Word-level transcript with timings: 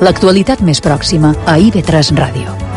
L'actualitat 0.00 0.62
més 0.64 0.80
pròxima 0.80 1.34
a 1.44 1.58
IB3 1.60 2.16
Ràdio. 2.16 2.69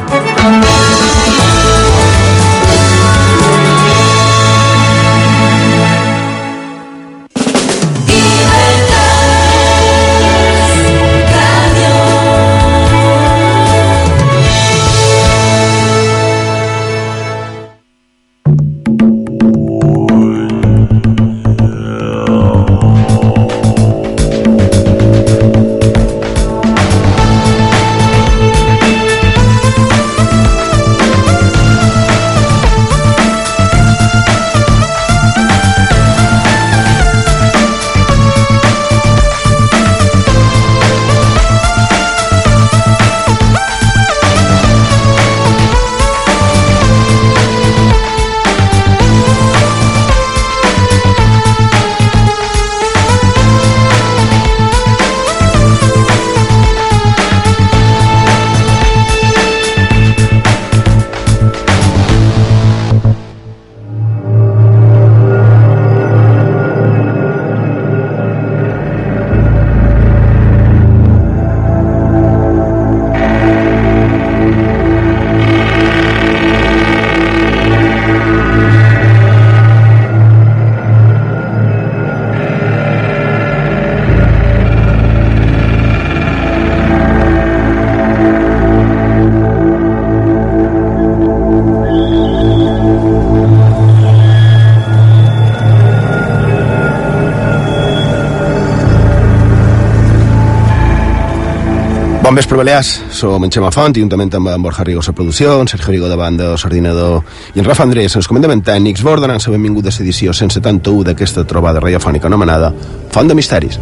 Bon 102.24 102.34
vespre, 102.34 102.56
Balears. 102.56 103.02
Som 103.12 103.44
en 103.44 103.52
Xema 103.52 103.68
Font, 103.76 103.92
juntament 104.00 104.30
amb 104.38 104.48
en 104.48 104.64
Borja 104.64 104.86
Rigo, 104.88 105.02
la 105.04 105.12
producció, 105.12 105.58
en 105.60 105.68
Sergio 105.68 105.92
Rigo 105.92 106.08
de 106.08 106.16
banda, 106.16 106.46
l'ordinador, 106.56 107.20
i 107.52 107.60
en 107.60 107.66
Rafa 107.68 107.84
Andrés, 107.84 108.16
els 108.16 108.30
comandament 108.32 108.64
tècnics, 108.64 109.04
vos 109.04 109.20
donant 109.20 109.44
la 109.44 109.52
benvinguda 109.52 109.92
a 109.92 109.98
l'edició 109.98 110.32
171 110.32 111.04
d'aquesta 111.04 111.44
trobada 111.44 111.82
radiofònica 111.84 112.32
anomenada 112.32 112.72
Font 113.12 113.28
de 113.28 113.36
Misteris. 113.36 113.76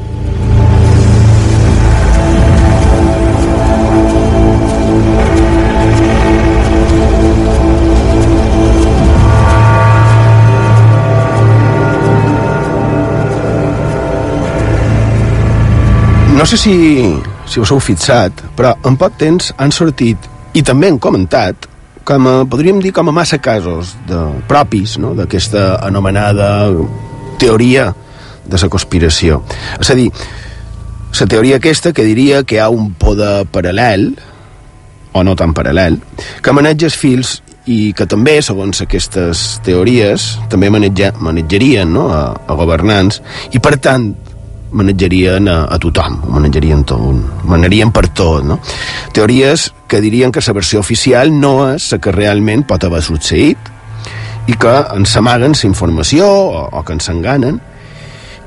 No 16.34 16.46
sé 16.50 16.58
si, 16.58 16.74
si 17.52 17.60
us 17.60 17.72
heu 17.74 17.82
fixat, 17.84 18.46
però 18.56 18.74
en 18.88 18.96
poc 19.00 19.18
temps 19.20 19.52
han 19.60 19.74
sortit, 19.76 20.30
i 20.56 20.64
també 20.64 20.88
han 20.92 21.00
comentat, 21.04 21.68
com 22.08 22.28
a, 22.28 22.36
podríem 22.50 22.80
dir 22.82 22.94
com 22.96 23.12
a 23.12 23.16
massa 23.16 23.38
casos 23.44 23.96
de, 24.08 24.20
propis 24.50 24.98
no? 25.02 25.14
d'aquesta 25.18 25.76
anomenada 25.86 26.72
teoria 27.42 27.92
de 28.48 28.58
la 28.58 28.70
conspiració. 28.72 29.42
És 29.80 29.92
a 29.92 29.98
dir, 29.98 30.10
la 31.20 31.28
teoria 31.28 31.60
aquesta 31.60 31.92
que 31.94 32.08
diria 32.08 32.44
que 32.44 32.58
hi 32.58 32.64
ha 32.64 32.72
un 32.72 32.94
poder 32.98 33.46
paral·lel, 33.52 34.12
o 35.12 35.24
no 35.28 35.36
tan 35.36 35.54
paral·lel, 35.54 36.00
que 36.42 36.56
maneja 36.56 36.88
els 36.88 36.98
fils 36.98 37.40
i 37.70 37.92
que 37.94 38.08
també, 38.10 38.40
segons 38.42 38.82
aquestes 38.82 39.60
teories, 39.66 40.32
també 40.50 40.72
maneja, 40.74 41.12
manejarien 41.20 41.92
no? 41.94 42.08
a, 42.16 42.24
a 42.48 42.58
governants, 42.58 43.22
i 43.54 43.62
per 43.62 43.76
tant 43.78 44.14
manejarien 44.72 45.48
a, 45.52 45.58
a 45.72 45.78
tothom, 45.82 46.18
manejarien 46.32 46.84
tot, 46.88 47.44
manarien 47.48 47.92
per 47.92 48.08
tot, 48.16 48.46
no? 48.48 48.60
Teories 49.14 49.70
que 49.88 50.02
dirien 50.02 50.32
que 50.32 50.44
la 50.46 50.56
versió 50.56 50.80
oficial 50.80 51.34
no 51.34 51.72
és 51.74 51.92
la 51.92 52.00
que 52.00 52.14
realment 52.16 52.64
pot 52.68 52.84
haver 52.88 53.02
succeït 53.04 53.72
i 54.48 54.58
que 54.58 54.76
ens 54.96 55.16
amaguen 55.20 55.54
la 55.54 55.68
informació 55.68 56.28
o, 56.28 56.64
o 56.72 56.84
que 56.84 56.96
ens 56.98 57.10
enganen 57.12 57.60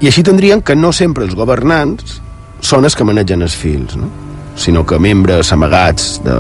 i 0.01 0.09
així 0.11 0.25
tindrien 0.27 0.63
que 0.63 0.75
no 0.75 0.93
sempre 0.93 1.25
els 1.25 1.37
governants 1.39 2.21
són 2.65 2.85
els 2.85 2.97
que 2.97 3.05
manegen 3.05 3.45
els 3.45 3.55
fils, 3.55 3.95
no? 3.97 4.09
sinó 4.57 4.85
que 4.87 4.99
membres 4.99 5.53
amagats 5.53 6.19
de, 6.25 6.35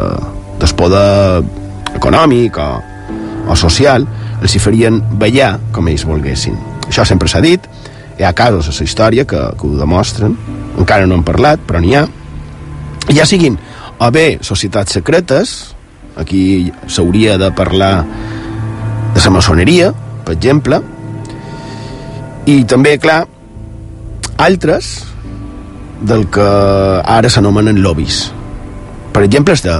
del 0.61 0.75
poder 0.78 1.43
econòmic 1.95 2.59
o, 2.59 2.69
o 3.51 3.56
social 3.59 4.06
els 4.41 4.55
hi 4.55 4.61
farien 4.62 5.01
ballar 5.21 5.56
com 5.72 5.89
ells 5.89 6.05
volguessin. 6.06 6.56
Això 6.89 7.05
sempre 7.09 7.31
s'ha 7.31 7.41
dit, 7.45 7.65
hi 8.19 8.25
ha 8.25 8.33
casos 8.33 8.69
a 8.69 8.75
la 8.77 8.85
història 8.85 9.25
que, 9.27 9.41
que 9.59 9.67
ho 9.67 9.77
demostren. 9.79 10.37
Encara 10.79 11.07
no 11.07 11.19
han 11.19 11.25
parlat, 11.27 11.63
però 11.67 11.81
n'hi 11.83 11.95
ha. 11.99 12.05
Ja 13.15 13.27
siguin 13.29 13.59
o 13.99 14.11
bé 14.11 14.39
societats 14.43 14.97
secretes 14.97 15.75
aquí 16.17 16.73
s'hauria 16.87 17.37
de 17.39 17.51
parlar 17.55 18.05
de 19.15 19.21
la 19.25 19.35
maçoneria 19.35 19.93
per 20.25 20.37
exemple. 20.39 20.81
I 22.47 22.63
també, 22.69 22.99
clar 23.01 23.25
altres 24.37 24.95
del 26.05 26.27
que 26.29 26.49
ara 27.05 27.31
s'anomenen 27.31 27.81
lobbies 27.81 28.27
per 29.15 29.23
exemple 29.23 29.55
és 29.55 29.63
de, 29.65 29.75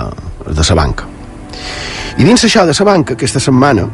de 0.47 0.65
la 0.69 0.79
banca. 0.79 1.11
I 2.19 2.23
dins 2.23 2.47
això 2.47 2.63
de 2.65 2.75
la 2.79 2.87
banca 2.87 3.17
aquesta 3.19 3.43
setmana 3.43 3.89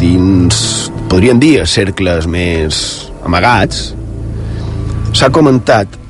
dins 0.00 0.90
podríem 1.08 1.38
dir 1.38 1.62
cercles 1.70 2.26
més 2.26 2.80
amagats, 3.24 3.92
s'ha 5.14 5.30
comentat 5.32 6.00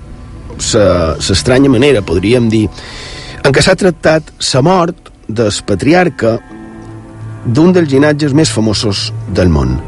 l'estranya 0.55 1.71
manera, 1.71 2.03
podríem 2.03 2.49
dir, 2.51 2.67
en 3.45 3.53
què 3.53 3.63
s'ha 3.63 3.77
tractat 3.79 4.31
la 4.53 4.63
mort 4.65 5.11
del 5.29 5.53
patriarca 5.67 6.39
d'un 7.45 7.73
dels 7.77 7.91
llinatges 7.91 8.35
més 8.35 8.51
famosos 8.51 9.11
del 9.29 9.51
món, 9.53 9.79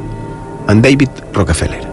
en 0.68 0.82
David 0.82 1.22
Rockefeller. 1.32 1.84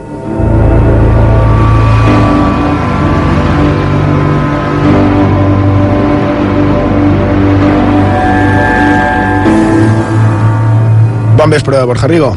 Bon 11.44 11.52
vespre, 11.52 11.84
Borja 11.84 12.08
Rigo. 12.08 12.30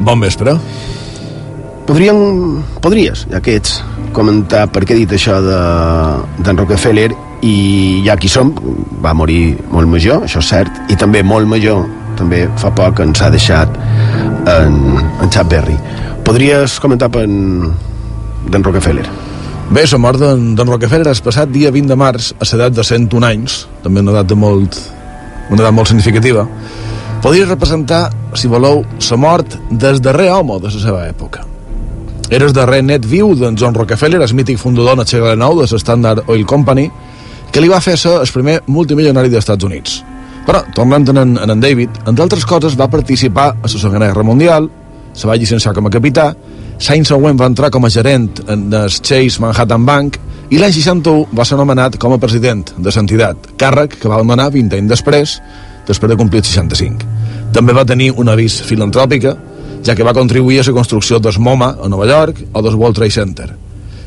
Bon 0.00 0.20
vespre. 0.20 0.54
Podríem, 1.86 2.64
podries, 2.82 3.28
ja 3.30 3.38
que 3.38 3.54
ets, 3.60 3.76
comentar 4.10 4.64
per 4.74 4.82
què 4.82 4.96
he 4.96 5.04
dit 5.04 5.12
això 5.14 5.36
d'en 5.38 6.42
de, 6.42 6.54
Rockefeller 6.58 7.12
i 7.46 8.02
ja 8.02 8.16
qui 8.18 8.26
som, 8.32 8.50
va 9.04 9.12
morir 9.14 9.54
molt 9.70 9.86
major, 9.92 10.24
això 10.26 10.42
és 10.42 10.50
cert, 10.50 10.80
i 10.90 10.98
també 10.98 11.22
molt 11.22 11.46
major, 11.46 11.86
també 12.18 12.42
fa 12.58 12.72
poc 12.74 13.04
ens 13.04 13.22
ha 13.22 13.30
deixat 13.30 13.78
en, 14.50 14.98
en 14.98 15.30
Chuck 15.30 15.46
Berry. 15.52 15.78
Podries 16.26 16.80
comentar 16.82 17.12
per 17.14 17.22
d'en 17.28 18.66
Rockefeller? 18.66 19.06
Bé, 19.70 19.86
la 19.86 20.02
mort 20.02 20.18
d'en 20.18 20.66
Rockefeller 20.66 21.14
és 21.14 21.22
passat 21.22 21.54
dia 21.54 21.70
20 21.70 21.94
de 21.94 22.02
març 22.02 22.34
a 22.34 22.50
l'edat 22.50 22.74
de 22.74 22.82
101 22.82 23.30
anys, 23.30 23.62
també 23.86 24.02
una 24.02 24.18
data 24.24 24.34
molt, 24.34 24.82
una 25.52 25.62
edat 25.62 25.74
molt 25.74 25.94
significativa. 25.94 26.48
Podria 27.22 27.46
representar, 27.46 28.08
si 28.34 28.50
voleu, 28.50 28.82
la 28.82 29.18
mort 29.22 29.60
del 29.70 30.02
darrer 30.02 30.32
home 30.34 30.58
de 30.58 30.74
la 30.74 30.80
seva 30.82 31.06
època 31.06 31.52
era 32.30 32.46
el 32.46 32.52
darrer 32.52 32.82
net 32.82 33.06
viu 33.06 33.34
d'en 33.38 33.56
John 33.58 33.74
Rockefeller, 33.74 34.20
el 34.22 34.34
mític 34.34 34.58
fundador 34.58 34.96
del 34.98 35.06
segle 35.06 35.36
XIX 35.36 35.70
de 35.70 35.78
Standard 35.78 36.24
Oil 36.26 36.46
Company, 36.46 36.88
que 37.52 37.62
li 37.62 37.70
va 37.70 37.80
fer 37.80 37.96
ser 37.98 38.16
el 38.20 38.32
primer 38.34 38.60
multimilionari 38.66 39.30
dels 39.30 39.44
Estats 39.44 39.64
Units. 39.64 40.00
Però, 40.46 40.62
tornant 40.74 41.06
en, 41.10 41.22
en, 41.22 41.38
en 41.50 41.62
David, 41.62 42.02
entre 42.06 42.26
altres 42.26 42.46
coses 42.46 42.76
va 42.78 42.90
participar 42.90 43.48
a 43.54 43.62
la 43.62 43.70
Segona 43.70 44.10
Guerra 44.10 44.26
Mundial, 44.26 44.68
se 45.16 45.26
va 45.26 45.36
llicenciar 45.38 45.72
com 45.74 45.86
a 45.86 45.90
capità, 45.90 46.32
l'any 46.88 47.06
següent 47.08 47.38
va 47.40 47.48
entrar 47.48 47.70
com 47.72 47.86
a 47.86 47.90
gerent 47.90 48.42
en 48.52 48.66
el 48.74 48.90
Chase 48.90 49.40
Manhattan 49.40 49.86
Bank 49.86 50.18
i 50.50 50.60
l'any 50.60 50.74
61 50.76 51.32
va 51.34 51.46
ser 51.48 51.56
nomenat 51.58 51.96
com 51.98 52.12
a 52.12 52.20
president 52.22 52.66
de 52.76 52.92
l'entitat, 52.92 53.54
càrrec 53.58 53.96
que 54.02 54.10
va 54.12 54.20
demanar 54.20 54.50
20 54.54 54.76
anys 54.76 54.92
després, 54.92 55.38
després 55.88 56.12
de 56.12 56.18
complir 56.20 56.44
65. 56.44 57.14
També 57.54 57.72
va 57.72 57.86
tenir 57.88 58.12
una 58.20 58.36
vis 58.36 58.60
filantròpica, 58.66 59.34
ja 59.86 59.94
que 59.94 60.04
va 60.06 60.14
contribuir 60.14 60.60
a 60.60 60.66
la 60.66 60.74
construcció 60.74 61.20
del 61.22 61.38
MoMA 61.38 61.76
a 61.82 61.88
Nova 61.88 62.06
York 62.06 62.42
o 62.52 62.62
del 62.62 62.74
World 62.74 62.96
Trade 62.96 63.14
Center. 63.14 63.48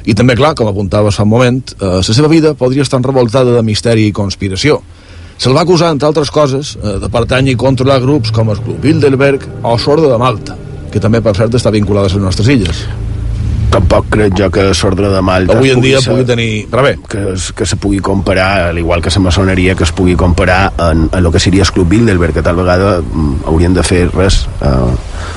I 0.06 0.16
també, 0.16 0.36
clar, 0.36 0.54
com 0.56 0.68
apuntava 0.68 1.12
fa 1.12 1.24
un 1.24 1.30
moment, 1.30 1.62
eh, 1.80 2.00
la 2.00 2.04
seva 2.04 2.28
vida 2.28 2.54
podria 2.54 2.84
estar 2.84 3.02
revoltada 3.02 3.56
de 3.56 3.64
misteri 3.64 4.08
i 4.08 4.16
conspiració. 4.16 4.82
Se'l 5.40 5.56
va 5.56 5.62
acusar, 5.64 5.92
entre 5.92 6.08
altres 6.08 6.32
coses, 6.32 6.76
eh, 6.76 6.98
de 7.00 7.10
pertany 7.10 7.54
i 7.54 7.56
controlar 7.56 8.02
grups 8.02 8.32
com 8.32 8.50
el 8.50 8.60
Club 8.60 8.82
Bilderberg 8.82 9.46
o 9.64 9.78
Sorda 9.78 10.10
de 10.12 10.18
Malta, 10.18 10.58
que 10.92 11.00
també, 11.00 11.22
per 11.22 11.36
cert, 11.38 11.56
està 11.56 11.72
vinculada 11.72 12.08
a 12.08 12.14
les 12.14 12.24
nostres 12.24 12.48
illes 12.48 12.88
tampoc 13.70 14.08
crec 14.14 14.36
jo 14.38 14.50
que 14.54 14.64
l'ordre 14.70 15.10
de 15.14 15.22
Malta 15.22 15.56
avui 15.58 15.72
en 15.74 15.82
dia 15.84 16.02
pugui 16.02 16.26
tenir... 16.26 16.50
però 16.72 16.84
bé 16.86 16.96
que, 17.10 17.24
que 17.56 17.68
se 17.70 17.78
pugui 17.78 18.00
comparar, 18.04 18.70
al 18.70 18.80
igual 18.82 19.02
que 19.02 19.14
la 19.14 19.22
maçoneria 19.28 19.76
que 19.76 19.86
es 19.86 19.92
pugui 19.92 20.16
comparar 20.16 20.74
en, 20.78 21.10
en 21.12 21.26
el 21.26 21.32
que 21.32 21.40
seria 21.40 21.64
el 21.64 21.72
Club 21.72 21.88
Bilderberg, 21.90 22.34
que 22.34 22.42
tal 22.42 22.58
vegada 22.58 23.00
mm, 23.02 23.46
haurien 23.46 23.74
de 23.74 23.84
fer 23.84 24.08
res 24.10 24.42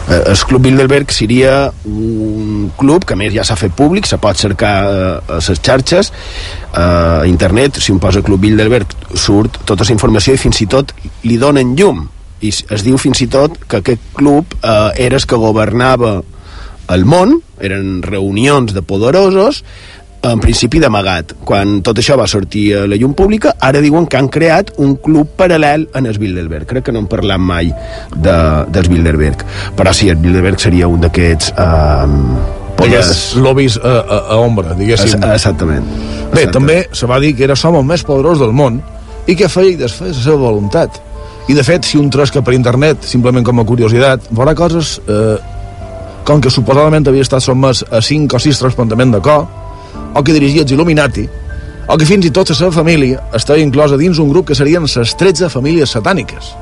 uh, 0.08 0.30
el 0.32 0.38
Club 0.48 0.66
Bilderberg 0.66 1.12
seria 1.12 1.70
un 1.88 2.70
club 2.78 3.06
que 3.08 3.16
més 3.18 3.32
ja 3.34 3.44
s'ha 3.46 3.58
fet 3.58 3.74
públic 3.76 4.08
se 4.08 4.18
pot 4.22 4.38
cercar 4.38 4.74
uh, 4.86 5.36
a 5.36 5.40
les 5.40 5.62
xarxes 5.62 6.12
uh, 6.12 7.22
a 7.22 7.26
internet, 7.28 7.80
si 7.82 7.92
un 7.92 8.00
posa 8.02 8.24
Club 8.24 8.42
Bilderberg 8.46 8.96
surt 9.14 9.62
tota 9.68 9.86
la 9.86 9.94
informació 9.94 10.34
i 10.34 10.42
fins 10.42 10.62
i 10.64 10.68
tot 10.70 10.94
li 11.26 11.38
donen 11.38 11.76
llum. 11.78 12.06
I 12.42 12.50
es 12.50 12.82
diu 12.82 12.98
fins 12.98 13.20
i 13.22 13.28
tot 13.30 13.60
que 13.70 13.82
aquest 13.82 14.12
club 14.18 14.56
uh, 14.62 14.90
era 14.98 15.16
el 15.16 15.26
que 15.26 15.38
governava 15.38 16.20
el 16.92 17.04
món, 17.06 17.38
eren 17.62 18.02
reunions 18.02 18.74
de 18.74 18.82
poderosos, 18.82 19.62
en 20.22 20.40
principi 20.40 20.78
d'amagat. 20.82 21.34
Quan 21.44 21.80
tot 21.84 21.98
això 21.98 22.16
va 22.18 22.28
sortir 22.30 22.64
a 22.78 22.86
la 22.86 22.98
llum 22.98 23.14
pública, 23.18 23.56
ara 23.60 23.82
diuen 23.82 24.06
que 24.06 24.18
han 24.20 24.30
creat 24.32 24.72
un 24.82 24.96
club 25.02 25.34
paral·lel 25.38 25.88
en 25.98 26.06
el 26.06 26.18
Bilderberg. 26.22 26.68
Crec 26.70 26.86
que 26.86 26.94
no 26.94 27.02
hem 27.02 27.08
parlat 27.10 27.42
mai 27.42 27.72
de, 28.14 28.36
del 28.70 28.90
Bilderberg. 28.92 29.44
Però 29.76 29.94
sí, 29.94 30.10
el 30.12 30.20
Bilderberg 30.22 30.62
seria 30.62 30.90
un 30.90 31.02
d'aquests... 31.02 31.54
Eh, 31.58 32.60
polles... 32.78 33.14
lobbies 33.36 33.78
a, 33.78 33.94
a, 34.00 34.18
a 34.34 34.40
ombra, 34.42 34.74
diguéssim. 34.78 35.18
Es, 35.18 35.30
exactament. 35.42 35.86
Bé, 35.86 36.44
exactament. 36.44 36.52
també 36.56 36.78
se 36.98 37.08
va 37.10 37.18
dir 37.22 37.34
que 37.38 37.46
era 37.46 37.56
som 37.58 37.78
el 37.78 37.86
més 37.86 38.04
poderós 38.06 38.42
del 38.42 38.54
món 38.56 38.80
i 39.26 39.36
que 39.38 39.50
feia 39.50 39.74
i 39.74 39.78
desfeia 39.78 40.14
la 40.14 40.22
seva 40.22 40.38
voluntat. 40.48 41.00
I, 41.50 41.56
de 41.58 41.64
fet, 41.66 41.86
si 41.86 41.98
un 41.98 42.06
tresca 42.10 42.42
per 42.46 42.54
internet, 42.54 43.02
simplement 43.06 43.44
com 43.46 43.58
a 43.58 43.66
curiositat, 43.66 44.28
veurà 44.30 44.54
coses 44.54 44.94
eh, 45.10 45.34
com 46.26 46.40
que 46.42 46.50
suposadament 46.54 47.08
havia 47.10 47.26
estat 47.26 47.42
sotmès 47.42 47.82
a 47.90 47.98
5 48.02 48.38
o 48.38 48.42
6 48.42 48.62
transplantament 48.62 49.14
de 49.16 49.20
cor, 49.24 49.48
o 50.14 50.22
que 50.22 50.32
dirigia 50.32 50.62
els 50.62 50.72
Illuminati, 50.72 51.28
o 51.88 51.96
que 51.98 52.06
fins 52.06 52.26
i 52.28 52.30
tot 52.34 52.52
la 52.52 52.56
seva 52.56 52.72
família 52.72 53.22
estava 53.34 53.60
inclosa 53.60 53.98
dins 54.00 54.20
un 54.22 54.30
grup 54.30 54.48
que 54.48 54.58
serien 54.58 54.86
les 54.86 55.16
13 55.18 55.50
famílies 55.52 55.92
satàniques. 55.96 56.52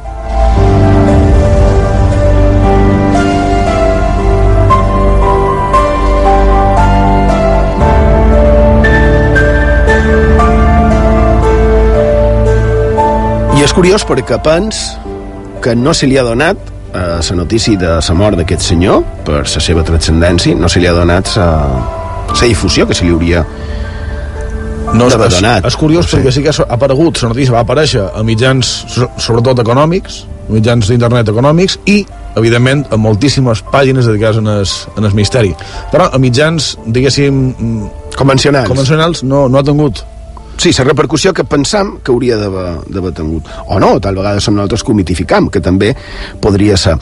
I 13.60 13.64
és 13.66 13.72
curiós 13.76 14.06
perquè 14.08 14.38
pens 14.40 14.94
que 15.60 15.74
no 15.76 15.92
se 15.92 16.06
li 16.08 16.16
ha 16.16 16.24
donat 16.24 16.56
eh, 16.94 17.20
la 17.20 17.36
notícia 17.36 17.76
de 17.76 17.98
la 18.00 18.14
mort 18.16 18.40
d'aquest 18.40 18.64
senyor 18.72 19.04
per 19.26 19.42
la 19.42 19.60
seva 19.60 19.84
transcendència 19.84 20.56
no 20.56 20.68
se 20.72 20.80
li 20.80 20.88
ha 20.88 20.96
donat 20.96 21.36
la 21.36 21.99
difusió 22.38 22.86
que 22.86 22.94
se 22.94 23.04
li 23.04 23.12
hauria 23.12 23.44
no, 24.94 25.06
és. 25.06 25.14
És, 25.14 25.42
és 25.70 25.76
curiós 25.78 26.06
no 26.06 26.10
sé. 26.10 26.18
perquè 26.18 26.32
sí 26.34 26.42
que 26.42 26.50
ha 26.50 26.66
aparegut, 26.74 27.20
la 27.22 27.30
notícia 27.30 27.54
va 27.54 27.62
aparèixer 27.62 28.06
a 28.10 28.24
mitjans 28.26 28.72
sobretot 29.22 29.62
econòmics 29.62 30.24
mitjans 30.50 30.90
d'internet 30.90 31.30
econòmics 31.30 31.78
i 31.86 32.00
evidentment 32.38 32.86
a 32.90 32.98
moltíssimes 32.98 33.62
pàgines 33.70 34.08
dedicades 34.08 34.40
en 34.42 34.50
el, 34.50 34.64
en 34.96 35.10
el 35.10 35.14
misteri 35.14 35.52
però 35.92 36.10
a 36.10 36.18
mitjans, 36.18 36.72
diguéssim 36.86 37.42
convencionals, 38.16 38.70
convencionals 38.70 39.22
no, 39.22 39.46
no 39.48 39.60
ha 39.60 39.66
tingut 39.66 40.02
Sí, 40.60 40.74
la 40.76 40.84
repercussió 40.84 41.32
que 41.32 41.40
pensam 41.48 41.94
que 42.04 42.12
hauria 42.12 42.36
d'haver 42.36 43.14
tingut. 43.16 43.46
O 43.72 43.78
no, 43.80 43.94
tal 43.96 44.18
vegada 44.18 44.42
som 44.44 44.58
nosaltres 44.58 44.82
que 44.84 44.92
ho 44.92 44.96
mitificam, 44.98 45.46
que 45.48 45.62
també 45.64 45.94
podria 46.36 46.76
ser. 46.76 46.98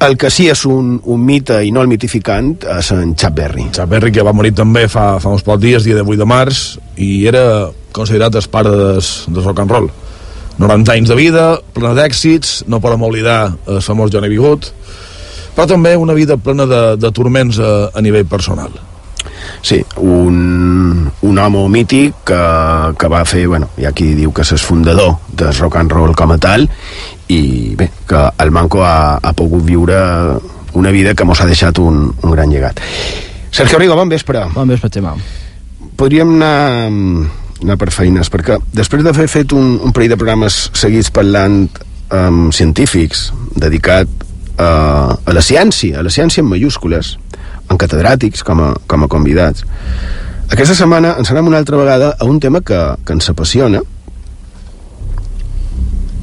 El 0.00 0.14
que 0.16 0.30
sí 0.32 0.46
és 0.48 0.62
un, 0.64 0.94
un 1.12 1.20
mite 1.20 1.58
i 1.60 1.70
no 1.76 1.82
el 1.84 1.88
mitificant 1.90 2.54
és 2.78 2.88
en 2.94 3.12
Chuck 3.20 3.34
Berry. 3.36 3.66
Chuck 3.76 3.90
Berry, 3.90 4.08
que 4.16 4.24
va 4.24 4.32
morir 4.32 4.54
també 4.56 4.86
fa, 4.88 5.18
fa 5.20 5.28
uns 5.28 5.44
pocs 5.44 5.60
dies, 5.60 5.84
dia 5.84 5.98
de 5.98 6.04
8 6.06 6.16
de 6.22 6.28
març, 6.28 6.62
i 6.96 7.26
era 7.28 7.42
considerat 7.92 8.38
el 8.40 8.48
pare 8.48 8.72
del, 8.72 9.02
del 9.28 9.44
rock 9.44 9.60
and 9.60 9.76
roll. 9.76 9.90
90 10.60 10.96
anys 10.96 11.12
de 11.12 11.18
vida, 11.20 11.44
plena 11.76 11.92
d'èxits, 11.96 12.62
no 12.72 12.80
podem 12.80 13.04
oblidar 13.04 13.42
el 13.68 13.82
famós 13.84 14.12
Johnny 14.12 14.32
B. 14.32 14.40
Good, 14.40 14.70
però 15.56 15.68
també 15.68 15.92
una 16.00 16.16
vida 16.16 16.40
plena 16.40 16.64
de, 16.68 16.80
de 16.96 17.12
turments 17.12 17.60
a, 17.60 17.90
a 17.92 18.00
nivell 18.00 18.24
personal. 18.28 18.72
Sí, 19.62 19.80
un, 19.96 21.10
un 21.22 21.38
home 21.38 21.66
mític 21.72 22.22
que, 22.28 22.40
que 22.98 23.10
va 23.12 23.24
fer, 23.28 23.46
bueno, 23.48 23.70
hi 23.78 23.86
ha 23.88 23.92
qui 23.96 24.12
diu 24.16 24.32
que 24.32 24.44
és 24.44 24.64
fundador 24.64 25.16
del 25.32 25.52
rock 25.58 25.80
and 25.80 25.92
roll 25.92 26.14
com 26.16 26.32
a 26.34 26.38
tal 26.40 26.68
i 27.30 27.74
bé, 27.78 27.90
que 28.08 28.22
el 28.42 28.50
Manco 28.50 28.84
ha, 28.84 29.18
ha 29.22 29.32
pogut 29.36 29.64
viure 29.66 29.98
una 30.74 30.90
vida 30.90 31.14
que 31.14 31.26
mos 31.26 31.40
ha 31.40 31.48
deixat 31.50 31.78
un, 31.82 32.08
un 32.22 32.32
gran 32.32 32.50
llegat. 32.50 32.80
Sergio 33.50 33.78
Rigo, 33.78 33.96
bon 33.98 34.08
vespre. 34.08 34.44
Bon 34.54 34.68
vespre, 34.68 34.90
Xema. 34.90 35.16
Podríem 35.98 36.36
anar, 36.38 36.88
anar 37.60 37.76
per 37.80 37.90
feines, 37.92 38.30
perquè 38.32 38.58
després 38.72 39.04
d'haver 39.04 39.26
fet 39.28 39.52
un, 39.56 39.74
un 39.82 39.94
parell 39.94 40.14
de 40.14 40.18
programes 40.20 40.68
seguits 40.78 41.10
parlant 41.14 41.64
amb 42.10 42.54
científics 42.54 43.28
dedicat 43.54 44.08
a, 44.56 44.70
a 45.14 45.34
la 45.34 45.42
ciència, 45.42 46.00
a 46.00 46.06
la 46.06 46.12
ciència 46.14 46.44
en 46.44 46.50
mayúscules, 46.50 47.16
en 47.70 47.78
catedràtics 47.78 48.44
com 48.46 48.60
a, 48.64 48.72
com 48.90 49.06
a 49.06 49.08
convidats. 49.10 49.64
Aquesta 50.50 50.74
setmana 50.74 51.14
ens 51.20 51.30
anem 51.30 51.48
una 51.52 51.60
altra 51.62 51.78
vegada 51.78 52.12
a 52.18 52.26
un 52.26 52.40
tema 52.42 52.60
que, 52.66 52.78
que 53.06 53.14
ens 53.14 53.30
apassiona, 53.30 53.82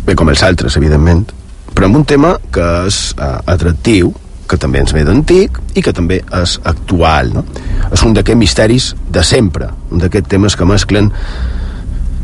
bé 0.07 0.15
com 0.15 0.29
els 0.31 0.43
altres, 0.43 0.75
evidentment, 0.79 1.25
però 1.73 1.87
amb 1.87 1.99
un 1.99 2.07
tema 2.07 2.33
que 2.51 2.65
és 2.87 2.99
uh, 3.15 3.37
atractiu, 3.53 4.11
que 4.47 4.59
també 4.59 4.79
ens 4.79 4.93
ve 4.95 5.03
d'antic 5.03 5.57
i 5.75 5.83
que 5.83 5.91
també 5.95 6.21
és 6.39 6.55
actual. 6.67 7.33
No? 7.35 7.43
És 7.91 8.03
un 8.07 8.15
d'aquests 8.15 8.39
misteris 8.39 8.93
de 9.11 9.23
sempre, 9.27 9.67
un 9.91 10.03
d'aquests 10.03 10.31
temes 10.31 10.55
que 10.55 10.67
mesclen 10.67 11.11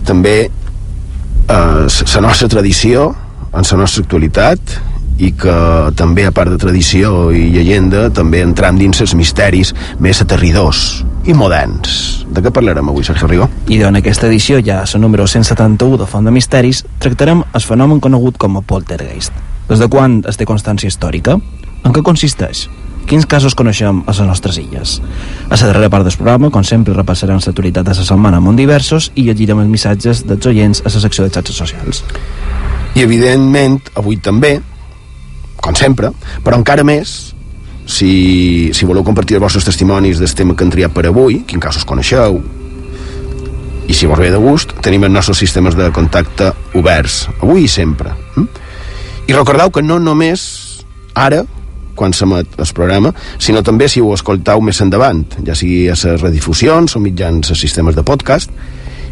també 0.07 0.37
la 1.47 1.87
uh, 1.87 2.23
nostra 2.23 2.47
tradició 2.51 3.11
en 3.53 3.67
la 3.67 3.79
nostra 3.83 4.03
actualitat 4.03 4.79
i 5.17 5.31
que 5.37 5.55
també, 5.99 6.25
a 6.25 6.33
part 6.35 6.51
de 6.53 6.59
tradició 6.61 7.31
i 7.31 7.49
llegenda, 7.53 8.07
també 8.13 8.41
entram 8.43 8.79
dins 8.79 9.01
els 9.03 9.15
misteris 9.17 9.73
més 10.01 10.21
aterridors 10.23 11.03
i 11.25 11.35
moderns. 11.37 12.25
De 12.33 12.41
què 12.43 12.51
parlarem 12.51 12.89
avui, 12.89 13.05
Sergio 13.05 13.29
Rigo? 13.29 13.47
I 13.71 13.79
en 13.87 13.99
aquesta 13.99 14.27
edició, 14.27 14.59
ja 14.59 14.81
la 14.83 14.99
número 14.99 15.27
171 15.27 16.01
de 16.01 16.07
Font 16.09 16.25
de 16.25 16.33
Misteris, 16.33 16.83
tractarem 16.99 17.43
el 17.53 17.61
fenomen 17.63 18.01
conegut 18.03 18.39
com 18.41 18.57
a 18.57 18.61
poltergeist. 18.61 19.33
Des 19.69 19.79
de 19.79 19.87
quan 19.87 20.21
es 20.27 20.39
té 20.39 20.47
constància 20.49 20.89
històrica? 20.89 21.37
En 21.83 21.93
què 21.93 22.03
consisteix? 22.03 22.67
Quins 23.07 23.25
casos 23.27 23.55
coneixem 23.55 24.01
a 24.07 24.11
les 24.11 24.19
nostres 24.27 24.57
illes? 24.59 24.97
A 25.49 25.55
la 25.55 25.67
darrera 25.69 25.89
part 25.91 26.07
del 26.07 26.15
programa, 26.15 26.49
com 26.49 26.63
sempre, 26.63 26.95
repassarem 26.95 27.39
l'actualitat 27.39 27.85
de 27.85 27.95
la 27.95 28.05
setmana 28.07 28.39
amb 28.39 28.55
diversos 28.57 29.11
i 29.15 29.27
llegirem 29.27 29.59
els 29.59 29.71
missatges 29.71 30.23
dels 30.27 30.45
oients 30.47 30.81
a 30.81 30.91
la 30.91 31.03
secció 31.03 31.25
de 31.25 31.33
xarxes 31.35 31.59
socials. 31.59 32.03
I, 32.95 33.03
evidentment, 33.03 33.81
avui 33.99 34.17
també 34.17 34.59
com 35.63 35.77
sempre, 35.79 36.11
però 36.43 36.59
encara 36.59 36.83
més 36.83 37.33
si, 37.85 38.71
si 38.75 38.87
voleu 38.87 39.05
compartir 39.07 39.37
els 39.37 39.43
vostres 39.43 39.67
testimonis 39.67 40.19
del 40.19 40.35
tema 40.35 40.55
que 40.55 40.65
han 40.65 40.73
triat 40.73 40.93
per 40.95 41.07
avui, 41.09 41.41
quin 41.47 41.63
casos 41.63 41.87
coneixeu, 41.87 42.41
i 43.87 43.93
si 43.93 44.07
vos 44.07 44.19
ve 44.19 44.31
de 44.31 44.39
gust, 44.39 44.75
tenim 44.83 45.03
els 45.03 45.13
nostres 45.13 45.41
sistemes 45.43 45.75
de 45.75 45.89
contacte 45.95 46.51
oberts, 46.79 47.25
avui 47.41 47.65
i 47.65 47.71
sempre. 47.71 48.13
Hm? 48.35 48.47
I 49.27 49.35
recordeu 49.35 49.71
que 49.71 49.83
no 49.83 49.99
només 49.99 50.45
ara, 51.19 51.43
quan 51.95 52.15
s'emet 52.15 52.55
el 52.57 52.71
programa, 52.75 53.13
sinó 53.37 53.61
també 53.63 53.89
si 53.91 54.01
ho 54.01 54.13
escoltau 54.15 54.63
més 54.65 54.79
endavant, 54.81 55.25
ja 55.45 55.55
sigui 55.55 55.85
a 55.91 55.97
les 55.97 56.21
redifusions 56.21 56.95
o 56.95 57.03
mitjans 57.03 57.51
a 57.53 57.59
sistemes 57.59 57.95
de 57.95 58.03
podcast, 58.07 58.51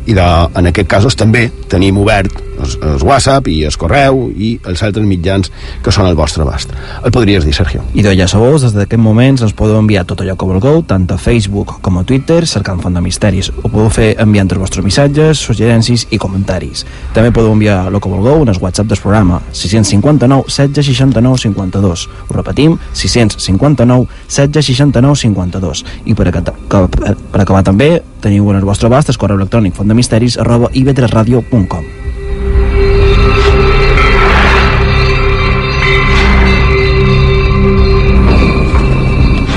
i 0.05 0.15
de, 0.17 0.27
en 0.57 0.71
aquest 0.71 0.89
cas 0.89 1.05
també 1.17 1.47
tenim 1.69 1.99
obert 2.01 2.33
el, 2.61 2.73
el 2.85 3.03
WhatsApp 3.03 3.47
i 3.51 3.61
el 3.67 3.75
correu 3.79 4.27
i 4.31 4.51
els 4.69 4.81
altres 4.85 5.05
mitjans 5.07 5.51
que 5.83 5.93
són 5.93 6.07
al 6.07 6.17
vostre 6.17 6.43
abast. 6.45 6.73
El 7.03 7.13
podries 7.13 7.45
dir, 7.45 7.53
Sergio? 7.55 7.83
I 7.93 8.05
de 8.05 8.13
ja 8.17 8.27
sabeu, 8.29 8.57
des 8.61 8.73
d'aquest 8.75 9.01
moments 9.01 9.43
ens 9.45 9.55
podeu 9.57 9.79
enviar 9.79 10.05
tot 10.09 10.21
allò 10.23 10.35
que 10.37 10.49
vulgueu, 10.49 10.81
tant 10.87 11.07
a 11.11 11.17
Facebook 11.21 11.77
com 11.85 11.99
a 11.99 12.05
Twitter, 12.07 12.41
cercant 12.47 12.81
Font 12.81 12.97
de 12.97 13.03
Misteris. 13.03 13.51
Ho 13.61 13.69
podeu 13.69 13.89
fer 13.93 14.11
enviant 14.21 14.51
els 14.51 14.61
vostres 14.61 14.85
missatges, 14.85 15.41
suggerències 15.41 16.07
i 16.11 16.19
comentaris. 16.21 16.85
També 17.15 17.33
podeu 17.33 17.53
enviar 17.55 17.83
el 17.89 17.99
que 18.01 18.11
vulgueu 18.11 18.45
en 18.45 18.53
el 18.53 18.61
WhatsApp 18.61 18.89
del 18.91 19.01
programa 19.01 19.41
659 19.51 20.49
16 20.49 20.91
69 20.95 21.43
52. 21.45 22.07
Ho 22.27 22.37
repetim, 22.37 22.77
659 22.93 24.07
16 24.27 24.71
69 24.75 25.21
52. 25.25 25.85
I 26.05 26.15
per, 26.17 26.29
acabar, 26.31 26.89
per 27.31 27.41
acabar 27.41 27.63
també 27.65 27.93
Teniu 28.21 28.51
en 28.51 28.61
el 28.61 28.67
vostre 28.67 28.91
abast 28.91 29.09
el 29.09 29.17
correu 29.21 29.41
electrònic 29.41 29.75
fondemisteris 29.77 30.37
arroba 30.41 30.69
ib3radio.com 30.71 31.89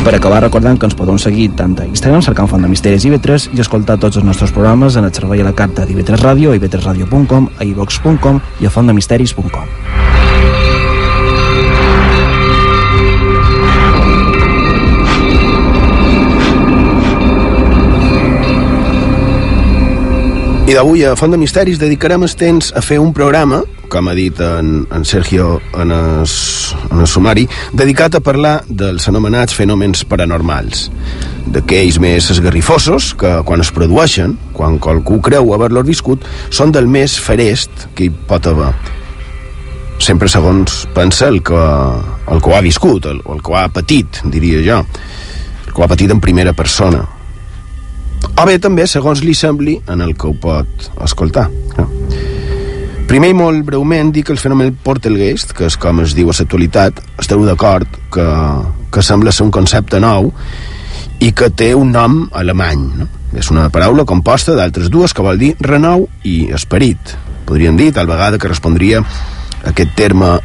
Per 0.04 0.12
acabar, 0.12 0.42
recordant 0.44 0.76
que 0.76 0.85
ens 0.85 0.97
podeu 0.99 1.16
seguir 1.16 1.47
tant 1.56 1.78
a 1.80 1.87
Instagram 1.88 2.21
cercant 2.26 2.50
Font 2.50 2.61
de 2.61 2.68
Misteris 2.68 3.06
IB3 3.09 3.47
i 3.56 3.62
escoltar 3.64 3.97
tots 4.02 4.21
els 4.21 4.26
nostres 4.28 4.52
programes 4.52 4.99
en 5.00 5.09
el 5.09 5.14
servei 5.16 5.40
a 5.40 5.47
la 5.49 5.54
carta 5.56 5.87
d'IB3 5.88 6.21
Ràdio, 6.21 6.52
a 6.52 6.61
ib3radio.com, 6.61 7.49
a 7.56 7.64
ivox.com 7.64 8.42
i 8.61 8.68
a 8.68 8.75
fontdemisteris.com. 8.76 10.33
I 20.75 20.76
d'avui 20.76 21.04
a 21.07 21.12
Font 21.14 21.31
de 21.31 21.38
Misteris 21.38 21.78
dedicarem 21.78 22.25
el 22.26 22.33
temps 22.35 22.73
a 22.75 22.81
fer 22.83 22.97
un 22.99 23.12
programa, 23.14 23.61
com 23.93 24.09
ha 24.11 24.14
dit 24.19 24.40
en, 24.43 24.81
en 24.90 25.04
Sergio 25.07 25.61
en 25.78 25.93
el, 25.95 26.25
en 26.88 27.02
el 27.04 27.07
sumari, 27.07 27.45
dedicat 27.71 28.16
a 28.19 28.21
parlar 28.26 28.57
dels 28.66 29.07
anomenats 29.07 29.54
fenòmens 29.54 30.02
paranormals, 30.11 30.88
d'aquells 31.54 32.00
més 32.02 32.26
esgarrifosos 32.35 33.12
que 33.23 33.37
quan 33.47 33.62
es 33.62 33.71
produeixen, 33.71 34.35
quan 34.50 34.81
qualcú 34.83 35.21
creu 35.23 35.54
haver-los 35.54 35.87
viscut, 35.87 36.26
són 36.50 36.75
del 36.75 36.90
més 36.90 37.21
ferest 37.23 37.87
que 37.95 38.09
hi 38.09 38.12
pot 38.35 38.50
haver. 38.50 38.75
Sempre 40.02 40.26
segons 40.26 40.88
pensa 40.99 41.31
el 41.31 41.38
que, 41.47 41.66
el 42.35 42.43
que 42.43 42.50
ho 42.50 42.59
ha 42.59 42.66
viscut, 42.66 43.07
el, 43.14 43.23
el 43.23 43.47
que 43.47 43.54
ho 43.54 43.62
ha 43.62 43.69
patit, 43.71 44.25
diria 44.26 44.66
jo, 44.66 44.83
el 44.83 45.71
que 45.71 45.78
ho 45.78 45.87
ha 45.87 45.95
patit 45.95 46.11
en 46.11 46.25
primera 46.25 46.50
persona 46.50 47.07
o 48.25 48.47
bé 48.49 48.59
també 48.62 48.87
segons 48.90 49.23
li 49.25 49.35
sembli 49.37 49.78
en 49.90 50.02
el 50.04 50.14
que 50.16 50.28
ho 50.31 50.35
pot 50.40 50.88
escoltar. 51.04 51.49
No? 51.78 51.88
Primer 53.09 53.28
i 53.31 53.37
molt 53.37 53.66
breument 53.66 54.11
dic 54.14 54.31
que 54.31 54.33
el 54.33 54.40
fenomen 54.40 54.73
Portelgeist, 54.83 55.52
que 55.54 55.69
és 55.69 55.76
com 55.81 56.00
es 56.00 56.14
diu 56.16 56.31
a 56.33 56.35
l'actualitat, 56.35 57.02
esteu 57.21 57.45
d'acord 57.45 57.99
que, 58.14 58.25
que 58.90 59.04
sembla 59.04 59.33
ser 59.33 59.45
un 59.45 59.52
concepte 59.52 60.00
nou 60.00 60.31
i 61.21 61.31
que 61.37 61.50
té 61.52 61.75
un 61.76 61.93
nom 61.93 62.25
alemany. 62.33 62.87
No? 62.99 63.09
És 63.37 63.50
una 63.52 63.69
paraula 63.71 64.07
composta 64.09 64.57
d'altres 64.57 64.88
dues 64.90 65.12
que 65.12 65.23
vol 65.23 65.38
dir 65.38 65.52
renou 65.61 66.09
i 66.25 66.49
esperit. 66.57 67.14
Podríem 67.45 67.76
dir, 67.76 67.93
tal 67.93 68.09
vegada, 68.09 68.40
que 68.40 68.49
respondria 68.49 69.02
a 69.04 69.71
aquest 69.71 69.93
terme 69.99 70.38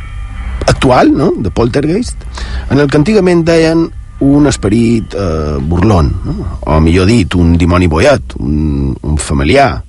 actual, 0.67 1.13
no?, 1.15 1.31
de 1.39 1.51
poltergeist, 1.55 2.27
en 2.69 2.79
el 2.79 2.89
que 2.89 2.99
antigament 2.99 3.45
deien 3.47 3.87
un 4.19 4.47
esperit 4.47 5.15
eh, 5.15 5.57
burlon, 5.61 6.09
no? 6.25 6.47
o 6.67 6.79
millor 6.83 7.07
dit, 7.07 7.35
un 7.39 7.55
dimoni 7.57 7.87
boiat, 7.87 8.35
un, 8.39 8.91
un 9.01 9.17
familiar. 9.17 9.81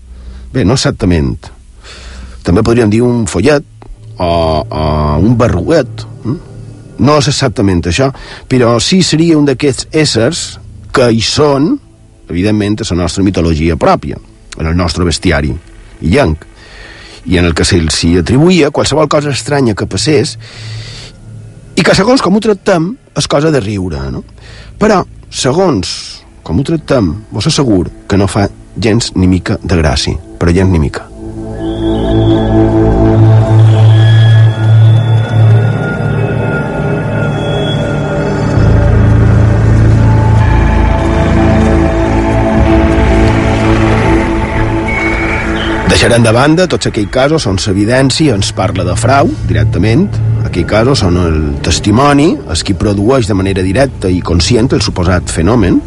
Bé, 0.52 0.64
no 0.64 0.76
exactament. 0.78 1.50
També 2.46 2.62
podríem 2.66 2.90
dir 2.90 3.02
un 3.06 3.26
follet 3.30 3.66
o, 4.18 4.30
o 4.62 4.84
un 5.18 5.36
barruguet. 5.38 6.06
Eh? 6.26 6.36
No 7.00 7.16
és 7.18 7.30
exactament 7.32 7.82
això, 7.90 8.10
però 8.48 8.76
sí 8.82 9.00
seria 9.06 9.38
un 9.38 9.48
d'aquests 9.48 9.90
éssers 9.90 10.44
que 10.94 11.10
hi 11.10 11.22
són, 11.24 11.72
evidentment, 12.30 12.80
a 12.82 12.94
la 12.94 13.02
nostra 13.02 13.26
mitologia 13.26 13.78
pròpia, 13.80 14.18
en 14.58 14.66
el 14.66 14.76
nostre 14.78 15.06
bestiari 15.06 15.52
llenc, 16.00 16.46
i 17.26 17.36
en 17.38 17.44
el 17.44 17.54
que 17.54 17.66
s'hi 17.66 18.14
atribuïa 18.20 18.70
qualsevol 18.72 19.08
cosa 19.10 19.34
estranya 19.34 19.74
que 19.76 19.88
passés 19.90 20.36
i 21.76 21.84
que 21.84 21.94
segons 21.96 22.22
com 22.24 22.36
ho 22.36 22.40
tractem 22.42 22.94
és 23.16 23.26
cosa 23.26 23.50
de 23.50 23.60
riure, 23.60 24.02
no? 24.12 24.24
Però, 24.78 25.02
segons 25.30 26.20
com 26.42 26.58
ho 26.58 26.64
tractem, 26.66 27.12
vos 27.30 27.46
assegur 27.46 27.90
que 28.08 28.18
no 28.18 28.26
fa 28.26 28.48
gens 28.80 29.12
ni 29.14 29.28
mica 29.30 29.58
de 29.62 29.76
gràcia, 29.78 30.18
però 30.38 30.54
gens 30.54 30.72
ni 30.72 30.80
mica. 30.82 31.06
Deixarem 45.90 46.24
de 46.24 46.32
banda 46.32 46.64
tots 46.70 46.88
aquells 46.88 47.12
casos 47.12 47.44
on 47.50 47.58
s'evidència 47.60 48.32
ens 48.32 48.54
parla 48.56 48.86
de 48.88 48.94
frau, 48.96 49.28
directament, 49.46 50.08
aquell 50.46 50.66
casos 50.68 51.02
són 51.04 51.16
el 51.20 51.40
testimoni, 51.64 52.32
el 52.48 52.62
qui 52.64 52.74
produeix 52.78 53.28
de 53.28 53.36
manera 53.36 53.64
directa 53.64 54.10
i 54.10 54.20
conscient 54.24 54.70
el 54.72 54.82
suposat 54.84 55.30
fenomen, 55.30 55.80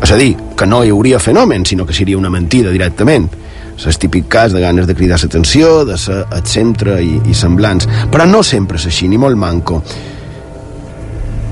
és 0.00 0.12
a 0.12 0.16
dir, 0.16 0.32
que 0.56 0.66
no 0.66 0.80
hi 0.84 0.90
hauria 0.90 1.20
fenomen, 1.20 1.64
sinó 1.66 1.84
que 1.86 1.92
seria 1.92 2.18
una 2.18 2.30
mentida 2.32 2.72
directament. 2.72 3.28
És 3.76 3.86
el 3.88 3.96
típic 4.00 4.28
cas 4.28 4.52
de 4.52 4.60
ganes 4.60 4.86
de 4.88 4.94
cridar 4.96 5.18
l'atenció, 5.20 5.84
de 5.88 5.96
ser 6.00 6.22
et 6.36 6.48
centre 6.48 6.98
i, 7.04 7.20
i 7.28 7.36
semblants. 7.36 7.88
Però 8.12 8.26
no 8.28 8.42
sempre 8.44 8.80
és 8.80 8.86
així, 8.88 9.08
ni 9.08 9.20
molt 9.20 9.40
manco. 9.40 9.80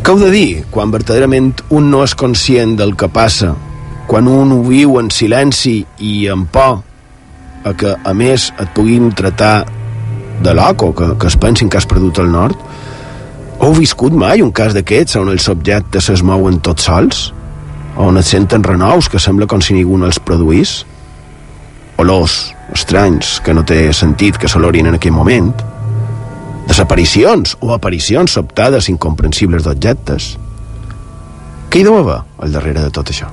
Què 0.02 0.12
heu 0.12 0.20
de 0.20 0.30
dir 0.32 0.64
quan 0.72 0.92
verdaderament 0.92 1.52
un 1.76 1.90
no 1.92 2.02
és 2.04 2.14
conscient 2.16 2.76
del 2.80 2.94
que 2.96 3.10
passa, 3.12 3.54
quan 4.08 4.28
un 4.28 4.52
ho 4.56 4.62
viu 4.64 4.96
en 5.00 5.10
silenci 5.12 5.82
i 6.00 6.14
en 6.32 6.46
por, 6.48 6.80
a 7.64 7.74
que, 7.76 7.92
a 7.92 8.14
més, 8.16 8.48
et 8.56 8.70
puguin 8.76 9.10
tratar 9.12 9.66
de 10.42 10.54
loco, 10.54 10.94
que, 10.94 11.14
que 11.18 11.26
es 11.26 11.36
pensin 11.36 11.68
que 11.68 11.78
has 11.78 11.86
perdut 11.88 12.20
el 12.22 12.30
nord? 12.32 12.58
Heu 13.58 13.74
viscut 13.74 14.14
mai 14.14 14.42
un 14.44 14.52
cas 14.54 14.74
d'aquests 14.76 15.18
on 15.18 15.32
els 15.32 15.48
objectes 15.50 16.10
es 16.12 16.22
mouen 16.22 16.60
tots 16.62 16.86
sols? 16.86 17.24
On 17.98 18.16
et 18.20 18.26
senten 18.26 18.62
renous 18.62 19.08
que 19.10 19.18
sembla 19.18 19.48
com 19.50 19.62
si 19.64 19.74
ningú 19.74 19.98
no 19.98 20.06
els 20.06 20.20
produís? 20.22 20.84
Olors 21.98 22.52
estranys 22.74 23.38
que 23.42 23.54
no 23.56 23.64
té 23.66 23.88
sentit 23.96 24.38
que 24.38 24.50
s'olorin 24.50 24.86
en 24.86 25.00
aquell 25.00 25.16
moment? 25.16 25.50
Desaparicions 26.68 27.56
o 27.64 27.72
aparicions 27.74 28.38
sobtades 28.38 28.90
incomprensibles 28.92 29.66
d'objectes? 29.66 30.36
Què 31.68 31.80
hi 31.80 31.84
deu 31.88 31.98
haver 31.98 32.22
al 32.38 32.54
darrere 32.54 32.86
de 32.86 32.94
tot 32.94 33.10
això? 33.10 33.32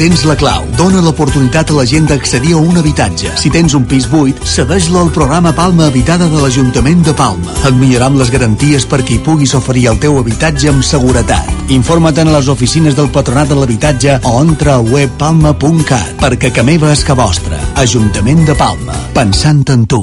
Tens 0.00 0.22
la 0.24 0.34
clau. 0.38 0.64
Dóna 0.78 1.02
l'oportunitat 1.04 1.70
a 1.70 1.74
la 1.76 1.84
gent 1.84 2.06
d'accedir 2.08 2.54
a 2.56 2.60
un 2.60 2.78
habitatge. 2.80 3.34
Si 3.36 3.50
tens 3.52 3.74
un 3.76 3.84
pis 3.84 4.06
buit, 4.08 4.38
cedeix-lo 4.48 5.02
al 5.02 5.10
programa 5.12 5.52
Palma 5.52 5.90
Habitada 5.90 6.28
de 6.30 6.40
l'Ajuntament 6.40 7.02
de 7.04 7.12
Palma. 7.16 7.52
Et 7.68 7.76
millorarem 7.76 8.16
les 8.16 8.32
garanties 8.32 8.86
perquè 8.88 9.18
hi 9.18 9.20
puguis 9.26 9.52
oferir 9.58 9.90
el 9.92 10.00
teu 10.00 10.16
habitatge 10.16 10.72
amb 10.72 10.86
seguretat. 10.86 11.52
Informa't 11.76 12.22
en 12.24 12.32
les 12.32 12.48
oficines 12.48 12.96
del 12.96 13.12
Patronat 13.12 13.52
de 13.52 13.60
l'Habitatge 13.60 14.16
o 14.24 14.34
entra 14.40 14.78
al 14.78 14.88
web 14.88 15.12
palma.cat 15.20 16.16
perquè 16.24 16.48
que 16.54 16.64
meva 16.64 16.94
és 16.96 17.04
que 17.04 17.16
vostra. 17.18 17.60
Ajuntament 17.84 18.46
de 18.48 18.56
Palma. 18.56 18.96
Pensant 19.12 19.66
en 19.68 19.84
tu. 19.84 20.02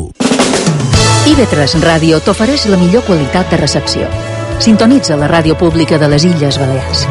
IB3 1.27 1.81
Ràdio 1.81 2.21
t'ofereix 2.21 2.69
la 2.69 2.77
millor 2.77 3.07
qualitat 3.09 3.49
de 3.49 3.65
recepció. 3.65 4.05
Sintonitza 4.61 5.17
la 5.17 5.29
ràdio 5.29 5.57
pública 5.57 5.97
de 5.97 6.13
les 6.13 6.29
Illes 6.29 6.61
Balears. 6.61 7.07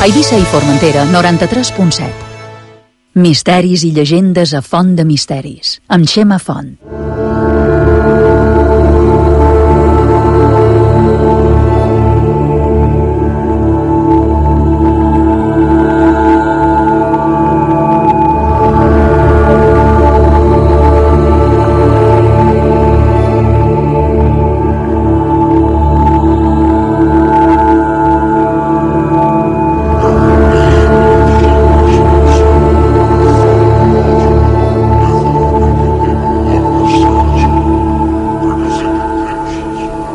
Eivissa 0.00 0.36
i 0.38 0.44
Formentera, 0.46 1.02
93.7. 1.10 2.06
Misteris 3.18 3.82
i 3.82 3.90
llegendes 3.90 4.54
a 4.54 4.62
Font 4.62 4.94
de 4.94 5.02
Misteris, 5.02 5.80
amb 5.90 6.06
Xema 6.06 6.38
Font. 6.38 6.76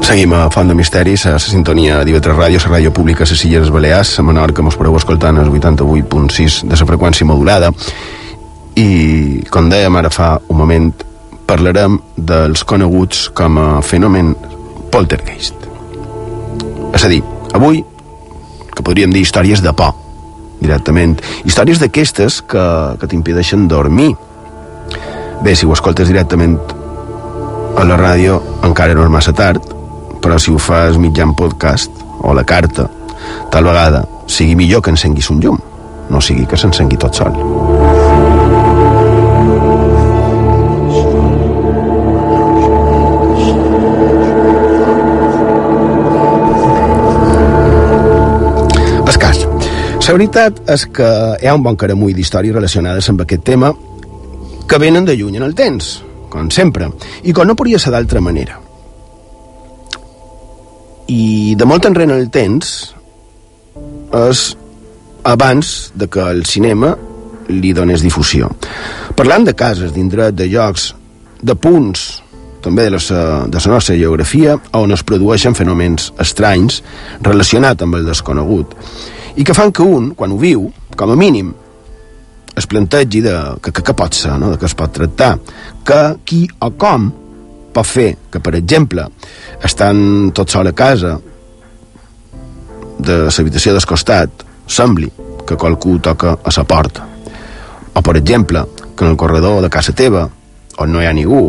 Seguim 0.03 0.33
a 0.35 0.49
Font 0.51 0.67
de 0.67 0.75
Misteris, 0.75 1.23
a 1.25 1.37
la 1.37 1.39
sintonia 1.39 2.01
d'IV3 2.03 2.35
Ràdio, 2.35 2.59
la 2.65 2.73
ràdio 2.75 2.91
pública 2.91 3.23
a 3.23 3.29
les 3.29 3.45
Illes 3.47 3.69
Balears, 3.71 4.09
a 4.19 4.23
Menorca, 4.27 4.61
mos 4.61 4.75
podeu 4.75 4.97
escoltant 4.99 5.37
el 5.39 5.47
88.6 5.47 6.57
de 6.67 6.75
la 6.75 6.87
freqüència 6.89 7.25
modulada. 7.25 7.69
I, 8.75 9.47
com 9.49 9.69
dèiem 9.71 9.95
ara 9.95 10.11
fa 10.11 10.35
un 10.51 10.59
moment, 10.59 10.89
parlarem 11.47 11.95
dels 12.17 12.65
coneguts 12.67 13.29
com 13.31 13.57
a 13.57 13.67
fenomen 13.81 14.35
poltergeist. 14.91 15.69
És 16.91 17.07
a 17.07 17.09
dir, 17.09 17.23
avui, 17.55 17.79
que 18.75 18.83
podríem 18.83 19.15
dir 19.15 19.23
històries 19.23 19.63
de 19.63 19.71
por, 19.71 19.95
directament. 20.59 21.15
Històries 21.47 21.79
d'aquestes 21.79 22.41
que, 22.43 22.65
que 22.99 23.07
t'impedeixen 23.07 23.69
dormir. 23.71 24.11
Bé, 25.43 25.55
si 25.55 25.65
ho 25.65 25.71
escoltes 25.71 26.11
directament 26.11 26.59
a 27.79 27.87
la 27.87 27.95
ràdio 27.97 28.41
encara 28.67 28.93
no 28.93 29.07
és 29.07 29.15
massa 29.15 29.33
tard, 29.33 29.72
però 30.23 30.39
si 30.39 30.51
ho 30.51 30.57
fas 30.57 30.97
mitjan 30.97 31.35
podcast 31.35 31.91
o 32.23 32.33
la 32.33 32.45
carta, 32.47 32.87
tal 33.51 33.67
vegada 33.67 34.05
sigui 34.25 34.55
millor 34.55 34.81
que 34.81 34.95
encenguis 34.95 35.29
un 35.29 35.43
llum, 35.43 35.59
no 36.09 36.23
sigui 36.23 36.47
que 36.47 36.57
s'encengui 36.57 36.97
tot 36.97 37.21
sol. 37.21 37.35
La 50.13 50.19
veritat 50.19 50.59
és 50.69 50.83
que 50.93 51.05
hi 51.41 51.47
ha 51.49 51.55
un 51.57 51.63
bon 51.65 51.73
caramull 51.73 52.13
d'històries 52.13 52.53
relacionades 52.53 53.07
amb 53.09 53.23
aquest 53.25 53.41
tema 53.49 53.71
que 54.69 54.79
venen 54.83 55.09
de 55.09 55.15
lluny 55.17 55.39
en 55.39 55.47
el 55.47 55.55
temps, 55.57 55.87
com 56.29 56.53
sempre, 56.53 56.91
i 57.25 57.33
com 57.33 57.49
no 57.49 57.57
podria 57.57 57.81
ser 57.81 57.95
d'altra 57.97 58.21
manera. 58.21 58.62
I 61.11 61.55
de 61.59 61.65
molt 61.67 61.85
enrere 61.89 62.15
el 62.15 62.29
temps 62.33 62.73
és 64.13 64.43
abans 65.23 65.91
de 65.95 66.07
que 66.11 66.23
el 66.31 66.45
cinema 66.45 66.93
li 67.49 67.73
donés 67.75 68.03
difusió. 68.03 68.49
Parlant 69.17 69.47
de 69.47 69.55
cases, 69.55 69.93
d'indret, 69.95 70.35
de 70.35 70.47
llocs, 70.51 70.91
de 71.41 71.55
punts, 71.55 72.21
també 72.63 72.87
de 72.87 72.93
la, 72.95 73.01
de 73.51 73.59
la 73.59 73.73
nostra 73.73 73.95
geografia, 73.99 74.55
on 74.79 74.95
es 74.95 75.03
produeixen 75.03 75.55
fenòmens 75.57 76.13
estranys 76.23 76.79
relacionats 77.21 77.83
amb 77.83 77.99
el 77.99 78.07
desconegut, 78.07 78.77
i 79.35 79.43
que 79.43 79.55
fan 79.57 79.73
que 79.75 79.83
un, 79.83 80.13
quan 80.15 80.31
ho 80.31 80.39
viu, 80.39 80.69
com 80.95 81.11
a 81.11 81.19
mínim, 81.19 81.51
es 82.55 82.67
plantegi 82.69 83.23
de 83.25 83.35
que 83.65 83.95
pot 83.97 84.13
ser, 84.13 84.37
no? 84.39 84.53
de 84.53 84.61
què 84.61 84.69
es 84.69 84.77
pot 84.77 84.93
tractar, 84.93 85.35
que 85.83 86.01
qui 86.23 86.45
o 86.61 86.69
com 86.77 87.09
pot 87.73 87.87
fer 87.87 88.09
que, 88.31 88.39
per 88.39 88.55
exemple, 88.59 89.05
estan 89.63 90.31
tot 90.35 90.49
sol 90.53 90.69
a 90.69 90.75
casa 90.77 91.17
de 92.99 93.17
l'habitació 93.25 93.73
del 93.73 93.89
costat 93.89 94.45
sembli 94.67 95.09
que 95.47 95.57
qualcú 95.59 95.97
toca 95.99 96.37
a 96.37 96.53
la 96.55 96.63
porta 96.63 97.07
o 97.93 98.01
per 98.01 98.15
exemple 98.17 98.63
que 98.95 99.05
en 99.05 99.11
el 99.11 99.17
corredor 99.17 99.61
de 99.61 99.69
casa 99.69 99.93
teva 99.93 100.27
on 100.77 100.91
no 100.93 101.01
hi 101.01 101.09
ha 101.09 101.13
ningú 101.13 101.41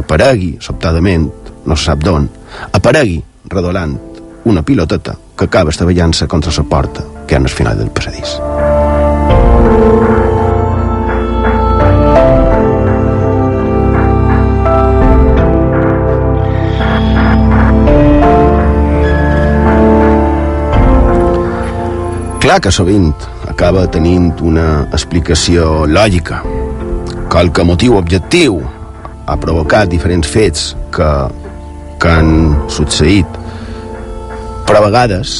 aparegui 0.00 0.56
sobtadament 0.60 1.28
no 1.66 1.76
se 1.76 1.90
sap 1.90 2.04
d'on 2.06 2.28
aparegui 2.72 3.20
redolant 3.50 3.98
una 4.44 4.62
piloteta 4.62 5.16
que 5.36 5.44
acaba 5.44 5.70
estavellant-se 5.70 6.28
contra 6.28 6.52
la 6.56 6.64
porta 6.64 7.04
que 7.26 7.34
hi 7.34 7.38
ha 7.38 7.42
al 7.42 7.48
final 7.48 7.78
del 7.78 7.90
passadís. 7.90 8.38
Clar 22.50 22.58
que 22.66 22.70
sovint 22.74 23.12
acaba 23.46 23.84
tenint 23.94 24.40
una 24.42 24.80
explicació 24.90 25.84
lògica, 25.86 26.40
qualque 27.30 27.62
motiu 27.62 27.94
objectiu 27.94 28.56
ha 29.30 29.36
provocat 29.38 29.86
diferents 29.92 30.26
fets 30.26 30.64
que, 30.90 31.12
que 32.02 32.10
han 32.10 32.32
succeït, 32.66 33.38
però 34.66 34.82
a 34.82 34.88
vegades 34.88 35.36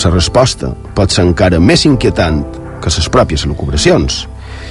la 0.00 0.14
resposta 0.16 0.72
pot 0.96 1.12
ser 1.12 1.26
encara 1.28 1.60
més 1.60 1.84
inquietant 1.84 2.40
que 2.80 2.96
les 2.96 3.12
pròpies 3.12 3.44
elucubracions. 3.44 4.22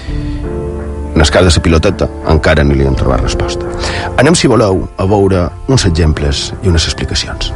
En 0.10 1.22
el 1.22 1.30
cas 1.30 1.46
de 1.46 1.54
la 1.54 1.66
piloteta 1.70 2.10
encara 2.34 2.66
no 2.66 2.74
li 2.74 2.90
han 2.90 2.98
trobat 2.98 3.30
resposta. 3.30 3.70
Anem, 4.18 4.34
si 4.34 4.50
voleu, 4.50 4.88
a 4.98 5.06
veure 5.06 5.52
uns 5.70 5.86
exemples 5.86 6.48
i 6.64 6.74
unes 6.74 6.90
explicacions. 6.90 7.54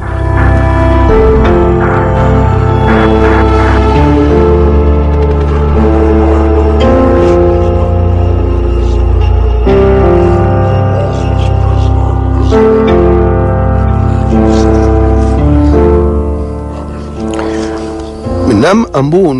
Anem 18.69 18.85
amb 18.93 19.15
un 19.17 19.39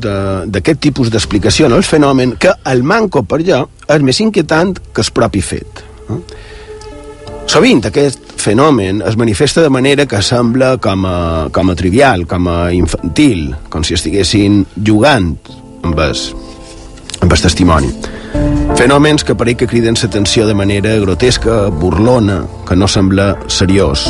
d'aquest 0.00 0.80
tipus 0.80 1.10
d'explicació 1.12 1.66
en 1.68 1.74
el 1.76 1.84
fenomen 1.84 2.36
que 2.40 2.52
el 2.72 2.82
manco 2.82 3.22
per 3.28 3.40
allò 3.42 3.60
és 3.84 4.04
més 4.06 4.20
inquietant 4.24 4.72
que 4.94 5.02
el 5.04 5.10
propi 5.12 5.42
fet. 5.44 5.82
Sovint 7.50 7.82
aquest 7.84 8.38
fenomen 8.40 9.02
es 9.04 9.18
manifesta 9.20 9.60
de 9.60 9.68
manera 9.68 10.06
que 10.08 10.22
sembla 10.22 10.78
com 10.80 11.04
a, 11.04 11.48
com 11.52 11.70
a 11.70 11.74
trivial, 11.76 12.24
com 12.26 12.48
a 12.48 12.72
infantil, 12.72 13.50
com 13.68 13.84
si 13.84 13.98
estiguessin 13.98 14.62
jugant 14.86 15.34
amb 15.82 16.00
el, 16.00 16.14
amb 17.20 17.34
el 17.34 17.42
testimoni. 17.42 17.90
Fenòmens 18.78 19.26
que 19.26 19.36
pareix 19.36 19.58
que 19.60 19.68
criden 19.68 19.98
l'atenció 20.00 20.46
de 20.48 20.54
manera 20.56 20.94
grotesca, 21.02 21.66
burlona, 21.68 22.46
que 22.64 22.78
no 22.78 22.88
sembla 22.88 23.34
seriós. 23.48 24.06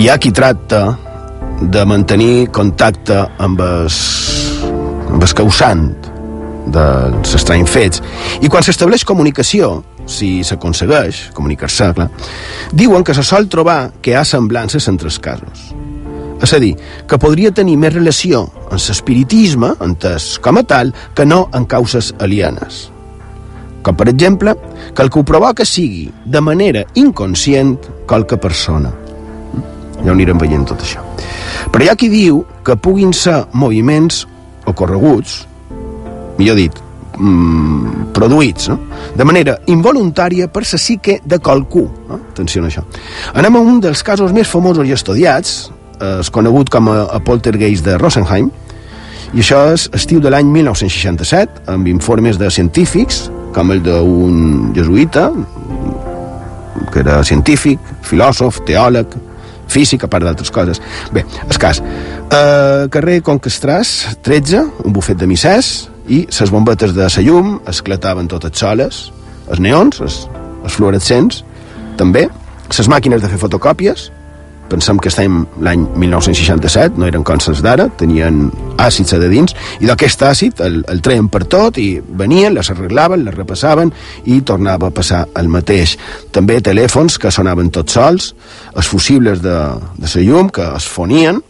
Hi 0.00 0.08
ha 0.08 0.18
qui 0.18 0.32
tracta 0.32 1.09
de 1.60 1.84
mantenir 1.84 2.48
contacte 2.54 3.20
amb 3.38 3.60
el, 3.60 3.88
amb 5.12 5.22
el 5.22 5.34
causant 5.36 5.84
dels 6.70 7.34
estranys 7.36 7.70
fets. 7.70 8.02
I 8.40 8.48
quan 8.48 8.64
s'estableix 8.64 9.04
comunicació, 9.04 9.80
si 10.10 10.40
s'aconsegueix 10.46 11.28
comunicar-se, 11.36 11.92
diuen 12.72 13.04
que 13.04 13.14
se 13.14 13.24
sol 13.26 13.48
trobar 13.48 13.92
que 14.00 14.14
hi 14.14 14.18
ha 14.18 14.24
semblances 14.24 14.88
entre 14.88 15.10
els 15.10 15.20
casos. 15.22 15.70
És 16.40 16.54
a 16.56 16.60
dir, 16.62 16.72
que 17.06 17.18
podria 17.20 17.52
tenir 17.52 17.76
més 17.76 17.92
relació 17.92 18.46
amb 18.70 18.78
l'espiritisme, 18.80 19.74
entès 19.84 20.38
com 20.40 20.56
a 20.56 20.64
tal, 20.64 20.94
que 21.14 21.28
no 21.28 21.48
en 21.52 21.68
causes 21.68 22.14
alienes. 22.18 22.88
Com, 23.84 23.96
per 23.96 24.08
exemple, 24.08 24.56
que 24.94 25.04
el 25.04 25.12
que 25.12 25.20
ho 25.20 25.24
provoca 25.24 25.64
sigui, 25.68 26.08
de 26.24 26.40
manera 26.40 26.86
inconscient, 27.00 27.76
qualque 28.08 28.40
persona. 28.40 28.92
Ja 30.04 30.10
ho 30.10 30.16
anirem 30.16 30.38
veient 30.40 30.66
tot 30.68 30.82
això. 30.84 31.02
Però 31.70 31.84
hi 31.84 31.90
ha 31.90 31.96
qui 31.98 32.08
diu 32.12 32.44
que 32.64 32.76
puguin 32.76 33.12
ser 33.16 33.44
moviments 33.52 34.24
o 34.66 34.74
correguts, 34.76 35.46
millor 36.38 36.56
dit, 36.56 36.78
mm, 37.18 38.12
produïts, 38.16 38.70
no? 38.72 38.78
de 39.16 39.24
manera 39.24 39.58
involuntària 39.66 40.48
per 40.48 40.62
la 40.62 40.78
psique 40.78 41.20
de 41.24 41.38
qualcú. 41.38 41.88
No? 42.08 42.20
Atenció 42.32 42.64
a 42.64 42.68
això. 42.68 42.84
Anem 43.34 43.56
a 43.56 43.60
un 43.60 43.80
dels 43.80 44.02
casos 44.02 44.32
més 44.32 44.48
famosos 44.48 44.88
i 44.88 44.92
estudiats, 44.92 45.70
eh, 46.00 46.20
conegut 46.32 46.70
com 46.70 46.88
a, 46.88 47.06
a 47.12 47.20
poltergeist 47.20 47.84
de 47.84 47.98
Rosenheim, 47.98 48.50
i 49.32 49.44
això 49.44 49.72
és 49.74 49.88
estiu 49.94 50.18
de 50.20 50.30
l'any 50.32 50.48
1967, 50.50 51.68
amb 51.70 51.86
informes 51.86 52.38
de 52.38 52.50
científics, 52.50 53.28
com 53.54 53.70
el 53.70 53.82
d'un 53.82 54.72
jesuïta, 54.74 55.30
que 56.90 57.02
era 57.04 57.22
científic, 57.22 57.78
filòsof, 58.06 58.62
teòleg, 58.66 59.14
físic, 59.70 60.04
a 60.04 60.10
part 60.10 60.26
d'altres 60.26 60.52
coses. 60.54 60.82
Bé, 61.14 61.24
el 61.46 61.60
cas. 61.62 61.80
Eh, 61.80 62.88
carrer 62.92 63.20
Conquestràs, 63.26 64.16
13, 64.26 64.66
un 64.84 64.94
bufet 64.94 65.18
de 65.18 65.28
missès, 65.30 65.88
i 66.10 66.24
les 66.26 66.50
bombetes 66.50 66.94
de 66.94 67.06
la 67.06 67.22
llum 67.22 67.58
esclataven 67.70 68.28
totes 68.28 68.58
soles, 68.58 69.02
els 69.50 69.60
neons, 69.62 70.00
els, 70.02 70.22
els 70.64 70.78
fluorescents, 70.78 71.44
també, 71.96 72.28
les 72.70 72.88
màquines 72.88 73.22
de 73.22 73.28
fer 73.30 73.38
fotocòpies, 73.38 74.10
pensem 74.70 74.98
que 75.02 75.10
estem 75.10 75.42
l'any 75.62 75.84
1967, 75.98 76.98
no 77.00 77.08
eren 77.08 77.24
com 77.26 77.40
d'ara, 77.62 77.88
tenien 77.98 78.50
àcids 78.78 79.14
de 79.18 79.28
dins, 79.30 79.54
i 79.80 79.88
d'aquest 79.88 80.22
àcid 80.22 80.60
el, 80.64 80.80
el 80.88 81.00
treien 81.02 81.28
per 81.28 81.44
tot 81.50 81.78
i 81.78 82.00
venien, 82.00 82.54
les 82.54 82.70
arreglaven, 82.70 83.24
les 83.26 83.34
repassaven 83.34 83.92
i 84.26 84.40
tornava 84.46 84.88
a 84.88 84.94
passar 84.94 85.26
el 85.38 85.48
mateix. 85.48 85.96
També 86.32 86.60
telèfons 86.60 87.18
que 87.18 87.32
sonaven 87.32 87.70
tots 87.70 87.96
sols, 87.98 88.34
els 88.74 88.90
fusibles 88.90 89.42
de, 89.42 89.56
de 89.98 90.12
la 90.14 90.26
llum 90.26 90.50
que 90.50 90.66
es 90.76 90.88
fonien, 90.88 91.40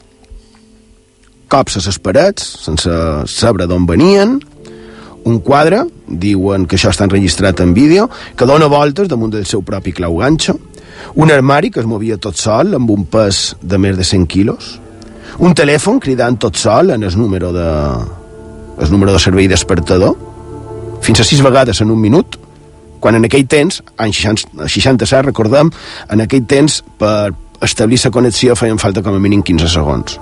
cops 1.50 1.76
a 1.76 1.84
les 1.84 1.98
parets, 1.98 2.46
sense 2.64 2.90
saber 3.26 3.66
d'on 3.66 3.86
venien, 3.88 4.38
un 5.24 5.40
quadre, 5.44 5.82
diuen 6.06 6.64
que 6.66 6.78
això 6.78 6.92
està 6.94 7.04
enregistrat 7.04 7.60
en 7.60 7.74
vídeo, 7.76 8.08
que 8.36 8.48
dona 8.48 8.70
voltes 8.72 9.08
damunt 9.10 9.34
del 9.34 9.46
seu 9.46 9.62
propi 9.66 9.92
clau 9.92 10.16
ganxo, 10.22 10.56
un 11.14 11.30
armari 11.30 11.70
que 11.70 11.80
es 11.80 11.86
movia 11.86 12.18
tot 12.18 12.38
sol 12.38 12.74
amb 12.74 12.90
un 12.90 13.06
pes 13.10 13.56
de 13.62 13.78
més 13.78 13.96
de 13.98 14.04
100 14.04 14.26
quilos, 14.30 14.78
un 15.38 15.54
telèfon 15.54 16.00
cridant 16.00 16.36
tot 16.38 16.56
sol 16.56 16.90
en 16.90 17.02
el 17.06 17.16
número 17.18 17.52
de, 17.52 17.68
el 18.80 18.90
número 18.90 19.12
de 19.12 19.18
servei 19.22 19.48
despertador, 19.48 20.16
fins 21.00 21.20
a 21.20 21.24
sis 21.24 21.42
vegades 21.42 21.80
en 21.80 21.90
un 21.90 22.00
minut, 22.00 22.36
quan 23.00 23.16
en 23.16 23.24
aquell 23.24 23.46
temps, 23.48 23.80
any 23.96 24.12
60, 24.12 24.68
67, 24.68 25.24
recordem, 25.30 25.70
en 26.12 26.20
aquell 26.20 26.44
temps 26.44 26.82
per 27.00 27.32
establir 27.64 28.00
la 28.04 28.12
connexió 28.12 28.56
feien 28.56 28.78
falta 28.80 29.02
com 29.02 29.16
a 29.16 29.20
mínim 29.20 29.42
15 29.42 29.68
segons. 29.68 30.18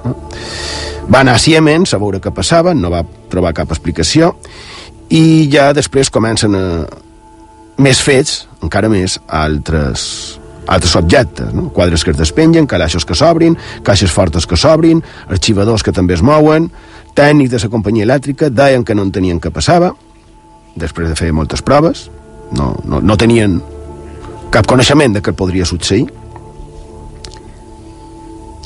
Va 1.08 1.22
anar 1.22 1.34
a 1.38 1.42
Siemens 1.42 1.94
a 1.94 1.98
veure 1.98 2.20
què 2.22 2.32
passava, 2.34 2.74
no 2.74 2.90
va 2.92 3.04
trobar 3.30 3.54
cap 3.56 3.70
explicació, 3.74 4.34
i 5.08 5.48
ja 5.50 5.72
després 5.72 6.10
comencen 6.12 6.54
a, 6.54 6.64
més 7.78 8.00
fets, 8.02 8.46
encara 8.62 8.90
més, 8.90 9.18
altres, 9.26 10.37
altres 10.68 10.94
objectes, 11.00 11.52
no? 11.54 11.70
quadres 11.72 12.04
que 12.04 12.12
es 12.12 12.18
despengen, 12.18 12.68
calaixos 12.68 13.06
que 13.08 13.16
s'obrin, 13.16 13.56
caixes 13.82 14.12
fortes 14.12 14.46
que 14.46 14.56
s'obrin, 14.56 15.00
arxivadors 15.28 15.82
que 15.82 15.94
també 15.96 16.14
es 16.18 16.22
mouen, 16.22 16.68
tècnics 17.16 17.54
de 17.54 17.62
la 17.64 17.72
companyia 17.72 18.06
elèctrica 18.06 18.50
deien 18.52 18.84
que 18.84 18.94
no 18.94 19.06
entenien 19.08 19.40
què 19.40 19.50
passava, 19.54 19.94
després 20.76 21.08
de 21.08 21.16
fer 21.18 21.32
moltes 21.32 21.64
proves, 21.64 22.06
no, 22.52 22.74
no, 22.84 23.00
no 23.00 23.16
tenien 23.16 23.58
cap 24.52 24.68
coneixement 24.68 25.16
de 25.16 25.24
què 25.24 25.32
podria 25.36 25.66
succeir, 25.68 26.04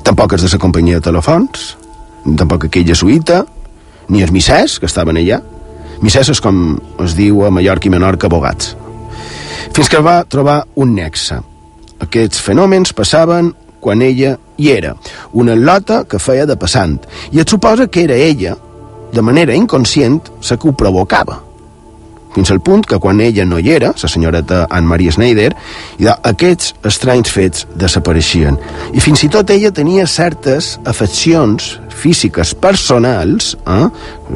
tampoc 0.03 0.35
és 0.35 0.43
de 0.43 0.51
la 0.51 0.61
companyia 0.61 0.99
de 0.99 1.07
telefons, 1.07 1.73
tampoc 2.39 2.67
aquell 2.67 2.87
jesuïta, 2.91 3.45
ni 4.11 4.23
els 4.23 4.35
missers 4.35 4.79
que 4.83 4.91
estaven 4.91 5.17
allà. 5.19 5.39
Missers 6.03 6.33
és 6.35 6.43
com 6.43 6.75
es 7.05 7.15
diu 7.15 7.45
a 7.47 7.51
Mallorca 7.55 7.87
i 7.89 7.95
Menorca 7.95 8.27
abogats. 8.27 8.75
Fins 9.73 9.89
que 9.89 10.03
va 10.03 10.25
trobar 10.29 10.65
un 10.83 10.97
nexe. 10.99 11.39
Aquests 12.03 12.43
fenòmens 12.43 12.95
passaven 12.97 13.53
quan 13.83 14.03
ella 14.03 14.37
hi 14.59 14.71
era, 14.71 14.97
una 15.33 15.57
lota 15.59 16.03
que 16.05 16.21
feia 16.23 16.47
de 16.47 16.59
passant, 16.59 16.99
i 17.33 17.43
et 17.43 17.49
suposa 17.49 17.89
que 17.91 18.05
era 18.07 18.19
ella, 18.19 18.57
de 19.13 19.23
manera 19.23 19.55
inconscient, 19.55 20.21
la 20.49 20.57
que 20.57 20.71
ho 20.71 20.77
provocava 20.77 21.43
fins 22.35 22.51
al 22.51 22.61
punt 22.65 22.87
que 22.89 22.99
quan 22.99 23.21
ella 23.21 23.45
no 23.45 23.59
hi 23.61 23.71
era, 23.75 23.93
la 23.93 24.09
senyoreta 24.09 24.65
Anne-Marie 24.71 25.13
Schneider, 25.13 25.51
i 26.01 26.09
aquests 26.13 26.73
estranys 26.89 27.33
fets 27.33 27.67
desapareixien. 27.79 28.59
I 28.93 29.05
fins 29.05 29.25
i 29.27 29.31
tot 29.33 29.51
ella 29.53 29.73
tenia 29.75 30.07
certes 30.09 30.79
afeccions 30.89 31.75
físiques 32.03 32.55
personals 32.59 33.53
eh, 33.67 33.87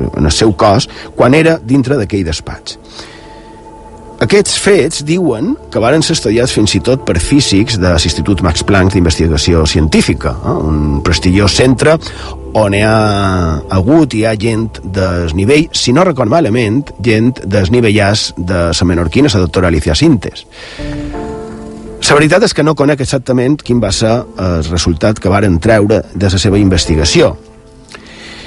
en 0.06 0.24
el 0.24 0.32
seu 0.32 0.52
cos 0.52 0.88
quan 1.16 1.34
era 1.34 1.56
dintre 1.62 1.96
d'aquell 1.98 2.26
despatx. 2.26 2.76
Aquests 4.16 4.54
fets 4.56 5.02
diuen 5.04 5.50
que 5.68 5.80
varen 5.82 6.00
ser 6.00 6.14
estudiats 6.16 6.54
fins 6.56 6.72
i 6.78 6.80
tot 6.80 7.02
per 7.04 7.18
físics 7.20 7.76
de 7.76 7.90
l'Institut 7.92 8.40
Max 8.44 8.64
Planck 8.64 8.94
d'Investigació 8.94 9.66
Científica, 9.68 10.32
eh? 10.40 10.54
un 10.70 11.02
prestigiós 11.04 11.52
centre 11.58 11.98
on 12.56 12.72
hi 12.72 12.80
ha 12.80 12.96
hagut 13.76 14.16
hi 14.16 14.24
ha 14.24 14.32
gent 14.40 14.80
desnivell, 14.80 15.68
si 15.76 15.92
no 15.92 16.06
record 16.08 16.32
malament, 16.32 16.94
gent 17.04 17.42
desnivellats 17.44 18.30
de 18.38 18.62
la 18.72 18.88
menorquina, 18.88 19.28
la 19.34 19.44
doctora 19.44 19.68
Alicia 19.68 19.94
Sintes. 19.94 20.46
La 22.06 22.14
veritat 22.14 22.46
és 22.46 22.54
que 22.54 22.64
no 22.64 22.76
conec 22.78 23.02
exactament 23.02 23.58
quin 23.60 23.82
va 23.82 23.90
ser 23.92 24.14
el 24.40 24.64
resultat 24.70 25.20
que 25.20 25.28
varen 25.28 25.58
treure 25.60 26.00
de 26.14 26.30
la 26.32 26.40
seva 26.40 26.56
investigació. 26.56 27.34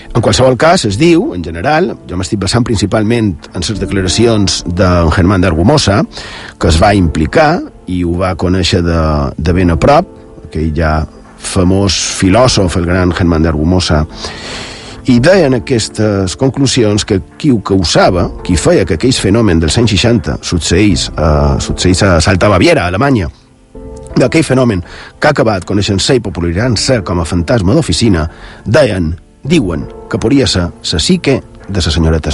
En 0.10 0.24
qualsevol 0.26 0.58
cas, 0.58 0.86
es 0.90 0.98
diu, 0.98 1.34
en 1.36 1.44
general, 1.46 1.92
jo 2.10 2.18
m'estic 2.18 2.40
basant 2.42 2.66
principalment 2.66 3.30
en 3.54 3.62
les 3.62 3.82
declaracions 3.82 4.64
d'en 4.66 5.12
Germán 5.14 5.44
d'Argumosa, 5.44 6.02
que 6.58 6.72
es 6.72 6.80
va 6.82 6.96
implicar 6.98 7.60
i 7.88 8.02
ho 8.04 8.16
va 8.18 8.34
conèixer 8.36 8.82
de, 8.86 9.02
de 9.38 9.54
ben 9.54 9.70
a 9.70 9.78
prop, 9.78 10.10
aquell 10.50 10.74
ja 10.76 10.94
famós 11.40 11.96
filòsof, 12.20 12.76
el 12.78 12.90
gran 12.90 13.14
Germán 13.16 13.46
de 13.46 13.54
Argumosa, 13.54 14.04
i 15.10 15.18
deien 15.24 15.56
aquestes 15.58 16.36
conclusions 16.38 17.06
que 17.08 17.22
qui 17.40 17.54
ho 17.54 17.62
causava, 17.66 18.28
qui 18.46 18.58
feia 18.60 18.86
que 18.86 19.00
aquells 19.00 19.22
fenomen 19.22 19.62
dels 19.62 19.78
anys 19.80 19.96
60 19.96 20.40
succeís, 20.46 21.08
uh, 21.16 21.56
succeís 21.62 22.04
a 22.04 22.18
Salta 22.22 22.50
Baviera, 22.52 22.84
a 22.84 22.94
Alemanya, 22.94 23.30
d'aquell 24.20 24.44
fenomen 24.44 24.84
que 24.84 25.30
ha 25.30 25.34
acabat 25.34 25.66
coneixent-se 25.66 26.18
i 26.18 26.22
popularitzant-se 26.22 27.00
com 27.08 27.22
a 27.22 27.26
fantasma 27.30 27.78
d'oficina, 27.78 28.28
deien, 28.66 29.14
diuen, 29.44 29.88
que 30.10 30.18
podria 30.18 30.48
ser 30.48 30.70
la 30.82 31.00
psique 31.00 31.44
de 31.68 31.82
la 31.82 31.82
senyoreta 31.82 32.32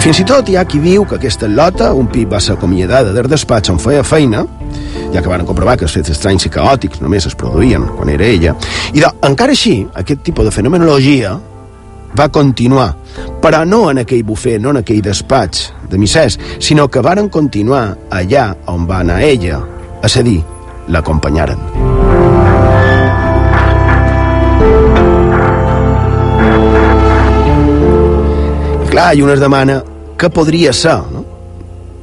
Schneider. 0.00 0.14
Fins 0.14 0.20
i 0.20 0.24
tot 0.24 0.48
hi 0.48 0.56
ha 0.56 0.64
qui 0.64 0.80
diu 0.80 1.04
que 1.04 1.16
aquesta 1.16 1.48
lota, 1.48 1.92
un 1.94 2.08
pip 2.08 2.30
va 2.32 2.40
ser 2.40 2.54
acomiadada 2.54 3.12
del 3.12 3.28
despatx 3.28 3.70
on 3.70 3.78
feia 3.78 4.02
feina, 4.02 4.46
ja 5.12 5.20
que 5.20 5.28
van 5.28 5.44
comprovar 5.46 5.76
que 5.76 5.84
els 5.84 5.92
fets 5.92 6.10
estranys 6.10 6.46
i 6.46 6.50
caòtics 6.50 7.02
només 7.02 7.26
es 7.26 7.34
produïen 7.34 7.86
quan 7.96 8.08
era 8.08 8.24
ella, 8.24 8.54
i 8.94 9.00
de, 9.00 9.10
encara 9.22 9.52
així, 9.52 9.86
aquest 9.94 10.22
tipus 10.24 10.48
de 10.48 10.54
fenomenologia 10.54 11.36
va 12.16 12.28
continuar, 12.28 12.94
però 13.42 13.64
no 13.66 13.90
en 13.90 14.02
aquell 14.02 14.24
bufet, 14.24 14.60
no 14.60 14.72
en 14.74 14.80
aquell 14.82 15.02
despatx 15.02 15.70
de 15.90 15.98
missers, 15.98 16.38
sinó 16.58 16.88
que 16.88 17.04
varen 17.04 17.28
continuar 17.28 17.96
allà 18.10 18.50
on 18.72 18.88
va 18.88 19.04
anar 19.04 19.22
ella, 19.22 19.62
a 20.02 20.08
cedir, 20.08 20.40
l'acompanyaren. 20.88 21.89
Clar, 28.90 29.14
i 29.14 29.22
un 29.22 29.30
es 29.30 29.38
demana 29.38 29.76
què 30.18 30.28
podria 30.34 30.72
ser, 30.74 30.96
no? 31.14 31.22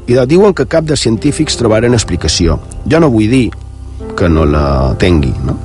I 0.07 0.15
diuen 0.23 0.53
que 0.55 0.65
cap 0.71 0.85
de 0.87 0.95
científics 0.95 1.57
trobaren 1.59 1.93
explicació. 1.93 2.55
Jo 2.87 3.01
no 3.03 3.09
vull 3.11 3.27
dir 3.27 3.49
que 4.15 4.29
no 4.31 4.45
la 4.47 4.95
tingui, 4.99 5.33
no? 5.43 5.57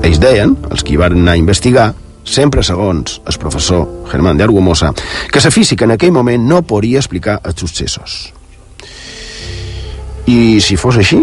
Ells 0.00 0.16
deien, 0.22 0.54
els 0.70 0.82
que 0.82 0.94
hi 0.94 1.00
van 1.00 1.18
anar 1.18 1.34
a 1.34 1.40
investigar, 1.42 1.90
sempre 2.24 2.64
segons 2.64 3.18
el 3.28 3.36
professor 3.42 4.06
Germán 4.08 4.40
de 4.40 4.46
Argumosa, 4.46 4.94
que 5.30 5.44
la 5.44 5.52
física 5.52 5.84
en 5.84 5.92
aquell 5.98 6.16
moment 6.16 6.48
no 6.48 6.62
podria 6.62 7.02
explicar 7.02 7.42
els 7.44 7.60
successos. 7.60 8.16
I 10.32 10.62
si 10.64 10.80
fos 10.80 10.96
així, 10.96 11.20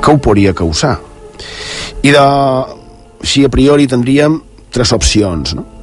què 0.00 0.08
ho 0.08 0.18
podria 0.24 0.56
causar? 0.56 0.96
I 2.00 2.16
de... 2.16 2.24
Si 3.24 3.44
a 3.44 3.48
priori 3.48 3.86
tindríem 3.88 4.40
tres 4.72 4.90
opcions, 4.92 5.54
no? 5.56 5.73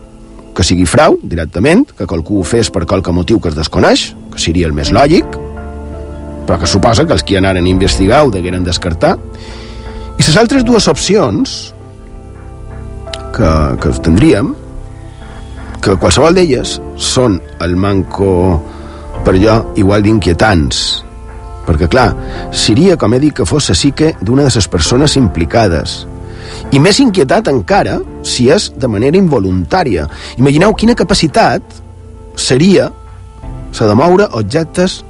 Que 0.55 0.65
sigui 0.67 0.85
frau, 0.89 1.17
directament, 1.23 1.85
que 1.97 2.07
qualcú 2.09 2.41
ho 2.41 2.47
fes 2.47 2.71
per 2.73 2.85
qualque 2.89 3.13
motiu 3.15 3.39
que 3.39 3.51
es 3.51 3.57
desconeix, 3.57 4.11
que 4.33 4.41
seria 4.41 4.67
el 4.67 4.75
més 4.75 4.91
lògic, 4.91 5.37
però 6.47 6.59
que 6.59 6.69
suposa 6.69 7.05
que 7.05 7.15
els 7.15 7.23
que 7.23 7.37
anaren 7.39 7.67
a 7.67 7.71
investigar 7.71 8.23
ho 8.25 8.33
degueren 8.33 8.65
descartar. 8.67 9.15
I 10.17 10.23
les 10.25 10.37
altres 10.37 10.65
dues 10.67 10.87
opcions 10.91 11.73
que, 13.35 13.51
que 13.81 13.93
tindríem, 14.03 14.51
que 15.81 15.95
qualsevol 15.97 16.35
d'elles 16.37 16.75
són 17.01 17.39
el 17.63 17.77
manco 17.79 18.33
per 19.25 19.37
jo 19.41 19.55
igual 19.79 20.03
d'inquietants, 20.05 20.81
perquè 21.65 21.87
clar, 21.89 22.09
seria, 22.51 22.97
com 22.99 23.13
he 23.13 23.21
dit, 23.21 23.33
que 23.37 23.47
fos 23.47 23.69
la 23.69 23.77
psique 23.77 24.15
d'una 24.21 24.45
de 24.47 24.53
les 24.53 24.67
persones 24.67 25.15
implicades, 25.17 26.01
i 26.71 26.79
més 26.79 26.99
inquietat 27.03 27.49
encara 27.51 27.97
si 28.23 28.47
és 28.51 28.69
de 28.79 28.87
manera 28.87 29.19
involuntària. 29.19 30.07
Imagineu 30.39 30.75
quina 30.75 30.95
capacitat 30.95 31.79
seria 32.39 32.89
la 33.79 33.87
de 33.87 33.95
moure 33.95 34.27
objectes 34.37 35.01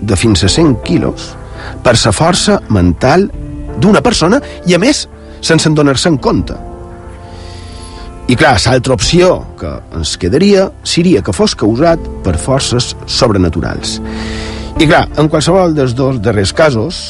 de 0.00 0.16
fins 0.16 0.42
a 0.44 0.48
100 0.48 0.80
quilos 0.86 1.30
per 1.84 1.94
la 1.94 2.12
força 2.12 2.58
mental 2.68 3.28
d'una 3.78 4.02
persona 4.02 4.40
i, 4.66 4.74
a 4.74 4.78
més, 4.82 5.06
sense 5.40 5.70
donar-se 5.70 6.08
en 6.10 6.18
compte. 6.18 6.56
I 8.30 8.36
clar, 8.38 8.56
l'altra 8.66 8.94
opció 8.94 9.32
que 9.58 9.70
ens 9.96 10.16
quedaria 10.20 10.68
seria 10.86 11.22
que 11.22 11.34
fos 11.34 11.56
causat 11.58 12.02
per 12.24 12.36
forces 12.38 12.94
sobrenaturals. 13.06 13.98
I 14.78 14.86
clar, 14.86 15.06
en 15.18 15.28
qualsevol 15.28 15.74
dels 15.74 15.96
dos 15.98 16.20
darrers 16.22 16.52
casos, 16.54 17.00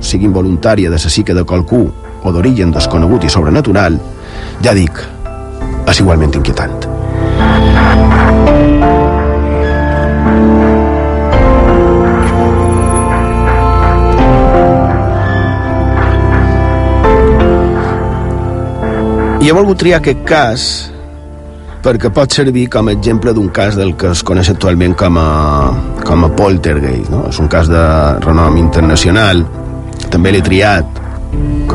sigui 0.00 0.26
involuntària 0.26 0.90
de 0.90 0.98
la 0.98 1.10
psique 1.10 1.34
de 1.34 1.44
qualcú 1.46 1.86
o 2.24 2.32
d'origen 2.34 2.72
desconegut 2.74 3.24
i 3.24 3.32
sobrenatural, 3.32 3.98
ja 4.64 4.74
dic, 4.76 5.02
és 5.88 6.00
igualment 6.02 6.34
inquietant. 6.38 6.86
I 19.38 19.48
he 19.48 19.54
volgut 19.54 19.78
triar 19.80 20.02
aquest 20.02 20.24
cas 20.28 20.62
perquè 21.80 22.10
pot 22.12 22.34
servir 22.34 22.66
com 22.68 22.90
a 22.90 22.92
exemple 22.92 23.32
d'un 23.32 23.48
cas 23.54 23.78
del 23.78 23.94
que 23.96 24.10
es 24.10 24.20
coneix 24.26 24.50
actualment 24.52 24.96
com 24.98 25.16
a, 25.16 25.28
com 26.04 26.26
a 26.26 26.30
poltergeist. 26.36 27.08
No? 27.14 27.22
És 27.30 27.38
un 27.40 27.48
cas 27.48 27.70
de 27.70 27.84
renom 28.26 28.58
internacional, 28.60 29.44
també 30.12 30.34
l'he 30.34 30.42
triat 30.44 31.00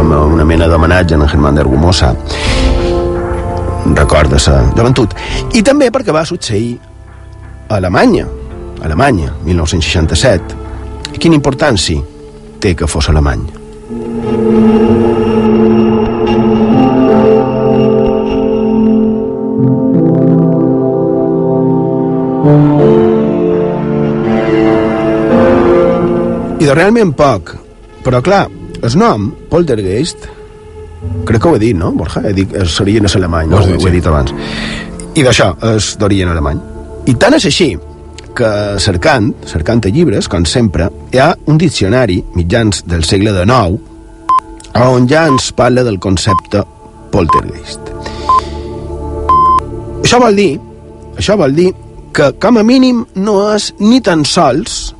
com 0.04 0.34
una 0.34 0.44
mena 0.44 0.68
d'homenatge 0.68 1.16
en 1.16 1.28
Germán 1.28 1.56
de 1.56 1.62
Argumosa, 1.62 2.13
de 3.86 4.39
sa 4.39 4.56
joventut. 4.76 5.13
I 5.54 5.62
també 5.63 5.89
perquè 5.92 6.12
va 6.12 6.26
succeir 6.26 6.78
a 7.70 7.78
Alemanya, 7.78 8.28
Alemanya, 8.84 9.32
1967. 9.46 10.56
I 11.13 11.20
quina 11.20 11.36
importància 11.36 12.02
té 12.60 12.76
que 12.76 12.88
fos 12.88 13.10
alemany? 13.10 13.46
I 26.60 26.66
de 26.66 26.76
realment 26.76 27.13
poc. 27.16 27.56
Però 28.04 28.20
clar, 28.20 28.50
el 28.84 28.98
nom, 29.00 29.30
Poltergeist, 29.50 30.28
crec 31.28 31.41
que 31.41 31.50
ho 31.50 31.56
he 31.56 31.62
dit, 31.62 31.78
no, 31.78 31.91
Borja? 31.96 32.24
He 32.28 32.34
dit, 32.36 32.54
és 32.60 32.76
d'origen 32.78 33.08
és 33.08 33.15
alemany, 33.19 33.50
no? 33.52 33.62
Ho 33.62 33.67
dit, 33.67 33.80
ho 33.80 33.88
he 33.88 33.91
sí. 33.91 33.96
dit 33.98 34.12
abans. 34.12 34.34
I 35.13 35.24
d'això, 35.24 35.54
és 35.76 35.93
d'origen 36.02 36.32
alemany. 36.34 36.60
I 37.08 37.15
tant 37.19 37.38
és 37.38 37.48
així 37.48 37.72
que 38.34 38.52
cercant, 38.82 39.30
cercant 39.48 39.84
a 39.86 39.91
llibres, 39.93 40.28
com 40.28 40.46
sempre, 40.50 40.89
hi 41.13 41.22
ha 41.22 41.32
un 41.48 41.60
diccionari 41.62 42.19
mitjans 42.36 42.84
del 42.89 43.06
segle 43.08 43.34
XIX 43.36 43.91
on 44.82 45.08
ja 45.08 45.28
ens 45.30 45.52
parla 45.54 45.84
del 45.86 46.00
concepte 46.02 46.63
poltergeist. 47.13 47.91
Això 50.04 50.19
vol 50.19 50.36
dir, 50.36 50.52
això 51.17 51.38
vol 51.39 51.54
dir 51.56 51.69
que 52.13 52.32
com 52.41 52.58
a 52.58 52.63
mínim 52.65 53.04
no 53.15 53.38
és 53.54 53.72
ni 53.80 54.02
tan 54.02 54.26
sols 54.26 54.93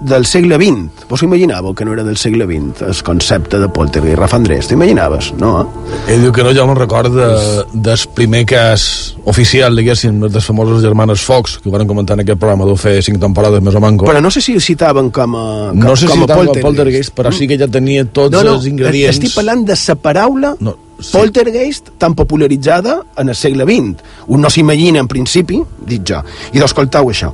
del 0.00 0.26
segle 0.26 0.58
XX. 0.58 0.97
Vos 1.08 1.22
imaginàveu 1.24 1.72
que 1.72 1.86
no 1.88 1.94
era 1.94 2.02
del 2.04 2.18
segle 2.20 2.44
XX 2.44 2.82
el 2.84 2.98
concepte 3.02 3.56
de 3.58 3.68
poltergeist? 3.72 4.18
Rafa 4.20 4.36
Andrés, 4.36 4.66
t'ho 4.68 4.74
imaginaves? 4.76 5.30
No? 5.40 5.62
Ell 6.06 6.20
diu 6.26 6.32
que 6.36 6.44
no, 6.44 6.50
jo 6.52 6.66
me'n 6.68 6.76
record 6.76 7.14
de, 7.14 7.28
del 7.72 8.02
primer 8.12 8.42
cas 8.50 8.84
oficial, 9.24 9.72
diguéssim, 9.80 10.18
de 10.20 10.28
les 10.34 10.44
famoses 10.44 10.82
germanes 10.84 11.22
Fox, 11.24 11.56
que 11.62 11.70
ho 11.70 11.72
van 11.72 11.88
comentar 11.88 12.18
en 12.18 12.26
aquest 12.26 12.36
programa, 12.42 12.66
deu 12.68 12.76
fer 12.76 12.98
cinc 13.06 13.16
temporades 13.22 13.64
més 13.64 13.78
o 13.78 13.80
manco. 13.80 14.04
Però 14.10 14.20
no 14.20 14.28
sé 14.34 14.42
si 14.44 14.52
el 14.58 14.60
citaven 14.60 15.08
com 15.08 15.38
a, 15.40 15.46
com, 15.72 15.80
no 15.80 15.96
sé 15.96 16.10
com 16.12 16.20
si 16.20 16.26
a 16.26 16.28
estava 16.28 16.44
poltergeist. 16.44 16.66
poltergeist, 16.68 17.14
però 17.16 17.32
sí 17.32 17.48
que 17.48 17.56
ja 17.64 17.70
tenia 17.72 18.04
tots 18.04 18.36
no, 18.36 18.44
no, 18.44 18.58
els 18.60 18.68
ingredients. 18.68 19.16
estic 19.16 19.32
parlant 19.38 19.64
de 19.64 19.78
la 19.80 19.96
paraula 20.04 20.52
No, 20.60 20.76
sí. 21.00 21.12
poltergeist 21.16 21.88
tan 21.96 22.14
popularitzada 22.20 22.98
en 23.16 23.32
el 23.32 23.34
segle 23.34 23.64
XX. 23.64 24.04
Un 24.28 24.44
no 24.44 24.50
s'imagina, 24.52 25.00
en 25.00 25.08
principi, 25.08 25.62
dic 25.88 26.04
jo. 26.04 26.20
I 26.52 26.60
d'escoltau 26.60 27.08
això. 27.08 27.32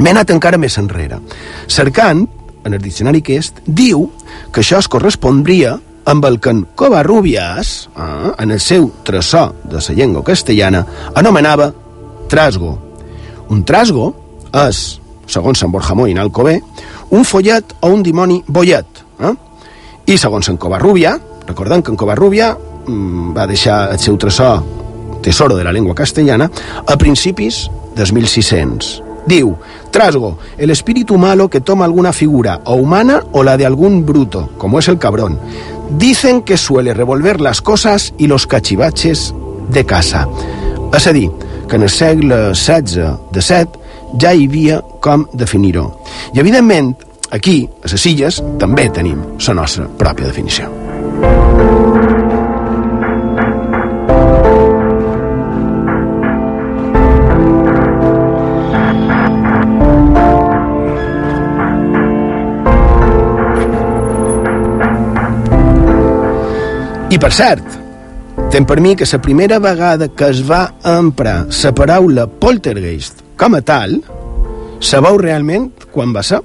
M'he 0.00 0.10
anat 0.14 0.30
encara 0.32 0.56
més 0.58 0.74
enrere. 0.80 1.18
Cercant, 1.68 2.22
en 2.64 2.74
el 2.74 2.82
diccionari 2.82 3.22
aquest, 3.24 3.62
diu 3.66 4.08
que 4.52 4.62
això 4.62 4.80
es 4.80 4.88
correspondria 4.88 5.78
amb 6.10 6.24
el 6.24 6.40
que 6.40 6.50
en 6.50 6.62
Covarrubias, 6.74 7.90
eh, 7.96 8.32
en 8.38 8.50
el 8.50 8.60
seu 8.60 8.90
tresó 9.04 9.54
de 9.64 9.78
la 9.78 9.94
llengua 9.94 10.24
castellana, 10.24 10.84
anomenava 11.14 11.72
trasgo. 12.28 12.78
Un 13.50 13.64
trasgo 13.64 14.14
és, 14.66 15.00
segons 15.26 15.58
Sant 15.58 15.72
Borja 15.72 15.94
Moy 15.94 16.12
en 16.12 16.18
Alcobé, 16.18 16.60
un 17.10 17.24
follet 17.24 17.76
o 17.80 17.90
un 17.90 18.02
dimoni 18.02 18.42
bollet. 18.46 19.04
Eh? 19.20 19.34
I 20.06 20.18
segons 20.18 20.48
en 20.48 20.56
Covarrubia, 20.56 21.18
recordem 21.46 21.82
que 21.82 21.90
en 21.90 21.98
Covarrubia 21.98 22.56
mm, 22.86 23.36
va 23.36 23.46
deixar 23.46 23.90
el 23.92 23.98
seu 23.98 24.16
tresó 24.18 24.54
tesoro 25.22 25.56
de 25.56 25.64
la 25.64 25.72
llengua 25.72 25.94
castellana 25.94 26.50
a 26.86 26.96
principis 26.96 27.68
dels 27.94 28.12
1600. 28.12 29.09
Diu, 29.26 29.56
trasgo, 29.90 30.38
el 30.56 30.70
espíritu 30.70 31.18
malo 31.18 31.48
que 31.48 31.60
toma 31.60 31.84
alguna 31.84 32.12
figura, 32.12 32.60
o 32.64 32.74
humana 32.74 33.22
o 33.32 33.42
la 33.42 33.56
de 33.56 33.66
algún 33.66 34.06
bruto, 34.06 34.50
como 34.58 34.78
es 34.78 34.88
el 34.88 34.98
cabrón. 34.98 35.38
Dicen 35.98 36.42
que 36.42 36.56
suele 36.56 36.94
revolver 36.94 37.40
las 37.40 37.60
cosas 37.60 38.14
y 38.16 38.26
los 38.26 38.46
cachivaches 38.46 39.34
de 39.68 39.84
casa. 39.84 40.28
És 40.92 41.06
a 41.06 41.12
dir, 41.12 41.30
que 41.68 41.76
en 41.76 41.82
el 41.82 41.90
segle 41.90 42.54
XVI, 42.54 43.16
de 43.30 43.42
set, 43.42 43.78
ja 44.18 44.34
hi 44.34 44.48
havia 44.48 44.80
com 45.00 45.26
definir-ho. 45.32 45.86
I, 46.34 46.40
evidentment, 46.42 46.96
aquí, 47.30 47.62
a 47.84 47.94
les 47.94 48.06
illes, 48.10 48.42
també 48.58 48.90
tenim 48.90 49.22
la 49.46 49.60
nostra 49.62 49.86
pròpia 49.86 50.26
definició. 50.26 50.89
I 67.10 67.18
per 67.18 67.32
cert, 67.34 67.64
tem 68.54 68.62
per 68.62 68.76
mi 68.78 68.92
que 68.94 69.06
la 69.10 69.18
primera 69.18 69.58
vegada 69.58 70.06
que 70.14 70.28
es 70.30 70.44
va 70.46 70.76
emprar 70.86 71.48
la 71.50 71.72
paraula 71.74 72.28
poltergeist 72.28 73.24
com 73.36 73.56
a 73.58 73.60
tal, 73.66 73.96
sabeu 74.78 75.18
realment 75.18 75.72
quan 75.90 76.14
va 76.14 76.22
ser? 76.22 76.38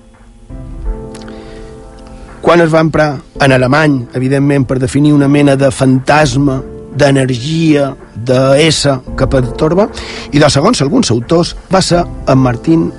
Quan 2.41 2.65
es 2.65 2.73
va 2.73 2.81
emprar 2.81 3.11
en 3.41 3.51
alemany, 3.51 4.07
evidentment, 4.17 4.65
per 4.65 4.79
definir 4.79 5.13
una 5.13 5.27
mena 5.27 5.55
de 5.55 5.69
fantasma, 5.69 6.57
d'energia, 6.97 7.91
d'essa 8.15 8.99
que 9.17 9.29
pertorba, 9.29 9.89
i 10.33 10.41
de 10.41 10.49
segons 10.49 10.81
alguns 10.81 11.13
autors 11.13 11.55
va 11.69 11.81
ser 11.81 12.01
en 12.01 12.37
Martín 12.41 12.91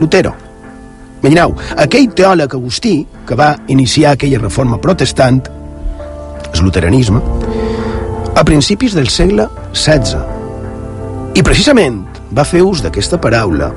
Lutero. 0.00 0.34
Imagineu, 1.22 1.54
aquell 1.78 2.10
teòleg 2.18 2.54
agustí 2.58 2.96
que 3.26 3.38
va 3.38 3.54
iniciar 3.68 4.16
aquella 4.16 4.42
reforma 4.42 4.80
protestant, 4.80 5.61
luteranisme, 6.62 7.20
a 8.34 8.44
principis 8.44 8.94
del 8.96 9.08
segle 9.12 9.48
XVI. 9.72 10.22
I 11.34 11.42
precisament 11.42 12.02
va 12.32 12.46
fer 12.48 12.62
ús 12.64 12.82
d'aquesta 12.84 13.20
paraula 13.20 13.70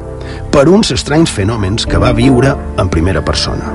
per 0.52 0.68
uns 0.72 0.92
estranys 0.96 1.34
fenòmens 1.36 1.88
que 1.90 2.00
va 2.02 2.14
viure 2.16 2.56
en 2.80 2.92
primera 2.92 3.24
persona. 3.26 3.74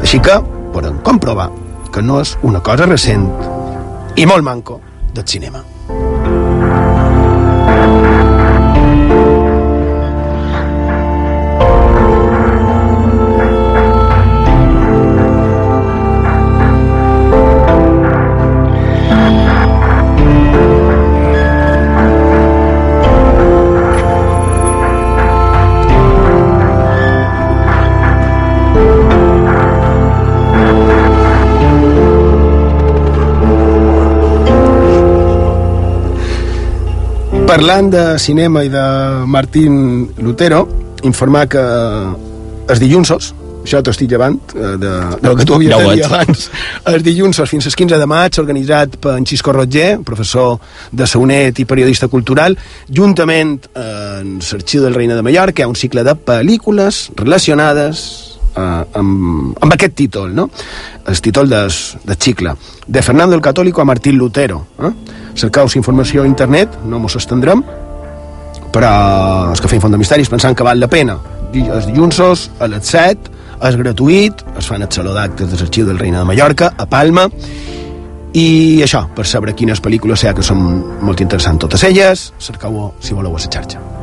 Així 0.00 0.20
que 0.24 0.38
podem 0.74 1.02
comprovar 1.04 1.50
que 1.92 2.02
no 2.02 2.20
és 2.22 2.36
una 2.46 2.62
cosa 2.64 2.88
recent 2.88 3.28
i 4.16 4.26
molt 4.26 4.46
manco 4.46 4.80
del 5.14 5.26
cinema. 5.26 5.79
Parlant 37.70 37.92
de 37.92 38.18
cinema 38.18 38.64
i 38.66 38.68
de 38.68 38.84
Martín 39.30 40.08
Lutero, 40.18 40.64
informar 41.06 41.44
que 41.46 41.60
els 41.62 42.80
dilluns, 42.82 43.12
això 43.62 43.78
t'ho 43.78 43.92
estic 43.94 44.10
llevant 44.10 44.40
eh, 44.56 44.72
de, 44.74 44.94
del 45.22 45.36
que 45.38 45.46
tu 45.46 45.54
havies 45.54 45.70
Ja 45.70 45.78
de 45.84 45.92
dir 46.00 46.08
abans, 46.08 46.48
els 46.90 47.04
dilluns 47.06 47.38
fins 47.46 47.68
al 47.70 47.76
15 47.78 48.00
de 48.02 48.08
maig, 48.10 48.40
organitzat 48.42 48.96
per 48.98 49.14
en 49.20 49.28
Xisco 49.30 49.54
Roger, 49.54 50.00
professor 50.02 50.58
de 50.90 51.06
Saunet 51.06 51.62
i 51.62 51.68
periodista 51.70 52.10
cultural, 52.10 52.58
juntament 52.90 53.54
eh, 53.70 53.86
en 54.24 54.34
l'Arxiu 54.40 54.82
del 54.82 54.98
Reina 54.98 55.14
de 55.14 55.22
Mallorca, 55.22 55.62
hi 55.62 55.68
ha 55.68 55.70
un 55.70 55.78
cicle 55.78 56.02
de 56.02 56.16
pel·lícules 56.26 57.04
relacionades 57.22 58.04
eh, 58.50 58.98
amb, 58.98 59.54
amb 59.62 59.78
aquest 59.78 59.94
títol, 60.02 60.34
no? 60.34 60.50
el 61.06 61.22
títol 61.22 61.46
del, 61.54 61.70
del 62.02 62.18
cicle, 62.18 62.58
de 62.84 63.06
Fernando 63.06 63.38
el 63.38 63.46
Católico 63.46 63.80
a 63.80 63.84
Martín 63.84 64.18
Lutero. 64.18 64.64
Eh? 64.82 64.94
Cercaus 65.40 65.76
informació 65.78 66.24
a 66.24 66.28
internet, 66.28 66.76
no 66.84 67.00
mos 67.00 67.16
estendrem, 67.16 67.62
però 68.70 68.90
els 69.50 69.60
que 69.62 69.70
feim 69.70 69.82
Font 69.82 69.94
de 69.94 70.00
Misteris 70.00 70.30
pensant 70.30 70.56
que 70.56 70.66
val 70.66 70.80
la 70.80 70.88
pena. 70.90 71.16
Els 71.54 71.88
dilluns 71.88 72.20
a 72.20 72.68
les 72.70 72.92
7, 72.92 73.32
és 73.68 73.76
gratuït, 73.76 74.44
es 74.58 74.68
fan 74.70 74.84
el 74.84 74.92
saló 74.92 75.14
d'actes 75.16 75.50
de 75.50 75.58
l'Arxiu 75.58 75.88
del 75.88 75.98
Reina 75.98 76.22
de 76.22 76.28
Mallorca, 76.28 76.72
a 76.76 76.86
Palma, 76.88 77.26
i 78.32 78.80
això, 78.84 79.06
per 79.16 79.26
saber 79.26 79.56
quines 79.58 79.82
pel·lícules 79.82 80.22
hi 80.22 80.30
ha 80.30 80.36
que 80.36 80.46
són 80.46 80.60
molt 81.02 81.24
interessants 81.24 81.66
totes 81.66 81.88
elles, 81.88 82.30
cercau-ho 82.38 82.92
si 83.02 83.16
voleu 83.16 83.34
a 83.34 83.40
la 83.40 83.50
xarxa. 83.56 83.99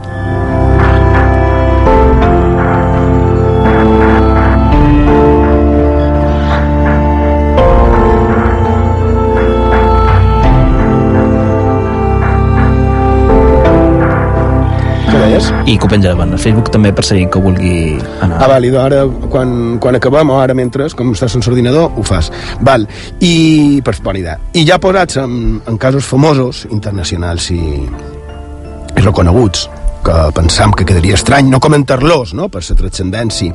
I 15.67 15.75
que 15.75 15.83
ho 15.83 15.89
penjaven 15.91 16.31
al 16.31 16.39
Facebook 16.39 16.69
també 16.71 16.93
per 16.95 17.03
seguir 17.03 17.27
que 17.31 17.41
vulgui 17.43 17.97
anar. 18.23 18.37
Ah, 18.39 18.47
vàlid, 18.53 18.75
ara 18.79 19.01
quan, 19.31 19.49
quan 19.83 19.97
acabem 19.99 20.31
o 20.31 20.37
ara 20.39 20.55
mentre, 20.55 20.87
com 20.95 21.11
estàs 21.11 21.35
sense 21.35 21.51
ordinador, 21.51 21.91
ho 21.91 22.05
fas. 22.07 22.31
Val. 22.63 22.87
I, 23.19 23.81
per 23.83 23.97
idea. 24.15 24.37
I 24.55 24.63
ja 24.67 24.79
posats 24.79 25.19
en, 25.19 25.59
en 25.67 25.77
casos 25.77 26.07
famosos, 26.07 26.65
internacionals 26.71 27.49
i, 27.51 27.59
i 27.83 29.03
reconeguts, 29.03 29.67
que 30.07 30.17
pensam 30.33 30.71
que 30.71 30.87
quedaria 30.87 31.19
estrany 31.19 31.51
no 31.51 31.59
comentar-los, 31.59 32.33
no?, 32.33 32.47
per 32.47 32.63
la 32.63 32.79
transcendència 32.79 33.53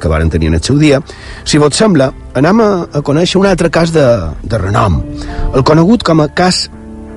que 0.00 0.08
varen 0.08 0.30
tenir 0.32 0.48
en 0.48 0.56
el 0.56 0.64
seu 0.64 0.78
dia, 0.80 1.02
si 1.44 1.60
vos 1.60 1.76
sembla, 1.76 2.08
anem 2.40 2.64
a, 2.64 2.70
a 2.88 3.04
conèixer 3.04 3.36
un 3.36 3.50
altre 3.50 3.68
cas 3.68 3.92
de, 3.92 4.06
de 4.40 4.62
renom, 4.64 5.02
el 5.52 5.66
conegut 5.68 6.06
com 6.08 6.24
a 6.24 6.32
cas 6.32 6.70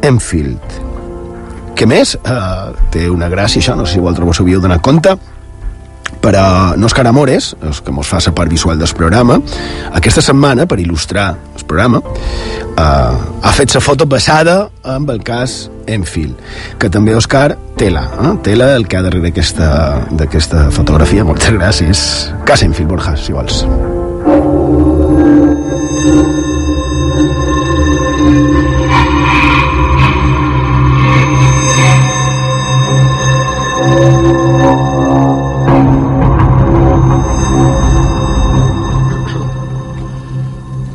Enfield 0.03 0.92
que 1.75 1.87
més 1.89 2.15
eh, 2.15 2.39
té 2.93 3.07
una 3.09 3.29
gràcia 3.31 3.61
això, 3.61 3.77
no 3.77 3.85
sé 3.85 3.97
si 3.97 4.03
vosaltres 4.03 4.29
vos 4.29 4.43
havíeu 4.43 4.61
donat 4.63 4.83
compte 4.83 5.17
però 6.23 6.73
no 6.79 6.87
és 6.87 6.95
Caramores, 6.95 7.49
és 7.67 7.81
que 7.83 7.91
mos 7.91 8.07
fa 8.07 8.21
la 8.23 8.31
part 8.35 8.51
visual 8.51 8.79
del 8.79 8.93
programa, 8.95 9.39
aquesta 9.91 10.23
setmana, 10.23 10.65
per 10.69 10.79
il·lustrar 10.79 11.33
el 11.57 11.65
programa, 11.67 11.99
eh, 11.99 13.13
ha 13.43 13.51
fet 13.57 13.75
la 13.75 13.81
foto 13.83 14.07
basada 14.07 14.69
amb 14.83 15.11
el 15.11 15.23
cas 15.23 15.69
Enfield, 15.87 16.39
que 16.79 16.89
també 16.89 17.15
Òscar 17.15 17.57
tela, 17.77 18.05
eh? 18.23 18.35
tela 18.43 18.75
el 18.77 18.87
que 18.87 18.97
ha 18.97 19.03
darrere 19.03 19.33
d'aquesta 19.33 20.69
fotografia. 20.71 21.25
Moltes 21.27 21.51
gràcies. 21.51 22.05
Cas 22.47 22.63
Enfield, 22.63 22.89
Borja, 22.93 23.17
si 23.17 23.35
vols. 23.35 23.65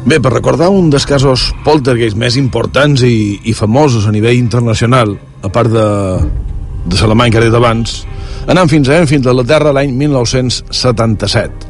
Bé, 0.08 0.22
per 0.24 0.30
recordar 0.32 0.70
un 0.72 0.86
dels 0.88 1.04
casos 1.04 1.50
poltergeist 1.66 2.16
més 2.16 2.38
importants 2.40 3.02
i, 3.04 3.36
i 3.44 3.52
famosos 3.52 4.06
a 4.08 4.12
nivell 4.14 4.38
internacional, 4.38 5.10
a 5.44 5.50
part 5.52 5.68
de, 5.68 5.82
de 6.88 6.96
Salamany 6.96 7.34
que 7.34 7.42
he 7.42 7.44
dit 7.44 7.56
abans, 7.58 8.06
anant 8.48 8.70
fins 8.72 8.88
a 8.88 9.02
fins 9.10 9.28
a 9.28 9.34
la 9.36 9.44
Terra 9.44 9.74
l'any 9.76 9.92
1977. 9.92 11.68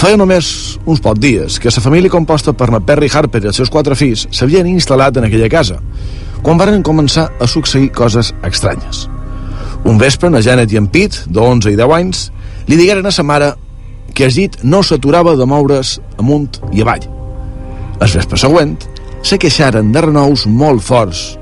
Feia 0.00 0.18
només 0.18 0.48
uns 0.82 0.98
pocs 1.04 1.22
dies 1.22 1.60
que 1.62 1.70
la 1.70 1.84
família 1.84 2.10
composta 2.10 2.56
per 2.58 2.72
na 2.74 2.80
Perry 2.82 3.06
Harper 3.06 3.44
i 3.44 3.52
els 3.52 3.62
seus 3.62 3.70
quatre 3.70 3.94
fills 3.94 4.26
s'havien 4.34 4.66
instal·lat 4.66 5.22
en 5.22 5.28
aquella 5.28 5.52
casa, 5.52 5.78
quan 6.42 6.58
varen 6.58 6.82
començar 6.82 7.28
a 7.38 7.46
succeir 7.46 7.92
coses 7.94 8.32
estranyes. 8.50 9.06
Un 9.86 10.02
vespre, 10.02 10.26
na 10.26 10.42
Janet 10.42 10.74
i 10.74 10.82
en 10.82 10.90
Pete, 10.90 11.22
de 11.30 11.38
11 11.38 11.70
i 11.70 11.78
10 11.78 11.96
anys, 12.00 12.26
li 12.66 12.82
digueren 12.82 13.06
a 13.06 13.14
sa 13.14 13.22
mare 13.22 13.54
que 14.10 14.26
el 14.26 14.34
llit 14.34 14.58
no 14.66 14.82
s'aturava 14.82 15.38
de 15.38 15.46
moure's 15.46 16.00
amunt 16.18 16.58
i 16.74 16.82
avall 16.82 17.19
el 18.00 18.08
vespre 18.08 18.38
següent, 18.40 18.76
se 19.22 19.38
queixaren 19.38 19.92
de 19.92 20.02
renous 20.06 20.46
molt 20.48 20.82
forts 20.84 21.36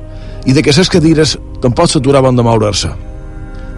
i 0.46 0.54
de 0.54 0.62
que 0.64 0.74
les 0.74 0.90
cadires 0.90 1.36
tampoc 1.62 1.90
s'aturaven 1.90 2.36
de 2.36 2.44
moure's-se. 2.46 2.90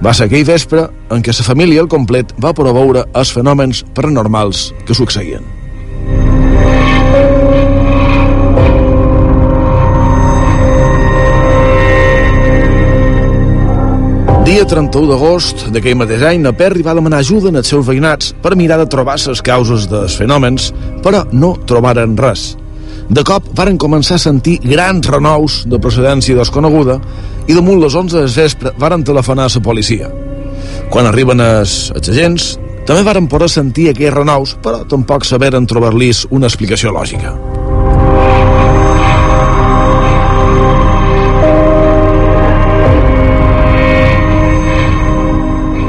Va 0.01 0.15
ser 0.17 0.31
aquell 0.31 0.47
vespre 0.49 0.87
en 1.13 1.21
què 1.21 1.35
la 1.37 1.45
família 1.45 1.83
al 1.85 1.91
complet 1.93 2.33
va 2.41 2.55
poder 2.57 2.73
veure 2.73 3.05
els 3.13 3.33
fenòmens 3.37 3.85
paranormals 3.97 4.71
que 4.89 4.97
succeïen. 4.97 5.45
Dia 14.51 14.65
31 14.67 15.07
d'agost 15.07 15.69
d'aquell 15.71 15.95
mateix 16.01 16.25
any, 16.27 16.41
na 16.43 16.51
Perry 16.57 16.83
va 16.83 16.97
demanar 16.97 17.21
ajuda 17.23 17.53
als 17.55 17.69
seus 17.71 17.85
veïnats 17.87 18.33
per 18.43 18.57
mirar 18.59 18.81
de 18.81 18.89
trobar 18.91 19.15
les 19.21 19.45
causes 19.47 19.87
dels 19.87 20.17
fenòmens, 20.19 20.73
però 21.05 21.23
no 21.31 21.53
trobaren 21.69 22.17
res. 22.19 22.57
De 23.11 23.25
cop 23.27 23.49
varen 23.59 23.75
començar 23.75 24.21
a 24.21 24.23
sentir 24.23 24.61
grans 24.63 25.09
renous 25.11 25.55
de 25.67 25.81
procedència 25.83 26.37
desconeguda 26.39 27.01
i 27.51 27.57
damunt 27.57 27.81
les 27.83 27.97
11 27.99 28.21
de 28.21 28.29
vespre 28.31 28.71
varen 28.79 29.03
telefonar 29.03 29.49
a 29.49 29.51
la 29.51 29.63
policia. 29.67 30.11
Quan 30.95 31.09
arriben 31.11 31.43
els, 31.43 31.91
els 31.91 32.11
agents, 32.13 32.47
també 32.87 33.03
varen 33.03 33.27
poder 33.27 33.49
sentir 33.51 33.89
aquells 33.91 34.15
renous, 34.15 34.55
però 34.63 34.85
tampoc 34.87 35.27
saberen 35.27 35.67
trobar-lis 35.67 36.23
una 36.31 36.47
explicació 36.47 36.95
lògica. 36.95 37.35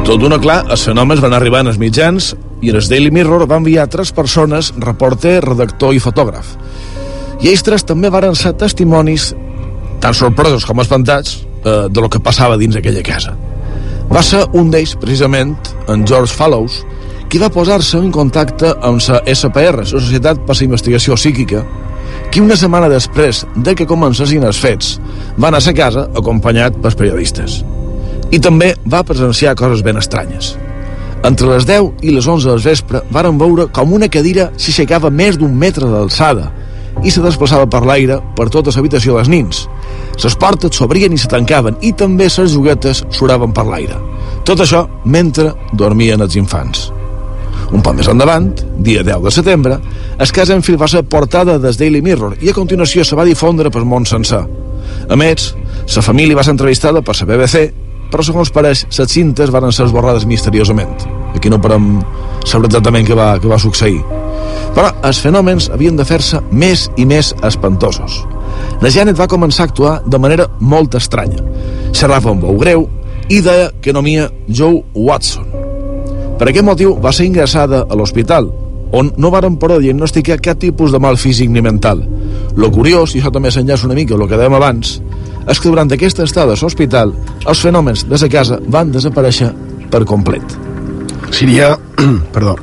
Tot 0.10 0.18
d'una 0.18 0.42
clar, 0.42 0.64
els 0.74 0.90
fenòmens 0.90 1.22
van 1.22 1.38
arribar 1.38 1.62
en 1.62 1.70
els 1.70 1.78
mitjans 1.78 2.34
i 2.66 2.74
en 2.74 2.82
el 2.82 2.90
Daily 2.90 3.14
Mirror 3.14 3.46
va 3.46 3.62
enviar 3.62 3.92
tres 3.94 4.10
persones, 4.12 4.74
reporter, 4.82 5.38
redactor 5.46 5.94
i 5.94 6.02
fotògraf 6.02 6.58
i 7.42 7.50
ells 7.50 7.64
tres 7.66 7.86
també 7.88 8.12
varen 8.14 8.36
ser 8.38 8.54
testimonis 8.54 9.32
tan 10.02 10.14
sorpresos 10.18 10.66
com 10.66 10.82
espantats 10.82 11.40
eh, 11.42 11.88
de 11.90 12.02
lo 12.02 12.10
que 12.10 12.22
passava 12.22 12.58
dins 12.58 12.78
aquella 12.78 13.04
casa. 13.06 13.34
Va 14.12 14.22
ser 14.26 14.44
un 14.58 14.70
d'ells, 14.74 14.98
precisament, 15.00 15.56
en 15.90 16.06
George 16.08 16.36
Fallows, 16.36 16.82
qui 17.32 17.40
va 17.40 17.52
posar-se 17.54 17.98
en 17.98 18.12
contacte 18.12 18.74
amb 18.84 19.00
la 19.08 19.22
SPR, 19.34 19.78
la 19.80 19.88
Societat 19.88 20.42
per 20.46 20.58
la 20.58 20.66
Investigació 20.68 21.16
Psíquica, 21.16 21.64
qui 22.32 22.42
una 22.44 22.58
setmana 22.60 22.90
després 22.92 23.46
de 23.56 23.74
que 23.76 23.88
comencessin 23.88 24.44
els 24.44 24.60
fets 24.60 24.98
va 25.40 25.48
anar 25.48 25.62
a 25.62 25.66
sa 25.66 25.74
casa 25.74 26.10
acompanyat 26.18 26.78
pels 26.84 26.98
periodistes. 27.00 27.62
I 28.32 28.40
també 28.40 28.74
va 28.86 29.06
presenciar 29.08 29.56
coses 29.60 29.82
ben 29.84 29.98
estranyes. 30.00 30.58
Entre 31.24 31.48
les 31.48 31.66
10 31.70 32.04
i 32.04 32.12
les 32.12 32.28
11 32.28 32.50
del 32.50 32.62
vespre 32.64 33.02
varen 33.14 33.38
veure 33.40 33.68
com 33.72 33.94
una 33.94 34.10
cadira 34.12 34.50
s'aixecava 34.58 35.12
més 35.14 35.38
d'un 35.40 35.54
metre 35.56 35.88
d'alçada 35.88 36.50
i 37.04 37.12
se 37.12 37.24
desplaçava 37.24 37.68
per 37.70 37.84
l'aire 37.88 38.20
per 38.38 38.50
tota 38.54 38.74
l'habitació 38.76 39.18
dels 39.18 39.30
nins. 39.32 39.66
Les 40.22 40.36
portes 40.38 40.78
s'obrien 40.78 41.14
i 41.14 41.20
se 41.20 41.30
tancaven 41.32 41.80
i 41.82 41.94
també 41.98 42.30
les 42.30 42.54
juguetes 42.54 43.04
suraven 43.10 43.54
per 43.54 43.66
l'aire. 43.68 44.00
Tot 44.46 44.62
això 44.62 44.86
mentre 45.06 45.54
dormien 45.74 46.22
els 46.22 46.36
infants. 46.36 46.90
Un 47.72 47.84
poc 47.84 47.96
més 47.96 48.10
endavant, 48.12 48.50
dia 48.84 49.04
10 49.04 49.22
de 49.24 49.32
setembre, 49.32 49.78
es 50.20 50.32
cas 50.36 50.50
en 50.52 50.64
fil 50.66 50.80
va 50.80 50.90
ser 50.92 51.04
portada 51.08 51.58
des 51.60 51.78
Daily 51.80 52.02
Mirror 52.04 52.36
i 52.44 52.52
a 52.52 52.56
continuació 52.58 53.06
se 53.08 53.16
va 53.16 53.28
difondre 53.28 53.72
pel 53.72 53.88
món 53.88 54.06
sencer. 54.06 54.42
A 55.08 55.16
més, 55.16 55.54
la 55.96 56.04
família 56.04 56.36
va 56.36 56.44
ser 56.44 56.56
entrevistada 56.58 57.02
per 57.02 57.16
la 57.22 57.30
BBC, 57.30 57.64
però 58.12 58.26
segons 58.28 58.52
pareix, 58.52 58.84
les 58.98 59.12
cintes 59.12 59.54
van 59.54 59.72
ser 59.72 59.88
esborrades 59.88 60.28
misteriosament. 60.28 61.08
Aquí 61.36 61.50
no 61.50 61.62
podem 61.64 61.94
saber 62.44 62.68
exactament 62.68 63.08
què 63.08 63.16
va, 63.16 63.38
què 63.40 63.48
va 63.48 63.60
succeir. 63.60 64.21
Però 64.76 64.92
els 65.08 65.20
fenòmens 65.20 65.70
havien 65.74 65.98
de 66.00 66.06
fer-se 66.08 66.40
més 66.52 66.88
i 66.98 67.06
més 67.06 67.34
espantosos. 67.44 68.22
La 68.82 68.90
Janet 68.90 69.20
va 69.20 69.30
començar 69.30 69.66
a 69.66 69.70
actuar 69.70 69.94
de 70.06 70.20
manera 70.20 70.48
molt 70.60 70.96
estranya. 70.96 71.44
Xerrava 71.92 72.32
amb 72.32 72.46
veu 72.46 72.58
greu 72.62 72.88
i 73.30 73.42
deia 73.44 73.70
que 73.82 73.94
nomia 73.94 74.30
Joe 74.48 74.82
Watson. 74.96 75.46
Per 76.40 76.50
aquest 76.50 76.66
motiu 76.66 76.96
va 76.98 77.14
ser 77.14 77.28
ingressada 77.30 77.84
a 77.86 77.98
l'hospital, 77.98 78.50
on 78.92 79.12
no 79.18 79.32
varen 79.32 79.60
poder 79.62 79.80
diagnosticar 79.84 80.40
cap 80.44 80.60
tipus 80.60 80.92
de 80.92 81.00
mal 81.00 81.18
físic 81.18 81.50
ni 81.50 81.62
mental. 81.62 82.02
Lo 82.56 82.72
curiós, 82.72 83.16
i 83.16 83.22
això 83.22 83.32
també 83.32 83.52
s'enllaça 83.52 83.88
una 83.88 83.96
mica 83.96 84.18
el 84.18 84.26
que 84.28 84.40
dèiem 84.40 84.58
abans, 84.58 84.98
és 85.48 85.60
que 85.60 85.70
durant 85.70 85.92
aquesta 85.92 86.26
estada 86.28 86.58
a 86.58 86.60
l'hospital 86.60 87.14
els 87.46 87.62
fenòmens 87.64 88.08
de 88.10 88.20
la 88.20 88.32
casa 88.34 88.60
van 88.68 88.92
desaparèixer 88.92 89.54
per 89.92 90.04
complet. 90.06 90.60
Seria... 91.32 91.78
perdó 92.36 92.58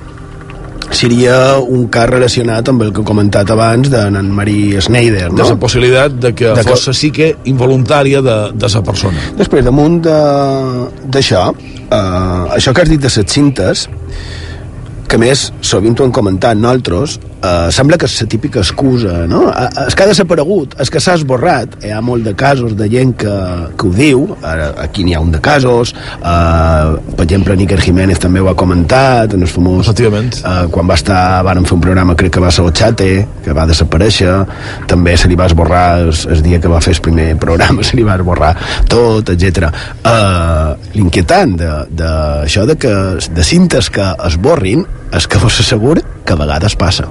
seria 0.90 1.58
un 1.58 1.86
cas 1.92 2.08
relacionat 2.10 2.68
amb 2.70 2.82
el 2.86 2.92
que 2.94 3.02
he 3.02 3.06
comentat 3.06 3.50
abans 3.52 3.90
de 3.92 4.00
en 4.08 4.30
Marie 4.34 4.80
Schneider, 4.80 5.28
no? 5.30 5.42
De 5.42 5.48
la 5.50 5.58
possibilitat 5.60 6.16
de 6.22 6.34
que 6.34 6.52
de 6.56 6.64
fos 6.66 6.86
que... 6.86 6.94
sí 6.96 7.10
que 7.14 7.30
involuntària 7.50 8.22
de, 8.24 8.36
de 8.54 8.72
la 8.74 8.82
persona. 8.82 9.28
Després, 9.38 9.64
damunt 9.66 10.00
d'això, 10.04 11.48
de, 11.52 11.72
eh, 11.90 12.56
això 12.58 12.74
que 12.74 12.84
has 12.84 12.92
dit 12.92 13.02
de 13.02 13.12
les 13.12 13.32
cintes, 13.32 13.88
que 15.08 15.18
més 15.20 15.48
sovint 15.64 15.96
ho 15.98 16.06
hem 16.06 16.12
comentat 16.12 16.58
nosaltres, 16.58 17.18
eh, 17.42 17.68
sembla 17.72 17.98
que 17.98 18.08
és 18.08 18.16
la 18.22 18.28
típica 18.28 18.60
excusa, 18.60 19.26
no? 19.30 19.48
És 19.86 19.96
que 19.96 20.04
ha 20.04 20.10
desaparegut, 20.10 20.74
és 20.82 20.90
que 20.90 21.00
s'ha 21.02 21.16
esborrat. 21.18 21.78
Hi 21.84 21.92
ha 21.94 22.00
molt 22.04 22.26
de 22.26 22.34
casos 22.38 22.74
de 22.78 22.88
gent 22.90 23.14
que, 23.22 23.34
que 23.78 23.88
ho 23.88 23.92
diu, 23.94 24.24
ara, 24.42 24.70
aquí 24.84 25.04
n'hi 25.06 25.16
ha 25.16 25.22
un 25.24 25.32
de 25.34 25.40
casos, 25.44 25.94
eh, 26.18 27.14
per 27.14 27.26
exemple, 27.26 27.56
Níker 27.58 27.80
Jiménez 27.82 28.20
també 28.22 28.42
ho 28.42 28.50
ha 28.50 28.56
comentat, 28.58 29.34
en 29.34 29.46
el 29.46 29.50
famós... 29.50 29.86
Efectivament. 29.86 30.40
Eh, 30.42 30.66
quan 30.74 30.90
va 30.90 30.98
estar, 30.98 31.20
van 31.46 31.64
fer 31.64 31.76
un 31.78 31.84
programa, 31.84 32.16
crec 32.18 32.36
que 32.36 32.44
va 32.44 32.52
ser 32.54 32.66
Ochate, 32.66 33.10
que 33.44 33.56
va 33.56 33.66
desaparèixer, 33.68 34.34
també 34.90 35.16
se 35.18 35.30
li 35.30 35.38
va 35.38 35.48
esborrar 35.50 35.86
el, 36.02 36.12
el 36.34 36.42
dia 36.44 36.60
que 36.62 36.70
va 36.70 36.82
fer 36.84 36.96
el 36.96 37.02
primer 37.04 37.30
programa, 37.40 37.84
se 37.88 37.98
li 37.98 38.06
va 38.06 38.18
esborrar 38.18 38.54
tot, 38.90 39.34
etc. 39.34 39.70
Eh, 40.02 40.76
L'inquietant 40.98 41.54
d'això 41.58 42.64
de, 42.66 42.74
de, 42.74 42.78
que 42.82 42.94
de 43.34 43.44
cintes 43.46 43.90
que 43.92 44.12
esborrin 44.26 44.84
és 45.14 45.26
que 45.30 45.40
vos 45.40 45.60
asseguro 45.62 46.02
que 46.24 46.32
a 46.34 46.36
vegades 46.36 46.76
passa 46.76 47.08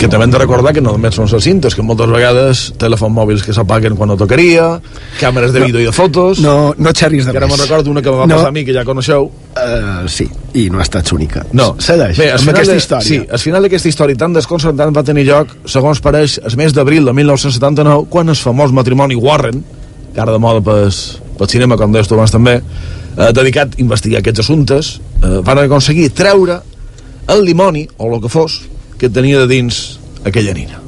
que 0.00 0.08
també 0.08 0.24
hem 0.24 0.32
de 0.32 0.38
recordar 0.40 0.72
que 0.72 0.80
no 0.80 0.94
només 0.96 1.12
són 1.14 1.28
les 1.28 1.44
cintes, 1.44 1.74
que 1.76 1.84
moltes 1.84 2.08
vegades 2.08 2.62
telèfons 2.80 3.12
mòbils 3.12 3.44
que 3.44 3.52
s'apaguen 3.52 3.98
quan 3.98 4.08
no 4.08 4.16
tocaria, 4.20 4.78
càmeres 5.20 5.52
de 5.52 5.60
no, 5.60 5.68
vídeo 5.68 5.82
i 5.84 5.88
de 5.90 5.92
fotos... 5.92 6.40
No, 6.40 6.72
no 6.78 6.94
xerris 6.96 7.28
de 7.28 7.34
que 7.34 7.42
res. 7.42 7.44
Ara 7.44 7.52
me'n 7.52 7.60
recordo 7.66 7.92
una 7.92 8.00
que 8.00 8.14
va 8.14 8.24
no. 8.24 8.38
passar 8.38 8.48
a 8.48 8.54
mi, 8.56 8.64
que 8.64 8.76
ja 8.76 8.86
coneixeu. 8.88 9.28
Uh, 9.52 10.08
sí, 10.08 10.30
i 10.54 10.66
no 10.70 10.80
ha 10.80 10.84
estat 10.86 11.12
única. 11.14 11.44
No. 11.52 11.72
Segueix, 11.82 12.18
Bé, 12.18 12.30
amb 12.34 12.52
aquesta 12.52 12.74
de, 12.74 12.80
història. 12.82 13.06
Sí, 13.06 13.20
al 13.22 13.42
final 13.42 13.66
d'aquesta 13.66 13.90
història 13.90 14.18
tan 14.18 14.34
desconcertant 14.34 14.94
va 14.96 15.04
tenir 15.06 15.26
lloc, 15.28 15.52
segons 15.70 16.02
pareix, 16.02 16.38
el 16.46 16.56
mes 16.60 16.74
d'abril 16.76 17.06
de 17.06 17.14
1979, 17.16 18.08
quan 18.10 18.32
el 18.32 18.38
famós 18.38 18.74
matrimoni 18.74 19.18
Warren, 19.18 19.62
que 20.14 20.20
ara 20.22 20.34
de 20.34 20.42
moda 20.42 20.64
pel, 20.64 20.90
pel 21.38 21.52
cinema, 21.52 21.78
com 21.78 21.94
deies 21.94 22.10
tu 22.10 22.18
abans 22.18 22.34
també, 22.34 22.58
eh, 22.60 23.30
dedicat 23.36 23.76
a 23.76 23.82
investigar 23.84 24.24
aquests 24.24 24.44
assumptes, 24.46 24.92
eh, 25.22 25.38
van 25.46 25.62
aconseguir 25.62 26.10
treure 26.18 26.60
el 27.30 27.44
limoni, 27.46 27.86
o 27.98 28.10
el 28.14 28.20
que 28.20 28.32
fos, 28.32 28.62
que 28.98 29.08
tenia 29.08 29.44
de 29.44 29.50
dins 29.50 30.00
aquella 30.26 30.54
nina. 30.54 30.79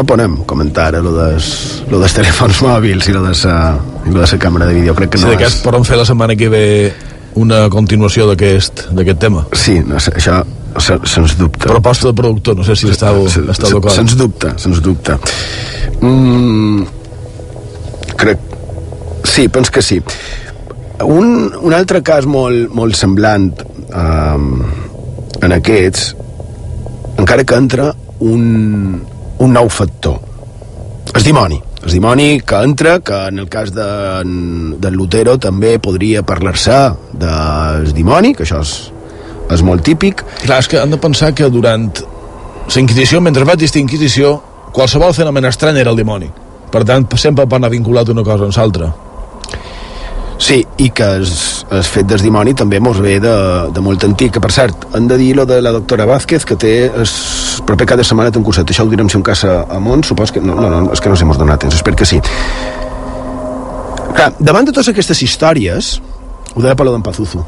No 0.00 0.06
podem 0.08 0.38
comentar 0.48 0.88
ara 0.94 1.02
lo 1.04 1.12
des, 1.18 1.50
lo 1.92 2.00
dels 2.00 2.14
telèfons 2.16 2.62
mòbils 2.66 3.08
i 3.10 3.12
lo 3.14 3.20
de 3.26 3.34
sa, 3.36 3.76
i 4.08 4.10
lo 4.14 4.22
de 4.24 4.26
sa 4.30 4.38
càmera 4.40 4.66
de 4.70 4.74
vídeo. 4.80 4.94
Crec 4.96 5.12
que 5.12 5.18
Si 5.20 5.28
no 5.28 5.34
de 5.34 5.40
cas 5.44 5.60
podem 5.64 5.84
fer 5.84 5.98
la 6.00 6.06
setmana 6.08 6.36
que 6.40 6.48
ve 6.48 6.64
una 7.40 7.68
continuació 7.70 8.24
d'aquest 8.26 8.86
tema. 9.20 9.44
Sí, 9.52 9.76
no 9.86 10.00
sé, 10.02 10.10
això 10.18 10.40
se- 10.82 10.98
se'ns 11.06 11.36
dubta. 11.38 11.68
Proposta 11.68 12.08
de 12.08 12.14
productor, 12.18 12.56
no 12.58 12.64
sé 12.64 12.74
si 12.76 12.88
estàu 12.90 13.28
se- 13.28 13.42
d'acord. 13.44 13.92
Se'ns 13.94 14.16
dubta, 14.18 14.54
se'ns 14.58 14.80
dubta. 14.82 15.18
Mm, 16.00 16.82
crec... 18.16 18.38
Sí, 19.24 19.48
pens 19.52 19.70
que 19.70 19.82
sí. 19.84 20.00
Un, 21.04 21.52
un 21.60 21.74
altre 21.76 22.00
cas 22.02 22.26
molt, 22.26 22.72
molt 22.76 22.96
semblant 22.98 23.50
um, 23.94 24.64
en 25.40 25.54
aquests, 25.54 26.14
encara 27.20 27.44
que 27.44 27.56
entra 27.56 27.92
un, 28.20 28.98
un 29.40 29.52
nou 29.56 29.68
factor. 29.72 30.20
El 31.14 31.24
dimoni. 31.24 31.58
El 31.80 31.94
dimoni 31.96 32.40
que 32.44 32.60
entra, 32.62 32.98
que 33.00 33.16
en 33.28 33.38
el 33.40 33.48
cas 33.48 33.72
de, 33.72 33.88
de 34.78 34.90
Lutero 34.92 35.38
també 35.40 35.78
podria 35.80 36.22
parlar-se 36.22 36.76
del 37.16 37.92
dimoni, 37.96 38.34
que 38.36 38.44
això 38.44 38.60
és, 38.60 38.74
és 39.56 39.64
molt 39.64 39.84
típic, 39.86 40.22
Clar, 40.44 40.60
és 40.60 40.68
que 40.68 40.80
han 40.80 40.92
de 40.92 41.00
pensar 41.00 41.32
que 41.34 41.48
durant 41.48 41.88
la 41.90 42.80
Inquisició, 42.82 43.22
mentre 43.24 43.48
va 43.48 43.56
existir 43.56 43.80
Inquisició, 43.82 44.36
qualsevol 44.76 45.16
fenomen 45.16 45.48
estrany 45.48 45.80
era 45.80 45.90
el 45.90 45.98
dimoni. 45.98 46.28
Per 46.70 46.84
tant, 46.86 47.08
sempre 47.18 47.48
va 47.48 47.58
anar 47.58 47.72
vinculat 47.72 48.12
una 48.12 48.22
cosa 48.22 48.46
amb 48.46 48.54
l'altra. 48.54 48.92
Sí, 50.40 50.60
i 50.80 50.88
que 50.96 51.08
el, 51.18 51.26
el 51.76 51.82
fet 51.84 52.06
del 52.08 52.22
dimoni 52.24 52.54
també 52.56 52.78
mos 52.80 53.00
ve 53.00 53.18
de, 53.20 53.32
de 53.72 53.82
molt 53.84 54.04
antic, 54.04 54.36
que 54.36 54.44
per 54.44 54.52
cert, 54.52 54.86
han 54.96 55.08
de 55.08 55.18
dir 55.20 55.34
lo 55.36 55.48
de 55.48 55.60
la 55.64 55.72
doctora 55.72 56.06
Vázquez, 56.08 56.46
que 56.48 56.56
té 56.60 56.74
el 56.86 57.08
proper 57.66 57.86
cada 57.94 58.04
setmana 58.06 58.32
té 58.32 58.38
un 58.40 58.44
curset, 58.46 58.68
això 58.70 58.84
ho 58.86 58.90
direm 58.90 59.08
si 59.10 59.18
un 59.18 59.24
cas 59.26 59.44
a, 59.44 59.62
a 59.68 59.78
Mont, 59.82 60.04
supos 60.06 60.32
que... 60.32 60.42
No, 60.42 60.56
no, 60.58 60.68
no, 60.70 60.92
és 60.94 61.00
que 61.02 61.10
no 61.10 61.16
s'hemos 61.18 61.38
donat 61.40 61.62
temps, 61.62 61.76
espero 61.76 61.98
que 61.98 62.08
sí. 62.08 62.20
Clar, 64.16 64.32
davant 64.38 64.66
de 64.68 64.74
totes 64.74 64.90
aquestes 64.92 65.22
històries, 65.26 65.94
ho 66.54 66.62
deia 66.62 66.76
Palo 66.78 66.92
d'en 66.94 67.04
Pazuzu, 67.06 67.42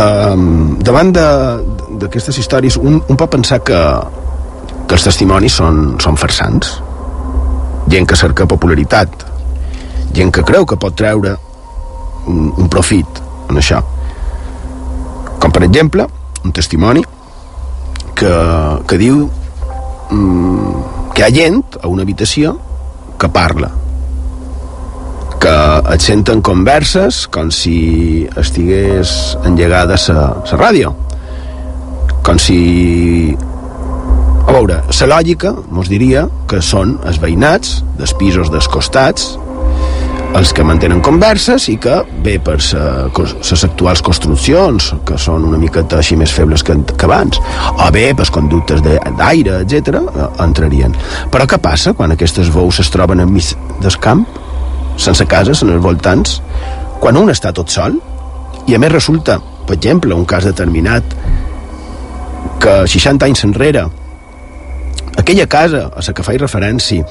um, 0.00 0.76
davant 0.80 1.12
d'aquestes 1.14 2.38
històries, 2.42 2.78
un, 2.80 3.00
un 3.00 3.18
pot 3.18 3.32
pensar 3.32 3.60
que, 3.66 3.80
que 4.86 4.98
els 4.98 5.06
testimonis 5.06 5.58
són, 5.60 5.96
són 6.02 6.18
farsants, 6.20 6.76
gent 7.90 8.06
que 8.06 8.18
cerca 8.18 8.46
popularitat, 8.48 9.26
gent 10.14 10.32
que 10.34 10.44
creu 10.46 10.66
que 10.66 10.78
pot 10.80 10.96
treure 10.96 11.36
un, 12.30 12.50
un 12.56 12.68
profit 12.70 13.22
en 13.50 13.58
això. 13.58 13.82
Com 15.40 15.52
per 15.54 15.64
exemple, 15.66 16.06
un 16.44 16.52
testimoni 16.56 17.02
que, 18.16 18.32
que 18.88 18.98
diu 19.00 19.26
mm, 20.10 20.72
que 21.14 21.22
hi 21.22 21.26
ha 21.26 21.34
gent 21.34 21.78
a 21.82 21.90
una 21.90 22.06
habitació 22.06 22.56
que 23.20 23.28
parla 23.32 23.70
que 25.40 25.52
et 25.94 26.04
senten 26.04 26.42
converses 26.44 27.22
com 27.32 27.50
si 27.54 28.26
estigués 28.40 29.36
engegada 29.48 29.96
la 30.10 30.58
ràdio 30.60 30.92
com 32.26 32.38
si 32.38 33.36
a 34.46 34.52
veure, 34.52 34.80
la 34.90 35.06
lògica 35.06 35.54
mos 35.70 35.88
diria 35.88 36.26
que 36.50 36.60
són 36.64 36.98
els 37.06 37.20
veïnats 37.22 37.80
dels 37.96 38.12
pisos 38.18 38.50
dels 38.52 38.68
costats 38.68 39.36
els 40.38 40.52
que 40.54 40.64
mantenen 40.64 41.00
converses 41.02 41.66
i 41.72 41.76
que 41.82 41.96
bé 42.24 42.36
per 42.42 42.56
les 42.60 43.64
actuals 43.66 44.02
construccions 44.06 44.90
que 45.06 45.18
són 45.18 45.46
una 45.48 45.58
miqueta 45.58 45.98
així 45.98 46.16
més 46.18 46.32
febles 46.32 46.62
que, 46.66 46.76
que 46.94 47.08
abans 47.08 47.40
o 47.72 47.88
bé 47.94 48.10
per 48.16 48.28
conductes 48.30 48.82
d'aire, 48.84 49.60
etc 49.64 49.98
entrarien. 50.44 50.94
Però 51.32 51.48
què 51.50 51.58
passa 51.62 51.94
quan 51.98 52.14
aquestes 52.14 52.52
veus 52.54 52.78
es 52.82 52.92
troben 52.94 53.24
enmig 53.24 53.52
del 53.82 53.98
camp 54.02 54.26
sense 55.00 55.26
cases 55.26 55.64
en 55.64 55.74
els 55.74 55.82
voltants 55.82 56.38
quan 57.00 57.18
un 57.18 57.32
està 57.32 57.52
tot 57.56 57.72
sol? 57.72 57.98
I 58.68 58.76
a 58.76 58.78
més 58.78 58.92
resulta, 58.92 59.38
per 59.66 59.78
exemple, 59.78 60.14
un 60.14 60.28
cas 60.28 60.46
determinat 60.46 61.16
que 62.60 62.76
60 62.86 63.26
anys 63.26 63.44
enrere 63.48 63.86
aquella 65.18 65.48
casa 65.50 65.88
a 65.90 66.06
la 66.06 66.14
que 66.14 66.24
faig 66.24 66.40
referència 66.40 67.04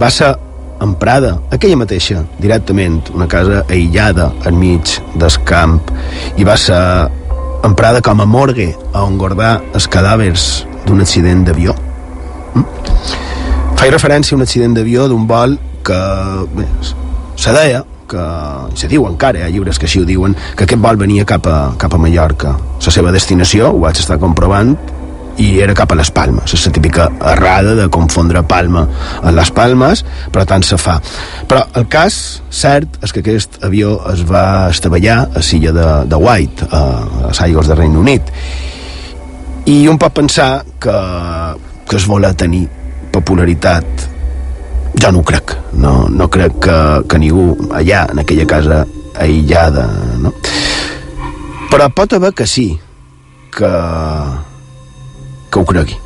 va 0.00 0.10
ser 0.12 0.34
emprada, 0.80 1.36
aquella 1.52 1.78
mateixa, 1.78 2.24
directament, 2.40 3.02
una 3.14 3.28
casa 3.28 3.64
aïllada 3.68 4.30
enmig 4.48 4.96
del 5.20 5.38
camp, 5.48 5.78
i 6.36 6.46
va 6.46 6.56
ser 6.60 6.80
emprada 7.66 8.00
com 8.00 8.20
a 8.20 8.26
morgue 8.26 8.70
on 8.96 9.18
guardar 9.20 9.58
els 9.74 9.86
cadàvers 9.88 10.48
d'un 10.86 11.00
accident 11.04 11.44
d'avió. 11.46 11.76
Mm? 12.54 12.64
Faig 13.80 13.92
referència 13.92 14.34
a 14.34 14.40
un 14.40 14.44
accident 14.44 14.76
d'avió 14.76 15.06
d'un 15.08 15.26
vol 15.28 15.56
que 15.84 16.00
bé, 16.56 16.66
se 17.36 17.52
deia 17.56 17.84
que 18.10 18.22
se 18.74 18.88
diu 18.90 19.06
encara, 19.06 19.38
hi 19.38 19.46
ha 19.46 19.52
llibres 19.54 19.78
que 19.78 19.86
així 19.86 20.00
ho 20.02 20.06
diuen, 20.08 20.34
que 20.56 20.66
aquest 20.66 20.82
vol 20.82 20.98
venia 20.98 21.24
cap 21.24 21.46
a, 21.46 21.58
cap 21.78 21.94
a 21.94 22.00
Mallorca. 22.00 22.56
La 22.82 22.94
seva 22.94 23.12
destinació, 23.14 23.70
ho 23.70 23.84
vaig 23.84 24.00
estar 24.02 24.18
comprovant, 24.18 24.74
i 25.40 25.60
era 25.64 25.74
cap 25.76 25.92
a 25.92 25.96
les 25.98 26.10
Palmes, 26.12 26.52
és 26.54 26.66
la 26.66 26.72
típica 26.76 27.06
errada 27.32 27.74
de 27.78 27.86
confondre 27.92 28.42
Palma 28.48 28.84
amb 29.22 29.32
les 29.36 29.52
Palmes, 29.56 30.04
però 30.32 30.44
tant 30.48 30.64
se 30.66 30.76
fa. 30.80 30.98
Però 31.48 31.64
el 31.80 31.86
cas 31.92 32.42
cert 32.52 33.00
és 33.04 33.14
que 33.14 33.24
aquest 33.24 33.60
avió 33.64 33.96
es 34.12 34.24
va 34.28 34.68
estavellar 34.72 35.22
a 35.30 35.44
l'illa 35.44 35.72
de, 35.76 35.88
de 36.12 36.20
White, 36.20 36.68
a, 36.68 36.82
a 36.82 37.24
les 37.30 37.42
aigües 37.46 37.70
de 37.70 37.78
Regne 37.78 38.02
Unit. 38.04 38.34
I 39.70 39.80
un 39.88 39.98
pot 40.00 40.12
pensar 40.16 40.52
que, 40.80 40.98
que 41.88 41.96
es 41.96 42.08
voler 42.08 42.34
tenir 42.36 42.66
popularitat 43.12 44.08
jo 45.00 45.10
no 45.12 45.20
ho 45.20 45.26
crec 45.26 45.54
no, 45.78 46.08
no 46.10 46.28
crec 46.30 46.58
que, 46.64 46.76
que 47.08 47.18
ningú 47.22 47.54
allà 47.74 48.04
en 48.10 48.22
aquella 48.22 48.46
casa 48.46 48.80
aïllada 49.14 49.86
no? 50.22 50.32
però 51.70 51.88
pot 51.94 52.16
haver 52.18 52.32
que 52.34 52.46
sí 52.46 52.68
que 53.54 53.70
que 55.50 55.58
ho 55.60 55.64
cregui 55.64 55.96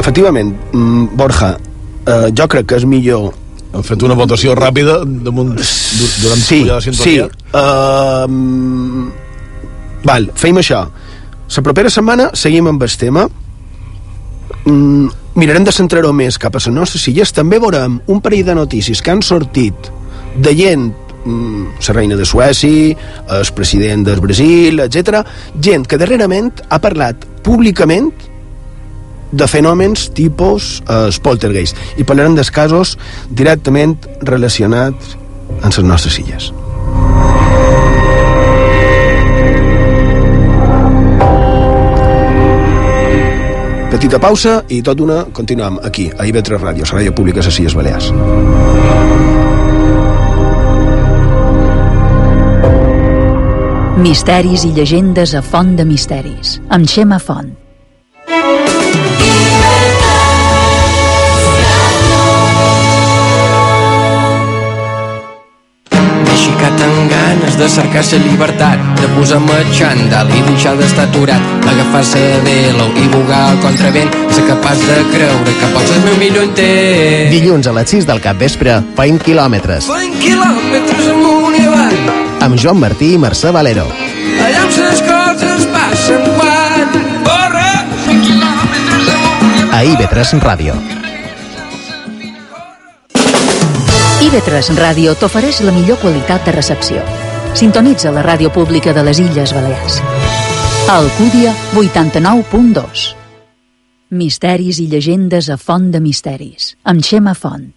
efectivament 0.00 0.52
mm, 0.72 1.04
Borja 1.16 1.56
eh, 2.06 2.28
jo 2.36 2.48
crec 2.50 2.66
que 2.72 2.80
és 2.80 2.86
millor 2.88 3.32
Hem 3.72 3.84
fet 3.86 4.02
una 4.04 4.12
votació 4.18 4.52
ràpida 4.58 4.98
damunt, 5.24 5.54
du- 5.56 6.10
durant 6.20 6.42
sí, 6.44 6.58
la 6.68 6.76
sí. 6.84 7.14
Uh, 7.56 8.26
val, 10.04 10.26
feim 10.36 10.58
això. 10.60 10.82
La 11.52 11.60
propera 11.60 11.90
setmana 11.92 12.30
seguim 12.32 12.68
amb 12.70 12.82
el 12.82 12.94
tema. 12.96 13.26
Mm, 14.64 15.08
mirarem 15.36 15.64
de 15.66 15.74
centrar-ho 15.74 16.12
més 16.16 16.38
cap 16.40 16.54
a 16.56 16.60
les 16.62 16.68
nostres 16.72 17.04
illes. 17.10 17.32
També 17.32 17.58
veurem 17.60 17.98
un 18.06 18.20
parell 18.24 18.46
de 18.46 18.54
notícies 18.56 19.02
que 19.02 19.12
han 19.12 19.20
sortit 19.22 19.90
de 20.36 20.54
gent 20.56 20.88
mm, 21.26 21.82
la 21.88 21.94
reina 21.98 22.16
de 22.16 22.24
Suècia, 22.24 22.96
el 23.28 23.52
president 23.54 24.06
del 24.08 24.20
Brasil, 24.24 24.80
etc. 24.80 25.20
Gent 25.60 25.84
que 25.86 26.00
darrerament 26.00 26.64
ha 26.70 26.80
parlat 26.80 27.28
públicament 27.44 28.10
de 29.32 29.48
fenòmens 29.48 30.10
tipus 30.16 30.80
eh, 30.88 31.08
poltergeist 31.24 31.76
i 31.96 32.04
parlarem 32.04 32.36
dels 32.36 32.52
casos 32.52 32.96
directament 33.28 33.96
relacionats 34.22 35.16
amb 35.60 35.72
les 35.72 35.84
nostres 35.84 36.20
illes. 36.20 36.52
Petita 44.02 44.18
pausa 44.18 44.52
i 44.74 44.80
tot 44.82 44.98
una 44.98 45.20
continuem 45.30 45.76
aquí, 45.86 46.08
a 46.10 46.24
IB3 46.26 46.58
Ràdio, 46.58 47.12
pública 47.14 47.38
de 47.38 47.46
les 47.46 47.58
Illes 47.62 47.76
Balears. 47.78 48.10
Misteris 54.02 54.66
i 54.66 54.74
llegendes 54.74 55.38
a 55.38 55.46
Font 55.54 55.76
de 55.78 55.86
Misteris, 55.86 56.58
amb 56.66 56.90
Xema 56.90 57.22
Font. 57.22 57.61
De 67.62 67.68
cercar 67.68 68.02
la 68.02 68.18
llibertat, 68.18 68.78
de 68.98 69.08
posar-me 69.14 69.54
xandall 69.70 70.30
i 70.34 70.40
deixar 70.48 70.72
d'estar 70.74 71.04
aturat, 71.06 71.44
agafar-se 71.70 72.22
de 72.42 72.56
l'ou 72.74 72.90
i 72.98 73.06
bugar 73.12 73.52
el 73.52 73.60
contravent, 73.62 74.10
ser 74.34 74.42
capaç 74.48 74.82
de 74.82 74.96
creure 75.12 75.54
que 75.60 75.68
pots 75.76 75.92
el 75.94 76.02
meu 76.02 76.16
millor 76.18 76.48
intent. 76.48 77.30
Dilluns 77.30 77.70
a 77.70 77.76
les 77.78 77.94
6 77.94 78.08
del 78.10 78.20
capvespre, 78.24 78.80
Feim 78.98 79.20
quilòmetres. 79.22 79.86
Feim 79.86 80.18
quilòmetres 80.18 81.08
amunt 81.14 81.54
i 81.54 81.64
avall. 81.70 82.12
Amb 82.48 82.58
Joan 82.58 82.82
Martí 82.82 83.14
i 83.14 83.22
Mercè 83.22 83.54
Valero. 83.54 83.86
Allà 84.42 84.66
on 84.66 84.76
les 84.82 85.06
coses 85.06 85.66
passen 85.70 86.30
quan... 86.34 87.00
Corre! 87.30 87.72
Feim 88.08 88.24
quilòmetres 88.26 89.12
amunt 89.14 89.50
i 89.52 89.66
avall. 89.68 89.76
A 89.78 89.84
IB3 89.94 90.38
Ràdio. 90.50 90.80
IB3 94.22 94.80
Ràdio 94.82 95.14
t'ofereix 95.14 95.62
la 95.62 95.76
millor 95.78 96.02
qualitat 96.02 96.42
de 96.42 96.58
recepció. 96.58 97.30
Sintonitza 97.54 98.10
la 98.10 98.22
ràdio 98.24 98.48
pública 98.50 98.94
de 98.96 99.02
les 99.04 99.18
Illes 99.20 99.52
Balears. 99.52 100.00
Alcúdia, 100.88 101.52
89.2. 101.76 103.04
Misteris 104.12 104.80
i 104.80 104.88
llegendes 104.88 105.50
a 105.52 105.58
Font 105.60 105.90
de 105.92 106.00
Misteris, 106.00 106.72
amb 106.84 107.04
Xema 107.04 107.36
Font. 107.36 107.70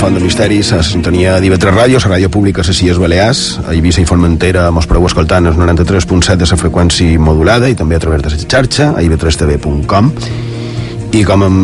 Font 0.00 0.14
de 0.14 0.20
Misteris, 0.24 0.70
a 0.72 0.78
sintonia 0.80 1.34
d'IV3 1.44 1.74
Ràdio, 1.74 1.98
la 2.00 2.14
ràdio 2.14 2.30
pública 2.32 2.62
de 2.64 2.72
Illes 2.72 2.96
Balears, 2.96 3.40
a 3.66 3.74
Eivissa 3.74 4.00
i 4.00 4.06
Formentera 4.08 4.70
mos 4.72 4.86
podeu 4.88 5.04
escoltant 5.04 5.44
el 5.44 5.58
93.7 5.58 6.38
de 6.40 6.48
la 6.48 6.56
freqüència 6.56 7.20
modulada 7.20 7.68
i 7.68 7.76
també 7.76 7.98
a 7.98 8.00
través 8.00 8.22
de 8.24 8.32
la 8.32 8.38
xarxa, 8.40 8.94
a 8.96 9.02
iv3tv.com 9.04 10.08
i 11.12 11.22
com 11.28 11.44
hem 11.44 11.60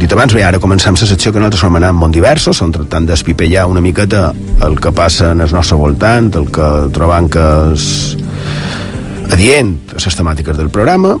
dit 0.00 0.16
abans, 0.16 0.32
bé, 0.32 0.46
ara 0.48 0.62
comencem 0.64 0.96
la 0.96 1.10
secció 1.12 1.28
que 1.28 1.42
nosaltres 1.42 1.60
som 1.60 1.76
anant 1.76 2.00
molt 2.00 2.16
diversos, 2.16 2.56
som 2.56 2.72
tractant 2.72 3.04
d'espipellar 3.04 3.68
una 3.68 3.84
miqueta 3.84 4.32
el 4.64 4.80
que 4.80 4.96
passa 4.96 5.34
en 5.36 5.44
el 5.44 5.52
nostre 5.52 5.76
voltant, 5.76 6.32
el 6.40 6.48
que 6.48 6.72
trobam 6.96 7.28
que 7.28 7.46
és 7.76 8.16
adient 9.28 9.76
a 9.92 10.00
les 10.00 10.22
temàtiques 10.24 10.56
del 10.56 10.72
programa 10.72 11.18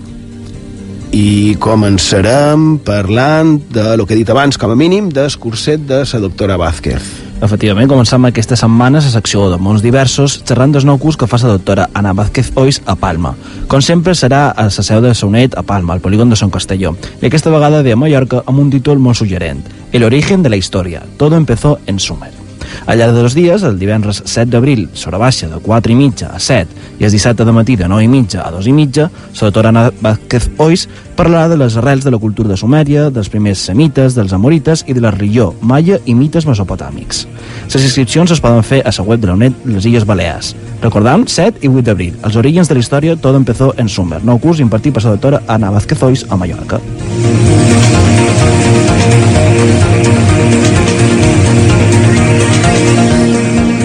i 1.12 1.56
començarem 1.62 2.78
parlant 2.84 3.58
de 3.72 3.96
lo 3.96 4.06
que 4.06 4.14
he 4.14 4.20
dit 4.20 4.30
abans, 4.30 4.58
com 4.58 4.72
a 4.72 4.76
mínim, 4.78 5.08
del 5.10 5.30
curset 5.38 5.86
de 5.86 6.02
la 6.04 6.20
doctora 6.20 6.56
Vázquez. 6.56 7.26
Efectivament, 7.36 7.88
començam 7.90 8.24
aquesta 8.24 8.56
setmana 8.56 9.02
la 9.04 9.12
secció 9.12 9.50
de 9.52 9.58
mons 9.60 9.82
diversos 9.84 10.38
xerrant 10.48 10.72
dels 10.72 10.86
nou 10.88 10.96
curs 10.96 11.18
que 11.20 11.28
fa 11.28 11.36
la 11.42 11.58
doctora 11.58 11.90
Ana 11.92 12.14
Vázquez 12.16 12.48
Ois 12.56 12.80
a 12.86 12.96
Palma. 12.96 13.34
Com 13.68 13.84
sempre 13.84 14.14
serà 14.16 14.54
a 14.56 14.70
la 14.70 14.70
seu 14.70 15.04
de 15.04 15.12
Saunet 15.14 15.58
a 15.58 15.62
Palma, 15.62 15.92
al 15.92 16.00
polígon 16.00 16.30
de 16.30 16.36
Son 16.36 16.50
Castelló, 16.50 16.96
i 17.20 17.26
aquesta 17.28 17.52
vegada 17.52 17.82
de 17.82 17.94
Mallorca 17.94 18.42
amb 18.46 18.64
un 18.64 18.72
títol 18.72 18.98
molt 18.98 19.20
suggerent, 19.20 19.62
El 19.92 20.04
origen 20.04 20.42
de 20.42 20.50
la 20.50 20.56
història, 20.56 21.02
todo 21.16 21.36
empezó 21.36 21.78
en 21.86 21.98
Sumer. 21.98 22.45
Al 22.86 22.98
llarg 22.98 23.14
de 23.14 23.22
dos 23.22 23.34
dies, 23.34 23.62
el 23.62 23.78
divendres 23.78 24.22
7 24.24 24.50
d'abril, 24.50 24.88
sobre 24.94 25.18
baixa 25.18 25.48
de 25.48 25.58
4 25.62 25.92
i 25.92 25.96
mitja 25.96 26.30
a 26.34 26.40
7 26.40 27.00
i 27.00 27.04
el 27.04 27.12
dissabte 27.12 27.44
de 27.44 27.52
matí 27.52 27.76
de 27.76 27.88
9 27.88 28.04
i 28.04 28.08
mitja 28.08 28.44
a 28.46 28.50
2 28.54 28.66
i 28.66 28.72
mitja, 28.72 29.10
Ana 29.66 29.90
Vázquez 30.00 30.48
Ois 30.62 30.86
parlarà 31.16 31.48
de 31.48 31.56
les 31.56 31.76
arrels 31.76 32.04
de 32.04 32.10
la 32.10 32.18
cultura 32.18 32.48
de 32.48 32.56
Sumèria, 32.56 33.08
dels 33.10 33.28
primers 33.32 33.58
semites, 33.58 34.14
dels 34.14 34.32
amorites 34.32 34.84
i 34.86 34.94
de 34.94 35.00
la 35.00 35.10
religió 35.10 35.54
maia 35.60 35.98
i 36.06 36.14
mites 36.14 36.46
mesopotàmics. 36.46 37.24
Les 37.72 37.82
inscripcions 37.82 38.30
es 38.30 38.40
poden 38.40 38.62
fer 38.62 38.82
a 38.84 38.92
la 38.96 39.04
web 39.04 39.20
de 39.20 39.26
la 39.26 39.34
UNED 39.34 39.66
les 39.72 39.86
Illes 39.86 40.06
Balears. 40.06 40.54
Recordam, 40.82 41.26
7 41.26 41.64
i 41.64 41.68
8 41.68 41.84
d'abril. 41.88 42.14
Els 42.22 42.36
orígens 42.36 42.68
de 42.68 42.78
la 42.78 42.84
història 42.84 43.16
tot 43.16 43.36
empezó 43.36 43.72
en 43.76 43.88
Sumer, 43.88 44.22
nou 44.24 44.38
curs 44.38 44.60
impartit 44.60 44.94
per 44.94 45.04
la 45.04 45.16
doctora 45.16 45.42
Ana 45.48 45.70
Vázquez 45.74 46.02
Ois 46.02 46.26
a 46.30 46.36
Mallorca. 46.36 46.80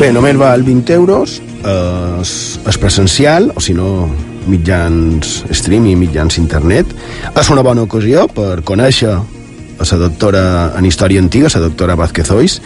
Bé, 0.01 0.07
només 0.09 0.33
val 0.33 0.63
20 0.65 0.95
euros, 0.95 1.35
eh, 1.61 2.21
és, 2.23 2.31
és 2.65 2.77
presencial, 2.81 3.51
o 3.53 3.61
si 3.61 3.75
no, 3.77 4.07
mitjans 4.49 5.43
streaming, 5.53 5.99
mitjans 6.01 6.39
internet. 6.41 6.89
És 7.37 7.51
una 7.53 7.61
bona 7.61 7.83
ocasió 7.85 8.23
per 8.33 8.63
conèixer 8.65 9.11
a 9.13 9.85
la 9.91 9.99
doctora 10.01 10.41
en 10.79 10.87
història 10.89 11.21
antiga, 11.21 11.51
la 11.53 11.61
doctora 11.67 11.99
Vázquez 12.01 12.33
Ois, 12.33 12.57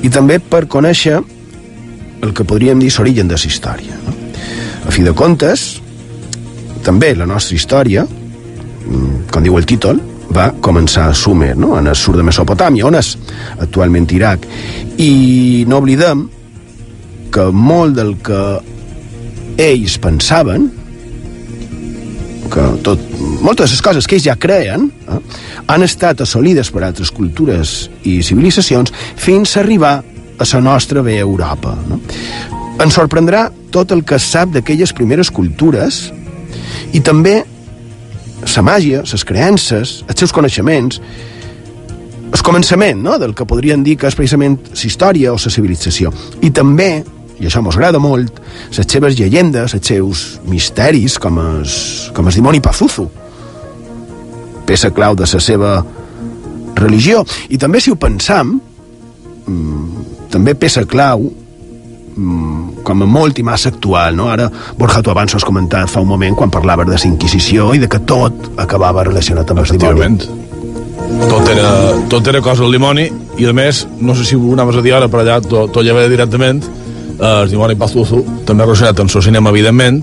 i 0.00 0.08
també 0.08 0.38
per 0.40 0.62
conèixer 0.72 1.20
el 1.20 2.32
que 2.32 2.48
podríem 2.48 2.80
dir 2.80 2.94
l'origen 2.96 3.28
de 3.28 3.36
la 3.36 3.52
història. 3.52 4.00
No? 4.06 4.16
A 4.88 4.96
fi 4.96 5.04
de 5.04 5.12
comptes, 5.12 5.82
també 6.82 7.12
la 7.12 7.28
nostra 7.28 7.60
història, 7.60 8.08
mm, 8.08 9.28
com 9.28 9.44
diu 9.44 9.60
el 9.60 9.68
títol, 9.68 10.00
va 10.32 10.54
començar 10.64 11.10
a 11.10 11.14
Sumer, 11.14 11.58
no? 11.58 11.76
en 11.76 11.88
el 11.88 11.94
sud 11.94 12.16
de 12.16 12.24
Mesopotàmia, 12.24 12.86
on 12.86 12.94
és 12.94 13.18
actualment 13.58 14.08
Iraq. 14.16 14.48
I 14.96 15.66
no 15.68 15.84
oblidem 15.84 16.39
que 17.30 17.48
molt 17.54 17.96
del 17.98 18.16
que 18.24 18.42
ells 19.60 19.96
pensaven 20.02 20.68
que 22.50 22.64
tot, 22.82 23.02
moltes 23.44 23.70
de 23.70 23.76
les 23.76 23.82
coses 23.84 24.08
que 24.08 24.18
ells 24.18 24.26
ja 24.26 24.36
creien 24.40 24.88
eh, 24.90 25.18
han 25.70 25.86
estat 25.86 26.24
assolides 26.24 26.72
per 26.74 26.82
altres 26.86 27.12
cultures 27.14 27.90
i 28.02 28.18
civilitzacions 28.26 28.92
fins 29.16 29.54
a 29.54 29.62
arribar 29.62 30.00
a 30.40 30.46
la 30.52 30.60
nostra 30.64 31.02
bé 31.02 31.18
Europa. 31.18 31.76
No? 31.88 32.00
Ens 32.80 32.96
sorprendrà 32.96 33.50
tot 33.70 33.92
el 33.92 34.02
que 34.08 34.18
sap 34.18 34.54
d'aquelles 34.54 34.92
primeres 34.96 35.30
cultures 35.30 36.08
i 36.96 37.00
també 37.04 37.42
la 38.40 38.62
màgia, 38.64 39.02
les 39.04 39.24
creences, 39.24 40.00
els 40.08 40.18
seus 40.18 40.32
coneixements, 40.32 41.00
el 42.32 42.42
començament 42.46 43.02
no? 43.04 43.18
del 43.18 43.34
que 43.34 43.46
podrien 43.46 43.84
dir 43.84 43.98
que 44.00 44.08
és 44.08 44.16
precisament 44.16 44.56
la 44.70 44.86
història 44.88 45.34
o 45.34 45.38
la 45.38 45.52
civilització. 45.52 46.12
I 46.40 46.50
també 46.56 47.04
i 47.40 47.48
això 47.48 47.62
mos 47.64 47.78
agrada 47.78 47.98
molt, 47.98 48.36
les 48.76 48.86
seves 48.86 49.16
llegendes, 49.16 49.72
els 49.74 49.86
seus 49.88 50.24
misteris, 50.44 51.16
com 51.18 51.40
el, 51.40 51.64
com 52.14 52.28
el 52.28 52.36
dimoni 52.36 52.60
Pazuzu, 52.60 53.06
peça 54.68 54.92
clau 54.94 55.16
de 55.16 55.24
la 55.24 55.40
seva 55.40 55.78
religió. 56.76 57.24
I 57.48 57.58
també, 57.58 57.80
si 57.80 57.90
ho 57.90 57.96
pensam, 57.96 58.58
mmm, 59.46 60.04
també 60.30 60.54
peça 60.54 60.84
clau 60.84 61.24
mmm, 61.24 62.82
com 62.84 63.02
a 63.02 63.08
molt 63.08 63.40
i 63.40 63.46
massa 63.46 63.72
actual, 63.72 64.14
no? 64.16 64.28
Ara, 64.30 64.50
Borja, 64.78 65.00
tu 65.02 65.10
abans 65.10 65.34
has 65.34 65.46
comentat 65.46 65.90
fa 65.90 66.04
un 66.04 66.12
moment 66.12 66.36
quan 66.36 66.52
parlaves 66.52 66.86
de 66.86 66.98
la 66.98 67.08
Inquisició 67.08 67.72
i 67.74 67.80
de 67.80 67.88
que 67.88 68.02
tot 68.04 68.52
acabava 68.60 69.04
relacionat 69.08 69.50
amb 69.50 69.64
el 69.64 69.72
dimoni. 69.78 70.20
Tot 71.30 71.48
era, 71.50 71.72
tot 72.12 72.28
era 72.30 72.40
cosa 72.44 72.62
del 72.62 72.76
dimoni 72.76 73.08
i 73.40 73.48
a 73.48 73.52
més, 73.56 73.86
no 73.98 74.14
sé 74.14 74.28
si 74.28 74.36
ho 74.36 74.52
anaves 74.52 74.76
a 74.78 74.84
dir 74.84 74.94
ara, 74.94 75.08
però 75.10 75.24
allà 75.24 75.40
ja 75.40 75.96
ve 75.96 76.06
directament 76.12 76.62
eh, 77.20 77.42
el 77.42 77.52
dimoni 77.52 77.76
Pazuzu, 77.78 78.24
també 78.48 78.66
relacionat 78.66 79.00
amb 79.00 79.12
el 79.14 79.22
cinema, 79.22 79.52
evidentment, 79.54 80.02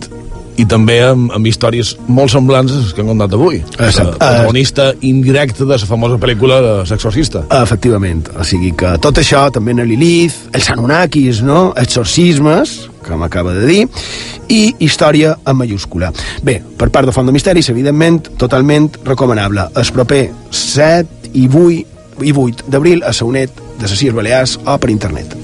i 0.57 0.65
també 0.65 0.97
amb, 1.05 1.31
amb 1.35 1.47
històries 1.47 1.93
molt 2.09 2.33
semblants 2.33 2.73
a 2.73 2.81
les 2.81 2.93
que 2.95 3.03
hem 3.03 3.11
contat 3.11 3.35
avui. 3.37 3.59
Exacte. 3.77 4.15
El 4.15 4.17
protagonista 4.17 4.87
indirecte 5.05 5.65
de 5.65 5.77
la 5.77 5.89
famosa 5.89 6.17
pel·lícula 6.21 6.59
de 6.63 6.73
L'Exorcista. 6.89 7.43
Efectivament. 7.61 8.25
O 8.37 8.45
sigui 8.47 8.73
que 8.77 8.95
tot 9.03 9.21
això, 9.21 9.47
també 9.53 9.75
en 9.75 9.83
Lilith, 9.85 10.47
els 10.57 10.69
Anunnakis, 10.73 11.43
no? 11.45 11.73
exorcismes, 11.77 12.77
que 13.05 13.19
m'acaba 13.19 13.53
de 13.55 13.67
dir, 13.69 13.83
i 14.49 14.73
història 14.83 15.35
en 15.45 15.59
mayúscula. 15.59 16.11
Bé, 16.43 16.57
per 16.77 16.89
part 16.89 17.07
de 17.07 17.13
Font 17.15 17.27
de 17.27 17.35
Misteris, 17.35 17.69
evidentment, 17.69 18.23
totalment 18.41 18.89
recomanable. 19.05 19.69
El 19.75 19.93
proper 19.93 20.23
7 20.49 21.35
i 21.37 21.45
8, 21.47 22.25
i 22.25 22.33
8 22.33 22.71
d'abril 22.71 23.05
a 23.05 23.13
Saunet 23.13 23.61
de 23.77 23.85
les 23.85 24.13
Balears 24.13 24.57
o 24.65 24.79
per 24.81 24.89
internet. 24.89 25.37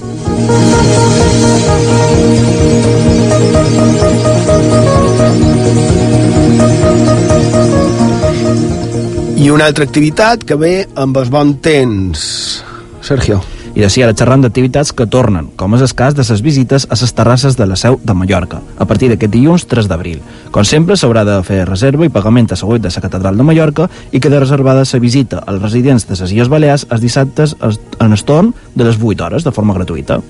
I 9.44 9.50
una 9.50 9.66
altra 9.66 9.84
activitat 9.84 10.44
que 10.48 10.56
ve 10.56 10.86
amb 10.96 11.18
el 11.20 11.28
bon 11.28 11.58
temps. 11.60 12.62
Sergio. 13.04 13.42
I 13.74 13.82
d'ací 13.82 14.04
ara 14.04 14.14
xerrant 14.14 14.44
d'activitats 14.44 14.92
que 14.94 15.04
tornen, 15.10 15.48
com 15.58 15.74
és 15.74 15.82
el 15.82 15.90
cas 15.98 16.14
de 16.14 16.22
les 16.28 16.42
visites 16.46 16.86
a 16.86 16.94
les 17.00 17.12
terrasses 17.12 17.56
de 17.58 17.66
la 17.66 17.74
Seu 17.76 17.98
de 18.00 18.14
Mallorca, 18.14 18.60
a 18.78 18.86
partir 18.86 19.08
d'aquest 19.10 19.32
dilluns 19.34 19.66
3 19.66 19.90
d'abril. 19.90 20.20
Com 20.54 20.64
sempre, 20.64 20.94
s'haurà 20.96 21.24
de 21.26 21.40
fer 21.42 21.64
reserva 21.66 22.06
i 22.06 22.12
pagament 22.14 22.52
a 22.54 22.60
web 22.64 22.80
de 22.80 22.92
la 22.94 23.02
Catedral 23.02 23.36
de 23.36 23.42
Mallorca 23.42 23.88
i 24.12 24.20
queda 24.20 24.40
reservada 24.40 24.86
la 24.86 25.00
visita 25.00 25.42
als 25.44 25.60
residents 25.60 26.06
de 26.06 26.14
les 26.20 26.32
Illes 26.32 26.48
Balears 26.48 26.86
els 26.88 27.02
dissabtes 27.02 27.56
en 27.60 28.12
el 28.12 28.24
torn 28.24 28.54
de 28.74 28.84
les 28.84 28.96
8 29.02 29.24
hores, 29.24 29.44
de 29.44 29.52
forma 29.52 29.74
gratuïta. 29.74 30.22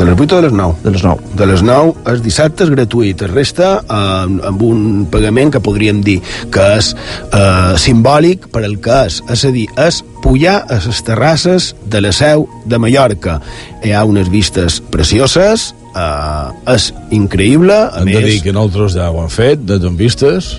De 0.00 0.06
les 0.06 0.16
8 0.16 0.32
o 0.32 0.36
de 0.36 0.42
les 0.48 0.52
9? 0.52 0.76
De 0.82 0.90
les 0.90 1.02
9. 1.04 1.20
De 1.36 1.46
les 1.46 1.62
9, 1.62 1.90
el 2.08 2.22
dissabte 2.24 2.64
és 2.64 2.70
gratuït, 2.72 3.20
el 3.20 3.34
resta 3.34 3.66
eh, 3.82 4.46
amb 4.48 4.62
un 4.64 5.02
pagament 5.12 5.52
que 5.52 5.60
podríem 5.60 5.98
dir 6.00 6.14
que 6.48 6.68
és 6.78 6.94
eh, 6.96 7.74
simbòlic 7.76 8.46
per 8.54 8.62
al 8.64 8.78
que 8.80 8.96
és, 9.10 9.18
és 9.28 9.44
a 9.44 9.50
dir, 9.52 9.66
és 9.76 10.00
pujar 10.24 10.56
a 10.64 10.78
les 10.86 11.02
terrasses 11.04 11.74
de 11.84 12.00
la 12.00 12.14
seu 12.16 12.46
de 12.64 12.80
Mallorca. 12.80 13.42
Hi 13.84 13.92
ha 13.92 14.06
unes 14.08 14.32
vistes 14.32 14.80
precioses, 14.80 15.74
eh, 15.92 16.72
és 16.72 16.90
increïble, 17.12 17.76
a 17.76 18.00
Hem 18.00 18.08
més... 18.08 18.22
de 18.22 18.32
dir 18.32 18.40
que 18.46 18.56
nosaltres 18.56 18.96
ja 18.96 19.12
ho 19.12 19.20
hem 19.20 19.28
fet, 19.28 19.68
de 19.68 19.76
en 19.84 20.00
vistes. 20.00 20.54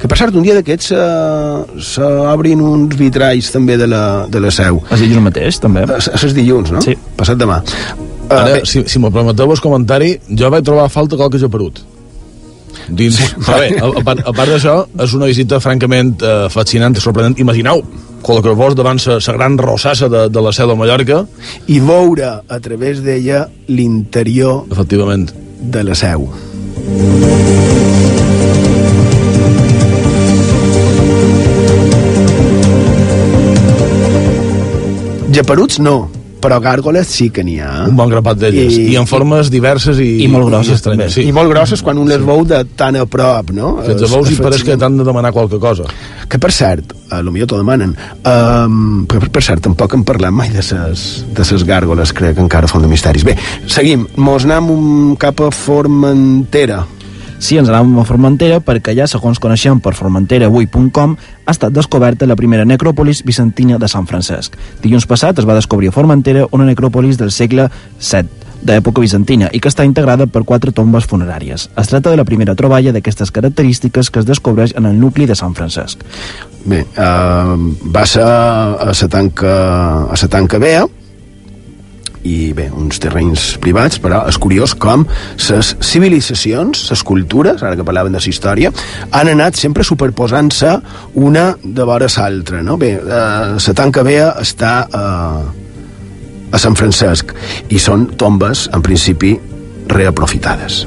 Que 0.00 0.08
per 0.08 0.16
cert, 0.16 0.32
un 0.32 0.46
dia 0.46 0.56
d'aquests 0.56 0.94
eh, 0.96 1.82
s'obrin 1.84 2.64
uns 2.64 2.96
vitralls 2.96 3.52
també 3.52 3.76
de 3.76 3.92
la, 3.92 4.24
de 4.24 4.40
la 4.40 4.48
seu. 4.48 4.80
El 4.88 5.04
dilluns 5.04 5.28
mateix, 5.28 5.60
també. 5.60 5.84
És, 5.98 6.08
és 6.16 6.32
dilluns, 6.32 6.72
no? 6.72 6.80
Sí. 6.80 6.96
Passat 7.20 7.36
demà. 7.44 7.60
Uh, 8.30 8.34
Ara, 8.38 8.58
si, 8.62 8.84
si 8.86 9.00
me 9.02 9.10
permeteu 9.10 9.50
el 9.50 9.58
comentari, 9.58 10.12
jo 10.30 10.50
vaig 10.54 10.62
trobar 10.62 10.84
a 10.86 10.92
falta 10.92 11.18
qualque 11.18 11.40
japerut. 11.42 11.80
Dins, 12.86 13.16
sí. 13.18 13.26
Però 13.42 13.58
bé, 13.58 13.72
a, 13.74 13.88
a 13.90 14.04
part, 14.06 14.22
a 14.22 14.34
part 14.34 14.52
d'això, 14.54 14.76
és 15.02 15.14
una 15.18 15.26
visita 15.26 15.58
francament 15.62 16.12
eh, 16.22 16.46
fascinant 16.50 16.94
i 16.94 17.02
sorprenent. 17.02 17.34
Imagineu, 17.42 17.82
que 18.22 18.54
vos 18.54 18.76
davant 18.78 19.02
la 19.10 19.34
gran 19.34 19.58
rossassa 19.58 20.08
de, 20.08 20.28
de 20.30 20.44
la 20.46 20.52
seu 20.54 20.70
de 20.70 20.76
Mallorca, 20.78 21.24
I 21.66 21.80
veure 21.82 22.30
a 22.46 22.60
través 22.62 23.02
d'ella 23.02 23.48
l'interior 23.66 24.62
efectivament. 24.70 25.30
de 25.60 25.82
la 25.84 25.94
seu. 25.98 26.28
Japeruts 35.30 35.78
no, 35.78 36.10
però 36.40 36.58
gàrgoles 36.62 37.06
sí 37.06 37.28
que 37.30 37.44
n'hi 37.44 37.58
ha. 37.60 37.84
Un 37.88 37.96
bon 37.96 38.08
grapat 38.10 38.38
d'elles. 38.40 38.76
I- 38.78 38.88
I, 38.92 38.96
en 38.96 39.06
formes 39.06 39.50
diverses 39.52 39.98
i, 40.00 40.22
I 40.24 40.28
molt 40.28 40.48
grosses, 40.48 40.78
estranyes. 40.80 41.00
també. 41.06 41.10
Sí. 41.14 41.28
I 41.28 41.32
molt 41.36 41.50
grosses 41.52 41.82
quan 41.82 41.98
un 41.98 42.08
les 42.08 42.20
veu 42.24 42.44
de 42.48 42.62
tan 42.76 42.96
a 42.96 43.04
prop, 43.06 43.50
no? 43.56 43.76
Que 43.84 43.92
els 43.92 44.10
veus 44.10 44.30
i 44.32 44.36
pareix 44.40 44.64
que 44.64 44.76
t'han 44.80 44.96
de 44.98 45.04
demanar 45.04 45.32
qualque 45.32 45.58
cosa. 45.60 45.84
Que 46.30 46.38
per 46.38 46.52
cert, 46.52 46.92
a 47.10 47.20
lo 47.22 47.32
millor 47.34 47.48
t'ho 47.50 47.58
demanen, 47.58 47.94
um, 48.24 49.04
per, 49.10 49.28
per 49.30 49.42
cert, 49.42 49.62
tampoc 49.66 49.94
hem 49.94 50.04
parlat 50.04 50.32
mai 50.32 50.48
de 50.54 50.62
ses, 50.62 51.24
de 51.34 51.44
ses 51.44 51.64
gàrgoles, 51.66 52.12
crec 52.16 52.36
que 52.36 52.44
encara 52.44 52.68
font 52.70 52.82
de 52.82 52.88
misteris. 52.88 53.24
Bé, 53.26 53.36
seguim, 53.66 54.06
mos 54.16 54.44
anem 54.48 54.70
un, 54.70 55.16
cap 55.20 55.40
a 55.44 55.50
Formentera. 55.50 56.84
Sí, 57.40 57.56
ens 57.56 57.70
anàvem 57.72 57.96
a 57.96 58.04
Formentera 58.04 58.58
perquè 58.60 58.92
allà, 58.92 59.06
segons 59.08 59.40
coneixem 59.40 59.78
per 59.80 59.94
formenteraavui.com, 59.96 61.14
ha 61.16 61.54
estat 61.54 61.72
descoberta 61.72 62.28
la 62.28 62.36
primera 62.36 62.66
necròpolis 62.68 63.22
bizantina 63.24 63.78
de 63.80 63.88
Sant 63.88 64.04
Francesc. 64.10 64.58
Dilluns 64.84 65.08
passat 65.08 65.40
es 65.40 65.48
va 65.48 65.56
descobrir 65.56 65.88
a 65.88 65.96
Formentera 65.96 66.44
una 66.52 66.68
necròpolis 66.68 67.16
del 67.16 67.32
segle 67.32 67.70
VII, 67.96 68.28
d'època 68.60 69.00
bizantina, 69.00 69.48
i 69.56 69.60
que 69.60 69.72
està 69.72 69.88
integrada 69.88 70.28
per 70.28 70.44
quatre 70.44 70.76
tombes 70.76 71.08
funeràries. 71.08 71.70
Es 71.80 71.88
tracta 71.88 72.12
de 72.12 72.20
la 72.20 72.28
primera 72.28 72.54
troballa 72.54 72.92
d'aquestes 72.92 73.32
característiques 73.32 74.12
que 74.12 74.20
es 74.20 74.28
descobreix 74.28 74.76
en 74.76 74.92
el 74.92 75.00
nucli 75.00 75.24
de 75.24 75.34
Sant 75.34 75.56
Francesc. 75.56 76.04
Bé, 76.68 76.84
uh, 76.92 77.56
va 77.88 78.04
ser 78.04 78.26
a 78.28 78.84
la 78.84 79.08
tanca, 79.08 79.54
a 80.12 80.20
la 80.20 80.28
tanca 80.28 80.60
Bea, 80.60 80.84
i 82.26 82.52
bé, 82.56 82.68
uns 82.74 83.00
terrenys 83.00 83.54
privats, 83.62 84.00
però 84.02 84.22
és 84.28 84.38
curiós 84.40 84.74
com 84.78 85.06
les 85.06 85.72
civilitzacions, 85.84 86.86
les 86.90 87.04
cultures, 87.06 87.62
ara 87.62 87.78
que 87.78 87.86
parlaven 87.86 88.12
de 88.12 88.20
la 88.20 88.32
història, 88.32 88.72
han 89.10 89.32
anat 89.32 89.56
sempre 89.56 89.86
superposant-se 89.86 90.76
una 91.14 91.54
de 91.62 91.86
vora 91.88 92.10
l'altra, 92.16 92.62
no? 92.62 92.76
Bé, 92.76 92.94
eh, 92.98 93.56
la 93.56 93.74
tanca 93.76 94.04
Bea 94.06 94.34
està 94.40 94.74
eh, 94.86 95.42
a 96.50 96.58
Sant 96.58 96.76
Francesc 96.76 97.34
i 97.70 97.78
són 97.78 98.10
tombes, 98.20 98.68
en 98.74 98.82
principi, 98.82 99.36
reaprofitades. 99.90 100.84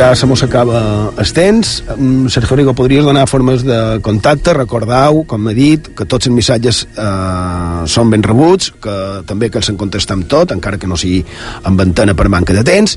Ja 0.00 0.16
se 0.16 0.26
mos 0.26 0.42
acaba 0.42 1.12
el 1.18 1.32
temps. 1.32 1.84
Mm, 1.96 2.28
Sergio 2.28 2.56
Rigo, 2.56 2.72
podries 2.74 3.04
donar 3.04 3.26
formes 3.28 3.62
de 3.62 4.00
contacte? 4.00 4.54
Recordeu, 4.56 5.24
com 5.28 5.48
he 5.50 5.54
dit, 5.54 5.90
que 5.92 6.06
tots 6.08 6.30
els 6.30 6.34
missatges 6.34 6.86
eh, 6.88 7.84
són 7.84 8.08
ben 8.08 8.24
rebuts, 8.24 8.70
que 8.80 8.94
també 9.28 9.50
que 9.50 9.60
els 9.60 9.68
en 9.68 9.76
contestem 9.76 10.24
tot, 10.24 10.54
encara 10.56 10.80
que 10.80 10.88
no 10.88 10.96
sigui 10.96 11.20
amb 11.68 11.84
antena 11.84 12.16
per 12.16 12.30
manca 12.32 12.56
de 12.56 12.64
temps, 12.64 12.96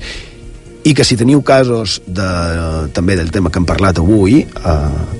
i 0.84 0.94
que 0.94 1.04
si 1.08 1.16
teniu 1.20 1.42
casos 1.46 2.02
de, 2.06 2.28
també 2.96 3.16
del 3.16 3.32
tema 3.32 3.50
que 3.50 3.62
hem 3.62 3.68
parlat 3.68 4.00
avui 4.02 4.42
eh, 4.44 4.74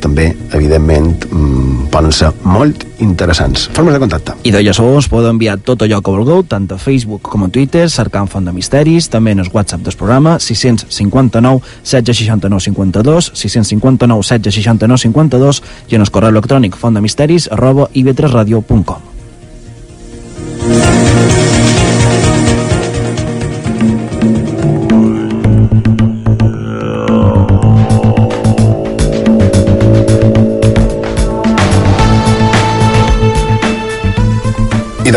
també, 0.04 0.28
evidentment 0.52 1.28
mm, 1.30 1.88
poden 1.94 2.12
ser 2.12 2.34
molt 2.44 2.84
interessants. 3.04 3.70
Formes 3.76 3.96
de 3.96 4.02
contacte. 4.04 4.36
I 4.44 4.52
d'allò 4.56 4.74
sou 4.76 4.98
us 5.00 5.08
podeu 5.12 5.32
enviar 5.32 5.58
tot 5.64 5.86
allò 5.86 6.02
que 6.04 6.12
vulgueu 6.12 6.44
tant 6.48 6.68
a 6.72 6.80
Facebook 6.80 7.30
com 7.32 7.48
a 7.48 7.52
Twitter 7.54 7.86
cercant 7.92 8.28
Font 8.32 8.48
de 8.48 8.56
Misteris 8.56 9.10
també 9.14 9.36
en 9.36 9.44
el 9.44 9.52
WhatsApp 9.54 9.86
del 9.88 9.98
programa 10.00 10.36
659 10.40 11.64
1669 11.84 12.60
52 12.68 13.32
659 13.34 14.28
1669 14.28 15.02
52 15.08 15.64
i 15.90 15.96
en 15.96 16.06
el 16.06 16.12
correu 16.12 16.36
electrònic 16.36 16.78
fontdemisteris 16.80 17.50
arroba 17.52 17.90
ib3radio.com 17.94 19.13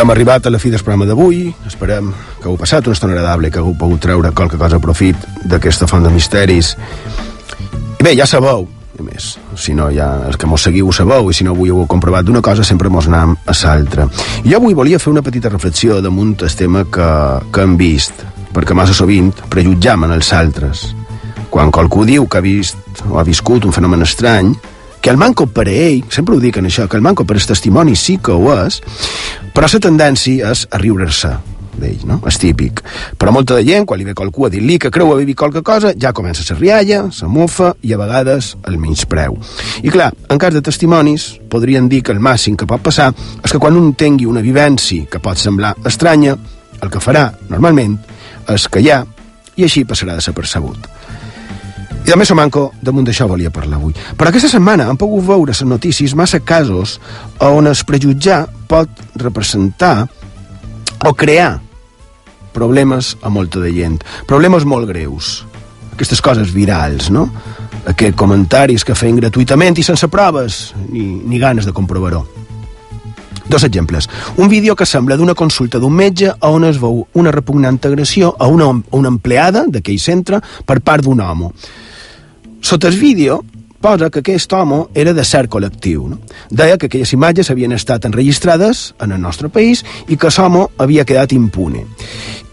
hem 0.06 0.12
arribat 0.12 0.46
a 0.46 0.50
la 0.50 0.58
fi 0.62 0.70
del 0.70 0.82
programa 0.86 1.02
d'avui. 1.08 1.48
Esperem 1.66 2.12
que 2.38 2.46
heu 2.46 2.54
passat 2.54 2.86
una 2.86 2.94
estona 2.94 3.16
agradable, 3.16 3.48
que 3.50 3.58
heu 3.58 3.72
pogut 3.74 3.98
treure 4.04 4.30
qualque 4.38 4.58
cosa 4.60 4.78
a 4.78 4.82
profit 4.82 5.24
d'aquesta 5.50 5.88
font 5.90 6.04
de 6.06 6.12
misteris. 6.14 6.76
I 7.98 8.04
bé, 8.06 8.12
ja 8.14 8.28
sabeu, 8.30 8.68
a 9.00 9.02
més, 9.02 9.32
si 9.58 9.74
no 9.74 9.88
ja 9.90 10.06
els 10.28 10.38
que 10.38 10.46
mos 10.46 10.62
seguiu 10.62 10.86
ho 10.86 10.94
sabeu, 10.94 11.26
i 11.26 11.34
si 11.34 11.42
no 11.42 11.56
avui 11.56 11.74
ho 11.74 11.80
heu 11.80 11.88
comprovat 11.90 12.28
d'una 12.28 12.38
cosa, 12.38 12.62
sempre 12.62 12.88
mos 12.88 13.08
anam 13.10 13.34
a 13.50 13.56
l'altra. 13.64 14.06
Jo 14.46 14.60
avui 14.60 14.78
volia 14.78 15.02
fer 15.02 15.10
una 15.10 15.26
petita 15.26 15.50
reflexió 15.50 15.98
damunt 16.00 16.36
el 16.38 16.54
tema 16.54 16.84
que, 16.84 17.10
que 17.50 17.66
hem 17.66 17.74
vist, 17.76 18.22
perquè 18.54 18.78
massa 18.78 18.94
sovint 18.94 19.34
prejutjam 19.50 20.06
en 20.06 20.14
els 20.20 20.32
altres. 20.32 20.86
Quan 21.50 21.74
qualcú 21.74 22.06
diu 22.06 22.28
que 22.30 22.38
ha 22.38 22.46
vist 22.46 23.02
o 23.10 23.18
ha 23.18 23.26
viscut 23.26 23.66
un 23.66 23.74
fenomen 23.74 24.06
estrany, 24.06 24.54
que 25.00 25.10
el 25.10 25.16
manco 25.16 25.46
per 25.46 25.68
ell, 25.70 26.04
sempre 26.10 26.36
ho 26.36 26.40
dic 26.42 26.58
en 26.58 26.66
això, 26.70 26.88
que 26.88 26.96
el 26.98 27.04
manco 27.04 27.26
per 27.26 27.36
el 27.36 27.46
testimoni 27.46 27.96
sí 27.96 28.18
que 28.18 28.32
ho 28.32 28.54
és, 28.66 28.80
però 29.54 29.68
la 29.72 29.82
tendència 29.82 30.50
és 30.50 30.66
a 30.70 30.80
riure-se 30.82 31.36
d'ell, 31.76 32.06
no? 32.08 32.18
És 32.28 32.38
típic. 32.40 32.82
Però 33.20 33.32
molta 33.34 33.56
de 33.58 33.64
gent, 33.66 33.86
quan 33.88 34.00
li 34.00 34.06
ve 34.08 34.14
qualcú 34.16 34.46
a 34.46 34.50
dir-li 34.52 34.78
que 34.80 34.90
creu 34.90 35.12
haver 35.12 35.26
vist 35.28 35.38
qualque 35.38 35.62
cosa, 35.62 35.92
ja 36.00 36.14
comença 36.16 36.44
a 36.54 36.58
rialla, 36.58 37.04
se 37.12 37.28
mofa 37.28 37.74
i 37.82 37.92
a 37.92 38.00
vegades 38.00 38.54
el 38.66 38.78
menyspreu. 38.80 39.36
I 39.82 39.92
clar, 39.92 40.12
en 40.32 40.40
cas 40.40 40.56
de 40.56 40.64
testimonis, 40.64 41.28
podrien 41.52 41.88
dir 41.88 42.02
que 42.02 42.16
el 42.16 42.22
màxim 42.22 42.56
que 42.56 42.68
pot 42.68 42.82
passar 42.82 43.12
és 43.42 43.52
que 43.52 43.60
quan 43.62 43.76
un 43.76 43.92
tingui 43.94 44.26
una 44.26 44.44
vivència 44.44 45.06
que 45.10 45.22
pot 45.22 45.38
semblar 45.38 45.76
estranya, 45.84 46.36
el 46.82 46.92
que 46.92 47.00
farà, 47.02 47.30
normalment, 47.48 47.98
és 48.52 48.68
callar 48.68 49.04
i 49.56 49.64
així 49.64 49.84
passarà 49.88 50.16
de 50.16 50.95
I 52.06 52.12
també 52.12 52.22
Somanco, 52.22 52.68
damunt 52.86 53.08
d'això 53.08 53.24
volia 53.26 53.50
parlar 53.50 53.80
avui. 53.80 53.90
Però 54.14 54.30
aquesta 54.30 54.46
setmana 54.46 54.84
han 54.86 54.98
pogut 55.00 55.24
veure 55.26 55.50
les 55.50 55.64
notícies 55.66 56.12
massa 56.14 56.38
casos 56.38 57.00
on 57.42 57.66
es 57.66 57.80
prejutjar 57.82 58.44
pot 58.70 59.00
representar 59.18 60.06
o 61.02 61.10
crear 61.18 61.56
problemes 62.54 63.16
a 63.26 63.28
molta 63.28 63.58
de 63.58 63.72
gent. 63.74 63.96
Problemes 64.30 64.62
molt 64.62 64.86
greus. 64.86 65.40
Aquestes 65.96 66.22
coses 66.22 66.52
virals, 66.54 67.08
no? 67.10 67.24
Aquests 67.90 68.14
comentaris 68.14 68.86
que 68.86 68.94
feien 68.94 69.18
gratuïtament 69.18 69.74
i 69.74 69.82
sense 69.82 70.06
proves 70.06 70.76
ni, 70.86 71.08
ni 71.26 71.40
ganes 71.42 71.66
de 71.66 71.74
comprovar-ho. 71.74 72.22
Dos 73.50 73.64
exemples. 73.66 74.06
Un 74.36 74.46
vídeo 74.48 74.76
que 74.78 74.86
sembla 74.86 75.18
d'una 75.18 75.34
consulta 75.34 75.82
d'un 75.82 75.98
metge 75.98 76.30
on 76.46 76.70
es 76.70 76.78
veu 76.78 77.02
una 77.18 77.34
repugnant 77.34 77.82
agressió 77.82 78.30
a 78.38 78.46
una, 78.46 78.70
a 78.70 78.94
una 78.94 79.10
empleada 79.10 79.64
d'aquell 79.66 79.98
centre 79.98 80.38
per 80.62 80.78
part 80.86 81.02
d'un 81.02 81.26
home. 81.26 81.50
Sota 82.60 82.88
el 82.88 82.98
vídeo 82.98 83.44
exposa 83.86 84.10
que 84.10 84.18
aquest 84.18 84.52
home 84.52 84.86
era 84.94 85.12
de 85.14 85.24
cert 85.24 85.50
col·lectiu. 85.50 86.08
No? 86.10 86.18
Deia 86.50 86.76
que 86.76 86.86
aquelles 86.86 87.12
imatges 87.12 87.50
havien 87.50 87.72
estat 87.72 88.04
enregistrades 88.04 88.94
en 89.00 89.12
el 89.12 89.20
nostre 89.20 89.48
país 89.48 89.84
i 90.08 90.16
que 90.16 90.30
l'home 90.36 90.66
havia 90.78 91.04
quedat 91.04 91.32
impune. 91.32 91.84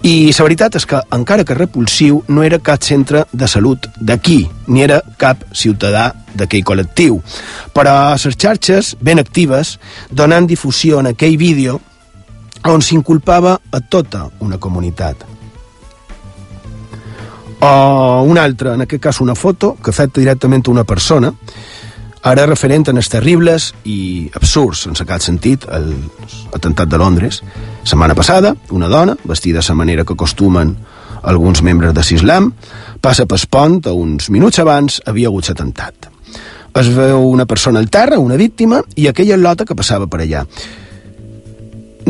I 0.04 0.30
la 0.30 0.43
veritat 0.45 0.76
és 0.76 0.86
que, 0.86 0.99
encara 1.16 1.45
que 1.47 1.56
repulsiu, 1.56 2.22
no 2.28 2.43
era 2.43 2.60
cap 2.60 2.84
centre 2.84 3.26
de 3.32 3.47
salut 3.47 3.88
d'aquí, 3.97 4.47
ni 4.68 4.84
era 4.84 5.01
cap 5.18 5.41
ciutadà 5.54 6.12
d'aquell 6.36 6.64
col·lectiu. 6.64 7.22
Però 7.74 8.12
les 8.12 8.38
xarxes, 8.38 8.95
ben 9.01 9.20
actives, 9.20 9.80
donant 10.12 10.45
difusió 10.45 10.99
en 10.99 11.14
aquell 11.16 11.38
vídeo 11.38 11.80
on 12.68 12.82
s'inculpava 12.82 13.60
a 13.72 13.80
tota 13.80 14.30
una 14.39 14.60
comunitat. 14.60 15.33
O 17.64 18.24
una 18.28 18.43
altra, 18.43 18.74
en 18.76 18.84
aquest 18.84 19.01
cas 19.01 19.22
una 19.24 19.36
foto, 19.36 19.78
que 19.80 19.93
afecta 19.93 20.20
directament 20.20 20.66
a 20.68 20.72
una 20.72 20.84
persona, 20.84 21.30
ara 22.28 22.47
referent 22.47 22.89
en 22.91 22.99
els 22.99 23.07
terribles 23.07 23.70
i 23.88 24.30
absurds, 24.36 24.82
sense 24.88 25.05
cap 25.07 25.24
sentit, 25.24 25.64
l'atemptat 25.72 26.91
de 26.91 26.99
Londres. 26.99 27.39
Setmana 27.88 28.18
passada, 28.20 28.51
una 28.76 28.89
dona, 28.91 29.16
vestida 29.24 29.61
de 29.61 29.68
la 29.70 29.76
manera 29.80 30.03
que 30.03 30.11
acostumen 30.11 30.76
alguns 31.24 31.61
membres 31.64 31.93
de 31.95 32.03
l'islam, 32.03 32.51
passa 32.99 33.26
pel 33.26 33.47
pont 33.47 33.80
a 33.88 33.95
uns 33.95 34.28
minuts 34.30 34.59
abans 34.59 34.99
havia 35.07 35.32
hagut 35.32 35.47
l'atemptat. 35.47 36.09
Es 36.76 36.91
veu 36.91 37.30
una 37.30 37.45
persona 37.45 37.80
al 37.80 37.88
terra, 37.88 38.20
una 38.20 38.36
víctima, 38.36 38.82
i 38.95 39.07
aquella 39.07 39.38
lota 39.38 39.64
que 39.64 39.76
passava 39.76 40.07
per 40.07 40.20
allà. 40.20 40.43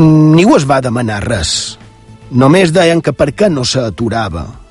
Ningú 0.02 0.58
es 0.58 0.66
va 0.66 0.82
demanar 0.82 1.22
res. 1.28 1.78
Només 2.32 2.74
deien 2.74 3.06
que 3.06 3.14
per 3.14 3.36
què 3.38 3.54
no 3.54 3.62
s'aturava 3.62 4.63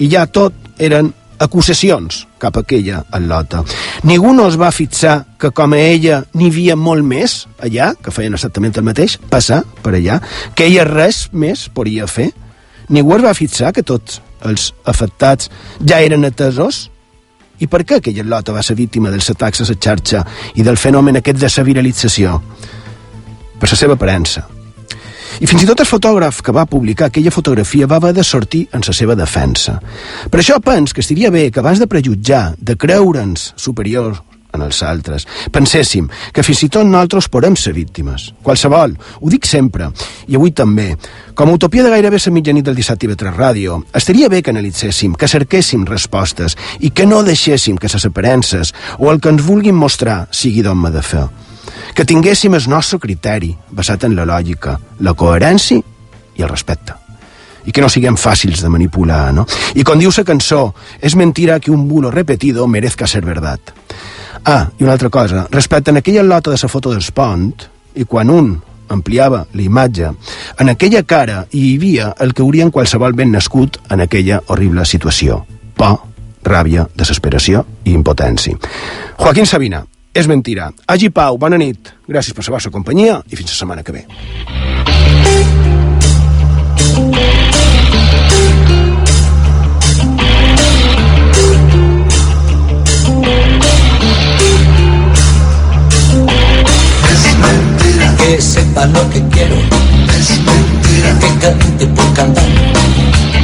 i 0.00 0.08
ja 0.10 0.26
tot 0.26 0.56
eren 0.80 1.12
acusacions 1.40 2.26
cap 2.40 2.56
a 2.56 2.62
aquella 2.64 3.02
al·lota. 3.16 3.62
Ningú 4.04 4.34
no 4.36 4.46
es 4.48 4.58
va 4.60 4.70
fixar 4.72 5.24
que 5.40 5.50
com 5.56 5.72
a 5.72 5.80
ella 5.80 6.22
n'hi 6.36 6.50
havia 6.52 6.76
molt 6.76 7.04
més 7.04 7.46
allà, 7.64 7.94
que 7.96 8.12
feien 8.12 8.36
exactament 8.36 8.76
el 8.76 8.86
mateix, 8.86 9.16
passar 9.32 9.62
per 9.82 9.94
allà, 9.96 10.20
que 10.54 10.68
ella 10.68 10.84
res 10.88 11.28
més 11.32 11.68
podria 11.72 12.08
fer. 12.08 12.30
Ningú 12.90 13.16
es 13.16 13.24
va 13.24 13.36
fixar 13.36 13.72
que 13.72 13.86
tots 13.86 14.20
els 14.44 14.70
afectats 14.88 15.50
ja 15.80 16.00
eren 16.00 16.24
atesos? 16.28 16.88
I 17.60 17.68
per 17.68 17.84
què 17.84 18.00
aquella 18.00 18.24
lota 18.24 18.54
va 18.56 18.64
ser 18.64 18.76
víctima 18.76 19.12
dels 19.12 19.28
atacs 19.32 19.60
a 19.60 19.68
la 19.68 19.76
xarxa 19.76 20.24
i 20.56 20.64
del 20.64 20.80
fenomen 20.80 21.20
aquest 21.20 21.40
de 21.40 21.50
la 21.56 21.64
viralització? 21.64 22.40
Per 23.60 23.68
la 23.68 23.76
seva 23.76 23.96
aparença, 24.00 24.46
i 25.38 25.46
fins 25.46 25.62
i 25.62 25.68
tot 25.68 25.80
el 25.80 25.88
fotògraf 25.88 26.40
que 26.42 26.54
va 26.56 26.66
publicar 26.66 27.10
aquella 27.10 27.30
fotografia 27.34 27.86
va 27.86 28.00
haver 28.00 28.14
de 28.16 28.24
sortir 28.24 28.66
en 28.72 28.82
la 28.86 28.96
seva 28.96 29.14
defensa. 29.14 29.78
Per 30.30 30.40
això 30.40 30.58
pens 30.64 30.92
que 30.92 31.04
estaria 31.04 31.30
bé 31.30 31.50
que 31.50 31.62
abans 31.62 31.78
de 31.78 31.86
prejutjar, 31.86 32.56
de 32.58 32.76
creure'ns 32.76 33.52
superiors 33.56 34.20
en 34.52 34.62
els 34.66 34.82
altres. 34.82 35.26
Penséssim 35.52 36.08
que 36.34 36.44
fins 36.46 36.64
i 36.66 36.68
tot 36.72 36.86
nosaltres 36.86 37.28
podem 37.32 37.56
ser 37.56 37.72
víctimes. 37.76 38.30
Qualsevol. 38.42 38.96
Ho 39.20 39.32
dic 39.32 39.46
sempre. 39.46 39.90
I 40.28 40.38
avui 40.38 40.54
també. 40.56 40.90
Com 41.34 41.50
a 41.50 41.56
utopia 41.58 41.84
de 41.86 41.92
gairebé 41.94 42.18
la 42.24 42.32
mitjanit 42.34 42.66
del 42.66 42.78
dissabte 42.78 43.06
i 43.06 43.14
3 43.14 43.36
Ràdio, 43.36 43.82
estaria 43.94 44.28
bé 44.28 44.42
que 44.42 44.50
analitzéssim, 44.50 45.14
que 45.14 45.28
cerquéssim 45.28 45.86
respostes 45.86 46.56
i 46.80 46.90
que 46.90 47.06
no 47.06 47.22
deixéssim 47.22 47.78
que 47.78 47.88
les 47.92 48.06
aparences 48.06 48.74
o 48.98 49.10
el 49.10 49.20
que 49.20 49.30
ens 49.30 49.46
vulguin 49.46 49.74
mostrar 49.74 50.26
sigui 50.30 50.62
d'home 50.62 50.90
de 50.90 51.02
fer 51.02 51.28
que 51.94 52.04
tinguéssim 52.04 52.54
el 52.54 52.68
nostre 52.68 52.98
criteri, 52.98 53.50
basat 53.70 54.04
en 54.04 54.16
la 54.16 54.26
lògica, 54.28 54.78
la 55.00 55.14
coherència 55.14 55.80
i 56.36 56.42
el 56.42 56.48
respecte. 56.48 56.96
I 57.66 57.72
que 57.72 57.82
no 57.84 57.90
siguem 57.92 58.16
fàcils 58.16 58.62
de 58.64 58.70
manipular, 58.72 59.34
no? 59.36 59.44
I 59.74 59.84
com 59.84 60.00
diu 60.00 60.12
la 60.16 60.24
cançó, 60.24 60.72
és 61.00 61.16
mentira 61.16 61.60
que 61.60 61.70
un 61.70 61.86
bulo 61.88 62.10
repetido 62.10 62.66
merezca 62.66 63.06
ser 63.06 63.24
verdad. 63.24 63.60
Ah, 64.44 64.70
i 64.78 64.84
una 64.84 64.92
altra 64.92 65.10
cosa, 65.10 65.46
respecte 65.50 65.90
en 65.90 65.98
aquella 65.98 66.22
lota 66.22 66.50
de 66.50 66.58
la 66.62 66.68
foto 66.68 66.90
dels 66.90 67.10
pont, 67.12 67.52
i 67.94 68.04
quan 68.04 68.30
un 68.30 68.54
ampliava 68.90 69.46
la 69.52 69.62
imatge, 69.62 70.10
en 70.58 70.68
aquella 70.68 71.02
cara 71.02 71.44
hi 71.52 71.76
havia 71.76 72.14
el 72.18 72.34
que 72.34 72.42
haurien 72.42 72.70
qualsevol 72.70 73.14
ben 73.14 73.30
nascut 73.32 73.78
en 73.90 74.00
aquella 74.00 74.40
horrible 74.48 74.84
situació. 74.84 75.44
Por, 75.76 76.00
ràbia, 76.44 76.88
desesperació 76.96 77.64
i 77.84 77.94
impotència. 77.94 78.56
Joaquín 79.20 79.46
Sabina, 79.46 79.84
és 80.14 80.26
mentira. 80.26 80.70
Hagi 80.86 81.10
Pau, 81.10 81.38
bona 81.38 81.58
nit. 81.60 81.92
Gràcies 82.08 82.34
per 82.34 82.44
la 82.46 82.56
vostra 82.56 82.72
companyia 82.74 83.20
i 83.30 83.36
fins 83.36 83.52
la 83.54 83.60
setmana 83.62 83.82
que 83.86 83.92
ve. 83.92 84.06
que 98.20 98.40
sepa 98.40 98.86
lo 98.86 99.10
que 99.10 99.20
quiero. 99.28 99.56
Es 100.18 100.38
mentira 100.38 101.18
que 101.18 101.28
cante 101.40 101.86
por 101.86 102.14
cantar. 102.14 102.44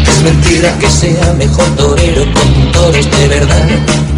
Es 0.07 0.23
mentira 0.23 0.79
que 0.79 0.91
sea 0.91 1.33
mejor 1.35 1.67
torero 1.77 2.25
con 2.35 2.73
toros 2.73 3.11
de 3.11 3.29
verdad. 3.29 4.16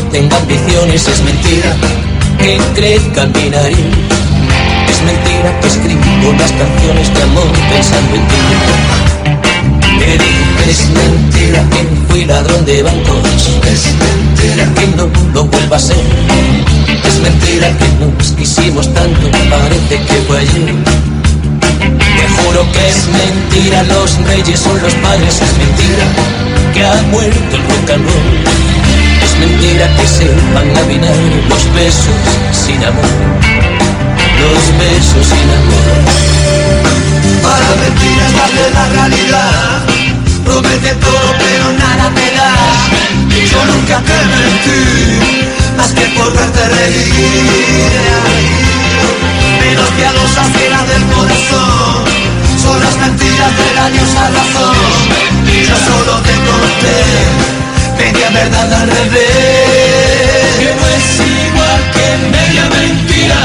No 0.00 0.08
tenga 0.10 0.36
ambiciones, 0.36 1.08
es 1.08 1.20
mentira 1.22 1.74
que 2.38 2.58
crezca 2.74 3.22
en 3.22 3.32
mi 3.32 3.50
nariz. 3.50 3.78
Es 4.88 5.02
mentira 5.02 5.60
que 5.60 5.66
escribo 5.66 6.32
las 6.38 6.52
canciones 6.52 7.14
de 7.14 7.22
amor 7.22 7.48
pensando 7.70 8.14
en 8.14 8.28
ti. 8.28 8.36
Es 10.68 10.88
mentira 10.90 11.64
que 11.70 11.88
fui 12.08 12.24
ladrón 12.24 12.64
de 12.64 12.82
bancos. 12.82 13.50
Es 13.66 13.86
mentira 14.06 14.64
que 14.74 14.86
no 14.96 15.08
lo 15.32 15.44
vuelva 15.44 15.76
a 15.76 15.80
ser. 15.80 15.96
Es 17.04 17.18
mentira 17.20 17.68
que 17.78 17.88
nos 17.98 18.32
quisimos 18.32 18.92
tanto, 18.94 19.30
parece 19.50 19.96
que 20.06 20.14
fue 20.26 20.38
ayer. 20.38 20.74
Te 21.80 22.28
juro 22.36 22.66
que 22.72 22.88
es 22.88 22.98
mentira, 23.08 23.82
los 23.84 24.16
reyes 24.26 24.60
son 24.60 24.80
los 24.80 24.94
padres, 24.94 25.34
es 25.34 25.58
mentira 25.58 26.06
que 26.72 26.84
ha 26.84 27.02
muerto 27.10 27.56
el 27.56 27.62
rock 27.62 27.88
roll. 27.88 28.77
Es 28.77 28.77
mentira 29.38 29.86
que 29.96 30.06
sepan 30.06 30.68
caminar 30.74 31.14
los 31.48 31.72
besos 31.74 32.14
sin 32.52 32.82
amor. 32.84 33.04
Los 34.42 34.64
besos 34.78 35.26
sin 35.26 35.48
amor. 35.60 35.88
Para 37.42 37.68
mentiras 37.82 38.32
darle 38.34 38.70
la 38.74 38.88
realidad. 38.88 39.82
Promete 40.44 40.94
todo 40.94 41.28
pero 41.38 41.72
nada 41.72 42.10
te 42.14 42.28
da. 42.36 42.52
Yo 43.50 43.64
nunca 43.64 44.00
te 44.08 44.18
mentí, 44.34 45.46
más 45.76 45.90
que 45.92 46.06
por 46.16 46.32
verte 46.32 46.68
reír. 46.68 47.92
Menos 49.60 49.88
piadosas 49.90 50.48
que 50.48 50.68
la 50.68 50.82
del 50.84 51.04
corazón. 51.14 52.04
Son 52.62 52.80
las 52.80 52.96
mentiras 52.96 53.52
de 53.58 53.74
la 53.74 53.90
diosa 53.90 54.30
razón. 54.30 54.76
Yo 55.68 55.76
solo 55.76 56.20
te 56.22 56.34
conté 56.48 57.77
media 57.98 58.30
verdad 58.30 58.72
al 58.72 58.88
revés. 58.88 59.28
Que 60.58 60.74
no 60.74 60.86
es 60.96 61.20
igual 61.20 61.80
que 61.94 62.06
media 62.28 62.64
mentira. 62.76 63.40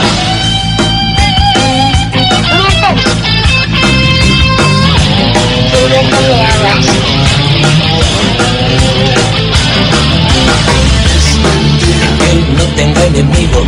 Que 12.19 12.33
no 12.57 12.63
tenga 12.75 13.01
enemigos, 13.05 13.67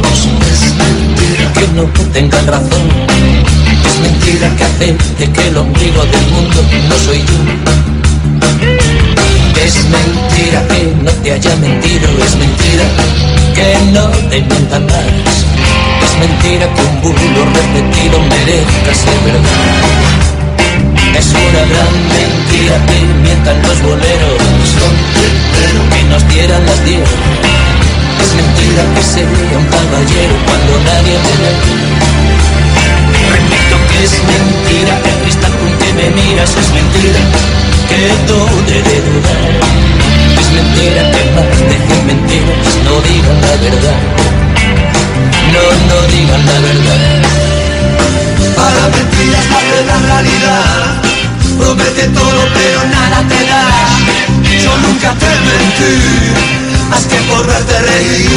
que 1.54 1.66
no 1.76 1.84
tengan 2.14 2.48
razón. 2.48 2.86
Es 3.86 3.96
mentira 4.00 4.48
que 4.58 4.64
acepte 4.64 5.32
que 5.32 5.48
el 5.48 5.58
ombligo 5.58 6.06
del 6.06 6.26
mundo 6.32 6.60
no 6.90 6.96
soy 7.06 7.20
yo. 7.20 8.95
Es 9.66 9.84
mentira 9.90 10.62
que 10.68 10.94
no 11.02 11.12
te 11.24 11.32
haya 11.32 11.56
mentido, 11.56 12.08
es 12.24 12.36
mentira 12.36 12.86
que 13.56 13.92
no 13.94 14.06
te 14.30 14.42
mientan 14.42 14.86
más. 14.86 15.36
Es 16.06 16.14
mentira 16.20 16.72
que 16.72 16.82
un 16.82 17.02
bulo 17.02 17.42
repetido 17.50 18.20
merezca 18.30 18.94
ser 18.94 19.20
verdad. 19.26 20.06
Es 21.18 21.28
una 21.34 21.64
gran 21.66 21.94
mentira 22.14 22.76
que 22.86 22.98
mientan 23.24 23.60
los 23.64 23.82
boleros, 23.82 24.38
que 25.90 26.04
nos 26.14 26.30
dieran 26.30 26.64
las 26.64 26.86
diez. 26.86 27.10
Es 28.22 28.32
mentira 28.38 28.84
que 28.94 29.02
sería 29.02 29.58
un 29.58 29.66
caballero 29.66 30.36
cuando 30.46 30.74
nadie 30.86 31.18
me 31.26 31.34
ve. 31.42 31.52
Repito 33.34 33.76
que 33.90 34.04
es 34.06 34.14
mentira, 34.30 34.94
el 35.10 35.18
cristal 35.24 35.54
con 35.58 35.72
que 35.80 35.92
me 35.94 36.08
miras 36.22 36.52
es 36.52 36.70
mentira, 36.70 37.20
que 37.90 38.02
todo 38.28 38.56
debe 38.68 38.96
dudar. 39.08 39.44
Es 40.40 40.48
mentira 40.52 41.02
que 41.12 41.22
más 41.36 41.50
de 41.70 41.78
cien 41.86 42.02
mentiras 42.08 42.70
no 42.86 42.94
digan 43.08 43.40
la 43.42 43.56
verdad. 43.66 44.00
No, 45.54 45.64
no 45.90 45.98
digan 46.14 46.44
la 46.46 46.58
verdad. 46.68 47.02
Para 48.56 48.84
mentiras 48.96 49.46
parte 49.52 49.80
la 49.86 49.98
realidad. 50.10 51.02
Promete 51.58 52.08
todo 52.10 52.42
pero 52.54 52.80
nada 52.96 53.18
te 53.30 53.40
da. 53.52 53.64
Yo 54.64 54.72
nunca 54.78 55.14
te 55.22 55.32
mentí, 55.48 55.96
más 56.90 57.04
que 57.06 57.18
por 57.30 57.46
verte 57.46 57.80
reír. 57.80 58.30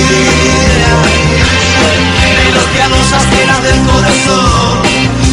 Y 2.49 2.53
los 2.55 2.65
piadosas 2.65 3.25
tiras 3.31 3.63
del 3.63 3.81
corazón, 3.91 4.83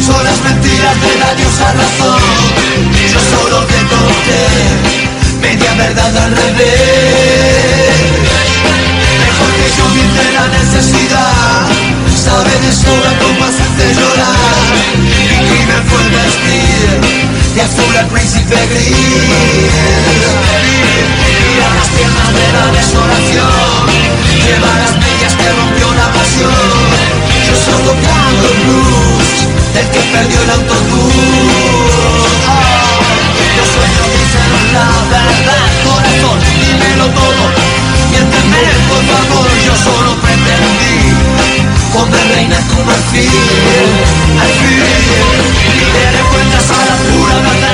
son 0.04 0.22
las 0.24 0.38
mentiras 0.42 1.00
de 1.00 1.18
la 1.18 1.34
diosa 1.34 1.72
razón. 1.72 2.20
Yo 3.12 3.20
solo 3.20 3.64
te 3.66 3.78
conté, 3.92 4.44
media 5.40 5.74
verdad 5.74 6.16
al 6.16 6.36
revés. 6.36 7.96
Mejor 9.24 9.50
que 9.58 9.68
yo 9.76 9.84
miente 9.94 10.24
la 10.32 10.46
necesidad, 10.48 11.66
sabe 12.16 12.54
de 12.64 12.72
sobra 12.72 13.12
cómo 13.20 13.44
hacerte 13.44 13.94
llorar. 13.94 14.66
Mi 15.00 15.36
crimen 15.48 15.82
fue 15.88 16.04
vestir 16.10 17.26
de 17.54 17.62
azul 17.62 17.96
al 17.96 18.06
príncipe 18.08 18.56
gris. 18.70 18.96
Mira 21.46 21.68
las 21.74 21.88
piernas 21.88 22.30
de 22.38 22.46
la 22.52 22.66
desolación, 22.78 23.86
lleva 24.44 24.70
las 24.82 24.92
medias 24.98 25.34
que 25.34 25.48
rompió 25.52 25.86
la 25.94 26.08
pasión. 26.12 27.06
Yo 27.46 27.54
solo 27.64 27.92
canto 27.92 28.46
el 28.52 28.58
blues, 28.66 29.05
el 29.78 29.86
que 29.90 30.00
perdió 30.00 30.42
el 30.42 30.50
autobús. 30.50 31.12
Oh, 32.48 32.66
los 33.58 33.68
sueños 33.74 34.06
dicen 34.16 34.48
la 34.72 34.88
verdad, 35.12 35.66
corazón, 35.84 36.38
dímelo 36.60 37.06
todo. 37.10 37.42
Mientras 38.10 38.44
me 38.46 38.62
por 38.88 39.00
tu 39.04 39.14
amor, 39.24 39.48
yo 39.66 39.74
solo 39.76 40.10
pretendí 40.20 40.96
poder 41.92 42.24
reinar 42.34 42.62
como 42.68 42.90
al 42.90 43.02
fin, 43.12 43.30
al 44.40 44.52
fin. 44.60 44.80
Y 45.76 46.22
cuentas 46.32 46.70
a 46.70 46.84
la 46.86 46.96
pura 46.96 47.36
verdad. 47.36 47.65